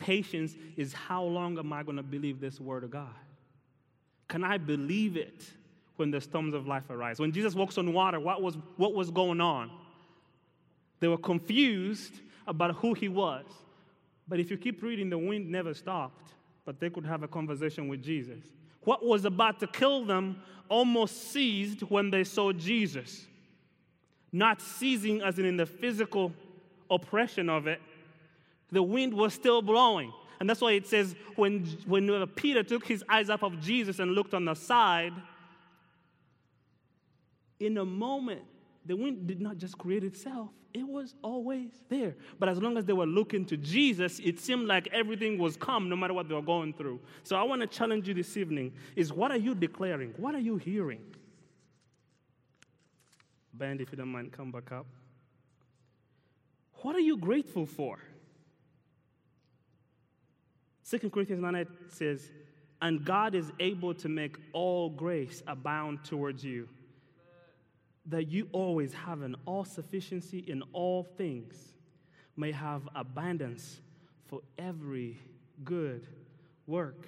Patience 0.00 0.56
is 0.76 0.92
how 0.92 1.22
long 1.22 1.56
am 1.56 1.72
I 1.72 1.84
going 1.84 1.98
to 1.98 2.02
believe 2.02 2.40
this 2.40 2.58
word 2.58 2.82
of 2.82 2.90
God? 2.90 3.14
Can 4.26 4.42
I 4.42 4.58
believe 4.58 5.16
it 5.16 5.44
when 5.94 6.10
the 6.10 6.20
storms 6.20 6.52
of 6.52 6.66
life 6.66 6.90
arise? 6.90 7.20
When 7.20 7.30
Jesus 7.30 7.54
walks 7.54 7.78
on 7.78 7.92
water, 7.92 8.18
what 8.18 8.42
was, 8.42 8.56
what 8.76 8.92
was 8.92 9.12
going 9.12 9.40
on? 9.40 9.70
They 10.98 11.06
were 11.06 11.18
confused 11.18 12.14
about 12.48 12.74
who 12.74 12.92
he 12.94 13.08
was. 13.08 13.44
But 14.26 14.40
if 14.40 14.50
you 14.50 14.56
keep 14.56 14.82
reading, 14.82 15.10
the 15.10 15.18
wind 15.18 15.48
never 15.48 15.74
stopped, 15.74 16.32
but 16.64 16.80
they 16.80 16.90
could 16.90 17.06
have 17.06 17.22
a 17.22 17.28
conversation 17.28 17.86
with 17.86 18.02
Jesus. 18.02 18.42
What 18.84 19.04
was 19.04 19.24
about 19.24 19.60
to 19.60 19.66
kill 19.66 20.04
them 20.04 20.42
almost 20.68 21.32
ceased 21.32 21.80
when 21.82 22.10
they 22.10 22.24
saw 22.24 22.52
Jesus. 22.52 23.26
Not 24.32 24.60
ceasing 24.62 25.20
as 25.20 25.38
in, 25.38 25.44
in 25.44 25.56
the 25.56 25.66
physical 25.66 26.32
oppression 26.90 27.48
of 27.48 27.66
it, 27.66 27.80
the 28.70 28.82
wind 28.82 29.12
was 29.12 29.34
still 29.34 29.60
blowing. 29.60 30.12
And 30.40 30.48
that's 30.48 30.60
why 30.60 30.72
it 30.72 30.86
says 30.86 31.14
when, 31.36 31.66
when 31.86 32.26
Peter 32.28 32.62
took 32.62 32.86
his 32.86 33.04
eyes 33.08 33.30
up 33.30 33.42
of 33.42 33.60
Jesus 33.60 33.98
and 33.98 34.12
looked 34.12 34.34
on 34.34 34.44
the 34.44 34.54
side, 34.54 35.12
in 37.60 37.78
a 37.78 37.84
moment, 37.84 38.42
the 38.84 38.96
wind 38.96 39.26
did 39.26 39.40
not 39.40 39.58
just 39.58 39.78
create 39.78 40.04
itself, 40.04 40.50
it 40.74 40.86
was 40.86 41.14
always 41.22 41.70
there. 41.88 42.14
But 42.38 42.48
as 42.48 42.60
long 42.60 42.76
as 42.76 42.84
they 42.84 42.92
were 42.92 43.06
looking 43.06 43.44
to 43.46 43.56
Jesus, 43.56 44.18
it 44.20 44.40
seemed 44.40 44.66
like 44.66 44.88
everything 44.92 45.38
was 45.38 45.56
calm 45.56 45.88
no 45.88 45.96
matter 45.96 46.14
what 46.14 46.28
they 46.28 46.34
were 46.34 46.42
going 46.42 46.72
through. 46.72 47.00
So 47.22 47.36
I 47.36 47.42
want 47.42 47.60
to 47.60 47.66
challenge 47.66 48.08
you 48.08 48.14
this 48.14 48.36
evening 48.36 48.72
is 48.96 49.12
what 49.12 49.30
are 49.30 49.36
you 49.36 49.54
declaring? 49.54 50.14
What 50.16 50.34
are 50.34 50.40
you 50.40 50.56
hearing? 50.56 51.02
Band, 53.54 53.80
if 53.80 53.92
you 53.92 53.98
don't 53.98 54.08
mind, 54.08 54.32
come 54.32 54.50
back 54.50 54.72
up. 54.72 54.86
What 56.76 56.96
are 56.96 57.00
you 57.00 57.16
grateful 57.18 57.66
for? 57.66 57.98
2 60.90 61.10
Corinthians 61.10 61.42
9 61.42 61.54
8 61.54 61.66
says, 61.88 62.30
And 62.80 63.04
God 63.04 63.34
is 63.34 63.52
able 63.60 63.94
to 63.94 64.08
make 64.08 64.36
all 64.52 64.90
grace 64.90 65.42
abound 65.46 66.02
towards 66.04 66.42
you 66.42 66.68
that 68.06 68.28
you 68.28 68.48
always 68.52 68.92
have 68.92 69.22
an 69.22 69.36
all 69.46 69.64
sufficiency 69.64 70.38
in 70.46 70.62
all 70.72 71.04
things, 71.16 71.74
may 72.36 72.50
have 72.50 72.88
abundance 72.94 73.80
for 74.26 74.40
every 74.58 75.20
good 75.64 76.06
work. 76.66 77.06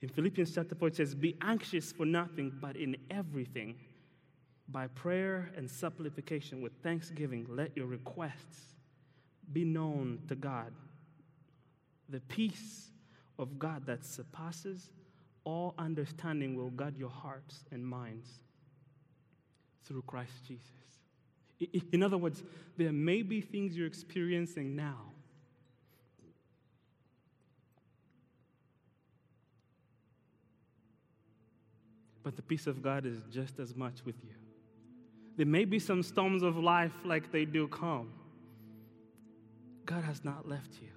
In 0.00 0.08
Philippians 0.08 0.54
chapter 0.54 0.74
4, 0.74 0.88
it 0.88 0.96
says, 0.96 1.14
Be 1.14 1.36
anxious 1.40 1.92
for 1.92 2.04
nothing, 2.04 2.52
but 2.60 2.76
in 2.76 2.96
everything, 3.10 3.76
by 4.68 4.88
prayer 4.88 5.50
and 5.56 5.70
supplication 5.70 6.60
with 6.60 6.72
thanksgiving, 6.82 7.46
let 7.48 7.76
your 7.76 7.86
requests 7.86 8.74
be 9.52 9.64
known 9.64 10.18
to 10.28 10.34
God. 10.34 10.72
The 12.08 12.20
peace 12.20 12.90
of 13.38 13.58
God 13.58 13.86
that 13.86 14.04
surpasses 14.04 14.90
all 15.44 15.74
understanding 15.78 16.56
will 16.56 16.70
guard 16.70 16.96
your 16.96 17.10
hearts 17.10 17.64
and 17.70 17.86
minds 17.86 18.42
through 19.84 20.02
Christ 20.02 20.32
Jesus. 20.46 20.66
In 21.92 22.02
other 22.02 22.18
words, 22.18 22.42
there 22.76 22.92
may 22.92 23.22
be 23.22 23.40
things 23.40 23.76
you're 23.76 23.86
experiencing 23.86 24.74
now. 24.74 25.12
But 32.22 32.36
the 32.36 32.42
peace 32.42 32.66
of 32.66 32.82
God 32.82 33.04
is 33.04 33.18
just 33.30 33.58
as 33.58 33.74
much 33.74 34.04
with 34.04 34.16
you. 34.22 34.34
There 35.36 35.46
may 35.46 35.64
be 35.64 35.78
some 35.78 36.02
storms 36.02 36.42
of 36.42 36.56
life 36.56 36.92
like 37.04 37.32
they 37.32 37.44
do 37.44 37.66
come. 37.68 38.12
God 39.86 40.04
has 40.04 40.24
not 40.24 40.48
left 40.48 40.74
you. 40.80 40.88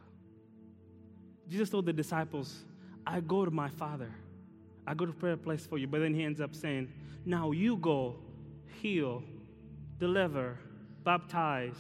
Jesus 1.48 1.70
told 1.70 1.86
the 1.86 1.94
disciples, 1.94 2.66
I 3.06 3.22
go 3.22 3.46
to 3.46 3.52
my 3.52 3.70
Father. 3.70 4.12
I 4.88 4.94
go 4.94 5.06
to 5.06 5.14
prayer 5.14 5.38
place 5.38 5.66
for 5.66 5.78
you. 5.78 5.88
But 5.88 6.00
then 6.00 6.14
he 6.14 6.24
ends 6.24 6.42
up 6.42 6.54
saying, 6.56 6.92
Now 7.26 7.52
you 7.52 7.78
go 7.78 8.18
heal, 8.82 9.24
deliver, 10.00 10.58
baptize, 11.04 11.76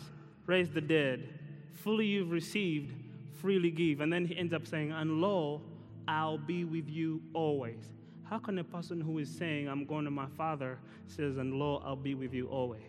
raise 0.46 0.70
the 0.70 0.82
dead. 0.82 1.28
Fully 1.74 2.06
you've 2.06 2.32
received, 2.32 2.94
freely 3.34 3.72
give. 3.72 4.02
And 4.02 4.12
then 4.12 4.26
he 4.26 4.38
ends 4.38 4.54
up 4.54 4.66
saying, 4.66 4.92
And 4.92 5.22
lo, 5.22 5.62
I'll 6.08 6.38
be 6.38 6.64
with 6.64 6.90
you 6.90 7.22
always. 7.34 7.84
How 8.24 8.40
can 8.40 8.58
a 8.58 8.64
person 8.64 9.00
who 9.00 9.20
is 9.20 9.30
saying, 9.30 9.68
I'm 9.68 9.86
going 9.86 10.06
to 10.06 10.12
my 10.12 10.28
Father, 10.38 10.80
says, 11.08 11.38
And 11.38 11.54
lo, 11.54 11.82
I'll 11.86 11.96
be 11.96 12.16
with 12.16 12.34
you 12.34 12.48
always? 12.48 12.82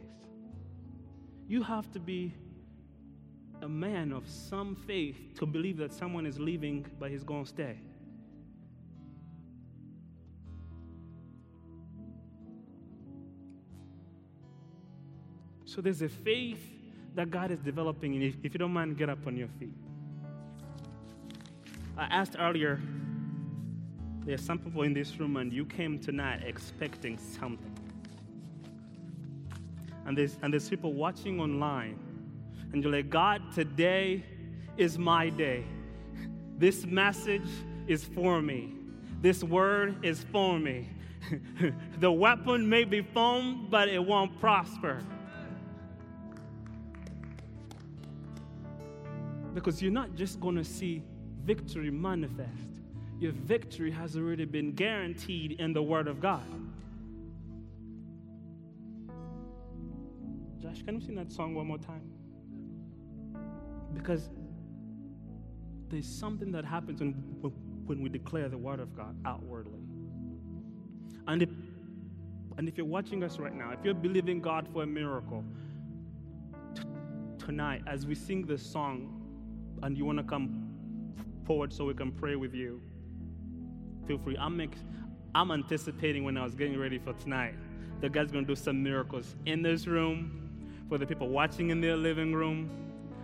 You 1.49 1.63
have 1.63 1.91
to 1.93 2.01
be 2.01 2.35
a 3.63 3.69
man 3.69 4.13
of 4.13 4.29
some 4.29 4.75
faith 4.75 5.35
to 5.39 5.47
believe 5.47 5.77
that 5.79 5.93
someone 5.93 6.27
is 6.27 6.39
leaving, 6.39 6.87
but 6.99 7.11
he's 7.11 7.25
going 7.25 7.45
to 7.45 7.49
stay. 7.49 7.79
So 15.77 15.83
there's 15.83 16.01
a 16.01 16.09
faith 16.09 16.73
that 17.17 17.31
God 17.31 17.51
is 17.51 17.59
developing. 17.59 18.15
And 18.15 18.23
if, 18.23 18.37
if 18.43 18.55
you 18.55 18.59
don't 18.59 18.73
mind, 18.73 18.97
get 18.97 19.11
up 19.11 19.27
on 19.27 19.37
your 19.37 19.49
feet. 19.61 19.75
I 21.99 22.05
asked 22.05 22.35
earlier, 22.39 22.81
there's 24.25 24.43
some 24.43 24.59
people 24.59 24.85
in 24.85 24.95
this 24.95 25.21
room, 25.21 25.37
and 25.37 25.53
you 25.53 25.67
came 25.67 25.99
tonight 25.99 26.45
expecting 26.47 27.19
something. 27.19 27.77
And 30.07 30.17
there's, 30.17 30.39
and 30.41 30.51
there's 30.51 30.67
people 30.67 30.95
watching 30.95 31.41
online, 31.41 31.99
and 32.73 32.83
you're 32.83 32.93
like, 32.93 33.11
God, 33.11 33.43
today 33.53 34.25
is 34.79 34.97
my 34.97 35.29
day. 35.29 35.67
This 36.57 36.87
message 36.87 37.51
is 37.87 38.03
for 38.03 38.41
me. 38.41 38.73
This 39.21 39.45
word 39.45 40.03
is 40.03 40.25
for 40.33 40.59
me. 40.59 40.89
the 42.01 42.11
weapon 42.11 42.67
may 42.67 42.85
be 42.85 43.03
formed, 43.03 43.71
but 43.71 43.89
it 43.89 44.03
won't 44.03 44.41
prosper. 44.41 45.03
Because 49.57 49.81
you're 49.81 49.91
not 49.91 50.15
just 50.15 50.39
going 50.39 50.57
to 50.57 50.65
see 50.65 51.03
victory 51.43 51.91
manifest, 51.91 52.83
your 53.19 53.33
victory 53.33 53.91
has 53.91 54.15
already 54.15 54.45
been 54.45 54.73
guaranteed 54.73 55.53
in 55.53 55.73
the 55.73 55.83
Word 55.83 56.09
of 56.09 56.21
God. 56.21 56.45
Josh, 60.61 60.83
can 60.83 60.97
you 60.97 61.01
sing 61.01 61.15
that 61.15 61.33
song 61.33 61.55
one 61.55 61.67
more 61.69 61.79
time? 61.79 62.03
Because 63.95 64.29
there's 65.89 66.07
something 66.07 66.53
that 66.53 66.67
happens 66.67 67.01
when, 67.01 67.13
when 67.87 68.03
we 68.03 68.11
declare 68.11 68.51
the 68.51 68.59
Word 68.59 68.79
of 68.79 68.95
God 68.95 69.17
outwardly. 69.25 69.81
And 71.29 71.41
if, 71.41 71.49
and 72.59 72.69
if 72.69 72.77
you're 72.77 72.85
watching 72.85 73.25
us 73.25 73.39
right 73.39 73.55
now, 73.55 73.71
if 73.71 73.79
you're 73.83 73.95
believing 73.95 74.43
God 74.43 74.69
for 74.71 74.83
a 74.83 74.87
miracle, 74.87 75.43
t- 76.75 76.83
tonight, 77.39 77.81
as 77.87 78.05
we 78.05 78.15
sing 78.15 78.45
this 78.45 78.61
song, 78.61 79.16
and 79.83 79.97
you 79.97 80.05
want 80.05 80.19
to 80.19 80.25
come 80.25 81.15
forward 81.45 81.73
so 81.73 81.85
we 81.85 81.95
can 81.95 82.13
pray 82.13 82.37
with 82.37 82.55
you, 82.55 82.81
feel 84.07 84.19
free. 84.19 84.37
I'm, 84.39 84.61
ex- 84.61 84.85
I'm 85.35 85.51
anticipating 85.51 86.25
when 86.25 86.37
I 86.37 86.45
was 86.45 86.55
getting 86.55 86.79
ready 86.79 86.99
for 86.99 87.13
tonight 87.15 87.55
that 88.01 88.13
God's 88.13 88.33
going 88.33 88.45
to 88.45 88.55
do 88.55 88.61
some 88.61 88.83
miracles 88.83 89.37
in 89.47 89.63
this 89.63 89.87
room, 89.87 90.43
for 90.89 90.99
the 90.99 91.07
people 91.07 91.29
watching 91.29 91.71
in 91.71 91.81
their 91.81 91.97
living 91.97 92.35
room, 92.35 92.71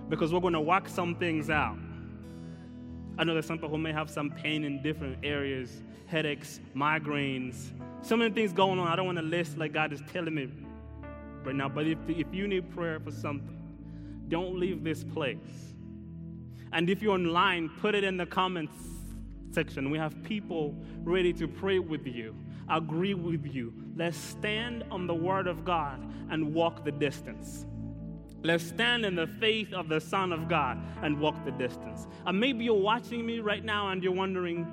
because 0.08 0.32
we're 0.32 0.40
going 0.40 0.52
to 0.54 0.60
work 0.60 0.88
some 0.88 1.14
things 1.14 1.50
out. 1.50 1.76
I 3.18 3.24
know 3.24 3.34
there's 3.34 3.46
some 3.46 3.58
people 3.58 3.68
who 3.68 3.78
may 3.78 3.92
have 3.92 4.10
some 4.10 4.30
pain 4.30 4.64
in 4.64 4.82
different 4.82 5.18
areas 5.22 5.82
headaches, 6.12 6.60
migraines, 6.76 7.70
so 8.02 8.18
many 8.18 8.34
things 8.34 8.52
going 8.52 8.78
on. 8.78 8.86
I 8.86 8.96
don't 8.96 9.06
want 9.06 9.16
to 9.16 9.24
list 9.24 9.56
like 9.56 9.72
God 9.72 9.94
is 9.94 10.02
telling 10.12 10.34
me 10.34 10.50
right 11.42 11.54
now, 11.54 11.70
but 11.70 11.86
if, 11.86 11.96
if 12.06 12.26
you 12.32 12.46
need 12.46 12.70
prayer 12.74 13.00
for 13.00 13.10
something, 13.10 13.58
don't 14.28 14.58
leave 14.58 14.84
this 14.84 15.04
place 15.04 15.71
and 16.72 16.88
if 16.88 17.02
you're 17.02 17.14
online, 17.14 17.68
put 17.80 17.94
it 17.94 18.04
in 18.04 18.16
the 18.16 18.26
comments 18.26 18.74
section. 19.52 19.90
We 19.90 19.98
have 19.98 20.22
people 20.22 20.74
ready 21.04 21.32
to 21.34 21.46
pray 21.46 21.78
with 21.78 22.06
you, 22.06 22.34
agree 22.70 23.14
with 23.14 23.46
you. 23.46 23.72
Let's 23.96 24.16
stand 24.16 24.84
on 24.90 25.06
the 25.06 25.14
word 25.14 25.46
of 25.46 25.64
God 25.64 26.00
and 26.30 26.54
walk 26.54 26.84
the 26.84 26.92
distance. 26.92 27.66
Let's 28.42 28.64
stand 28.64 29.04
in 29.04 29.14
the 29.14 29.26
faith 29.26 29.72
of 29.72 29.88
the 29.88 30.00
Son 30.00 30.32
of 30.32 30.48
God 30.48 30.82
and 31.02 31.20
walk 31.20 31.44
the 31.44 31.52
distance. 31.52 32.08
And 32.26 32.40
maybe 32.40 32.64
you're 32.64 32.74
watching 32.74 33.24
me 33.24 33.38
right 33.38 33.64
now 33.64 33.90
and 33.90 34.02
you're 34.02 34.12
wondering, 34.12 34.66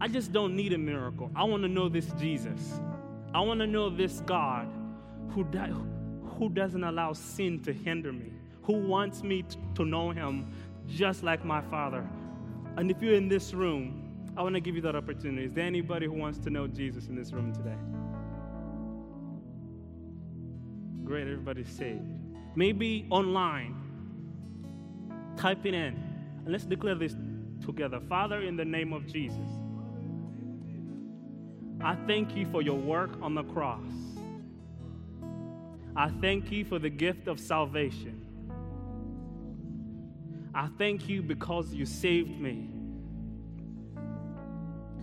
I 0.00 0.08
just 0.08 0.32
don't 0.32 0.56
need 0.56 0.72
a 0.72 0.78
miracle. 0.78 1.30
I 1.36 1.44
want 1.44 1.62
to 1.62 1.68
know 1.68 1.88
this 1.88 2.06
Jesus. 2.18 2.80
I 3.32 3.40
want 3.40 3.60
to 3.60 3.66
know 3.66 3.88
this 3.88 4.20
God 4.26 4.68
who, 5.30 5.44
di- 5.44 5.72
who 6.38 6.48
doesn't 6.48 6.82
allow 6.82 7.12
sin 7.12 7.62
to 7.62 7.72
hinder 7.72 8.12
me, 8.12 8.32
who 8.62 8.74
wants 8.74 9.22
me 9.22 9.44
to 9.74 9.84
know 9.84 10.10
Him 10.10 10.52
just 10.88 11.22
like 11.22 11.44
my 11.44 11.60
Father. 11.62 12.08
And 12.76 12.90
if 12.90 13.00
you're 13.02 13.14
in 13.14 13.28
this 13.28 13.54
room, 13.54 14.02
I 14.36 14.42
want 14.42 14.54
to 14.54 14.60
give 14.60 14.74
you 14.74 14.82
that 14.82 14.94
opportunity. 14.94 15.46
Is 15.46 15.52
there 15.52 15.64
anybody 15.64 16.06
who 16.06 16.12
wants 16.12 16.38
to 16.40 16.50
know 16.50 16.66
Jesus 16.66 17.06
in 17.06 17.14
this 17.14 17.32
room 17.32 17.52
today? 17.52 17.76
Great, 21.04 21.22
everybody's 21.22 21.70
saved. 21.70 22.02
Maybe 22.54 23.06
online, 23.10 23.74
type 25.36 25.64
it 25.64 25.74
in, 25.74 25.94
and 26.44 26.48
let's 26.48 26.66
declare 26.66 26.94
this 26.94 27.14
together. 27.64 28.00
Father, 28.08 28.42
in 28.42 28.56
the 28.56 28.64
name 28.64 28.92
of 28.92 29.06
Jesus, 29.06 29.48
I 31.80 31.94
thank 32.06 32.34
you 32.36 32.46
for 32.50 32.62
your 32.62 32.78
work 32.78 33.10
on 33.22 33.34
the 33.34 33.44
cross. 33.44 33.80
I 35.94 36.10
thank 36.20 36.50
you 36.50 36.64
for 36.64 36.78
the 36.78 36.90
gift 36.90 37.28
of 37.28 37.40
salvation. 37.40 38.15
I 40.56 40.68
thank 40.78 41.06
you 41.06 41.20
because 41.20 41.74
you 41.74 41.84
saved 41.84 42.40
me. 42.40 42.70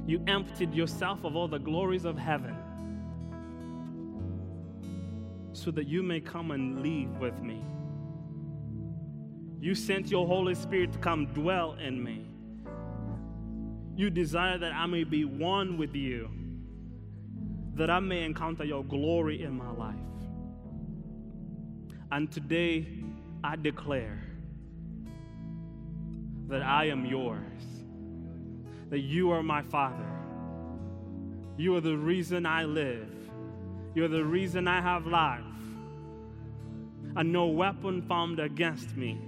You 0.08 0.24
emptied 0.26 0.74
yourself 0.74 1.24
of 1.24 1.36
all 1.36 1.48
the 1.48 1.60
glories 1.60 2.06
of 2.06 2.18
heaven 2.18 2.58
so 5.54 5.70
that 5.70 5.88
you 5.88 6.02
may 6.02 6.20
come 6.20 6.50
and 6.50 6.82
live 6.82 7.20
with 7.20 7.40
me. 7.40 7.64
You 9.62 9.76
sent 9.76 10.10
your 10.10 10.26
Holy 10.26 10.56
Spirit 10.56 10.92
to 10.94 10.98
come 10.98 11.28
dwell 11.28 11.74
in 11.74 12.04
me. 12.04 12.26
You 13.96 14.10
desire 14.10 14.58
that 14.58 14.74
I 14.74 14.88
may 14.88 15.04
be 15.04 15.24
one 15.24 15.78
with 15.78 15.94
you, 15.94 16.32
that 17.76 17.92
I 17.92 18.00
may 18.00 18.24
encounter 18.24 18.64
your 18.64 18.84
glory 18.84 19.44
in 19.44 19.56
my 19.56 19.70
life. 19.70 19.96
And 22.12 22.32
today 22.32 22.88
I 23.44 23.56
declare 23.56 24.33
that 26.48 26.62
I 26.62 26.86
am 26.86 27.06
yours, 27.06 27.64
that 28.90 29.00
you 29.00 29.32
are 29.32 29.44
my 29.44 29.62
Father. 29.62 30.10
You 31.58 31.76
are 31.76 31.82
the 31.82 31.98
reason 31.98 32.46
I 32.46 32.66
live, 32.66 33.10
you're 33.96 34.08
the 34.08 34.26
reason 34.26 34.68
I 34.68 34.82
have 34.82 35.06
life. 35.06 35.42
And 37.16 37.32
no 37.32 37.46
weapon 37.46 38.02
formed 38.02 38.40
against 38.40 38.98
me 38.98 39.20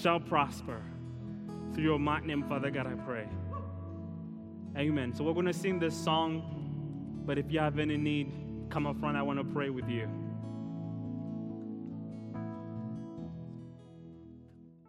shall 0.00 0.18
prosper. 0.18 0.82
Through 1.72 1.84
your 1.84 1.98
mighty 1.98 2.26
name, 2.26 2.42
Father 2.48 2.70
God, 2.70 2.86
I 2.86 2.94
pray. 2.94 3.28
Amen. 4.76 5.14
So 5.14 5.24
we're 5.24 5.34
going 5.34 5.46
to 5.46 5.52
sing 5.52 5.78
this 5.78 5.94
song, 5.94 7.22
but 7.24 7.38
if 7.38 7.50
you 7.50 7.60
have 7.60 7.78
any 7.78 7.96
need, 7.96 8.32
come 8.70 8.86
up 8.86 8.98
front. 8.98 9.16
I 9.16 9.22
want 9.22 9.38
to 9.38 9.44
pray 9.44 9.70
with 9.70 9.88
you. 9.88 10.08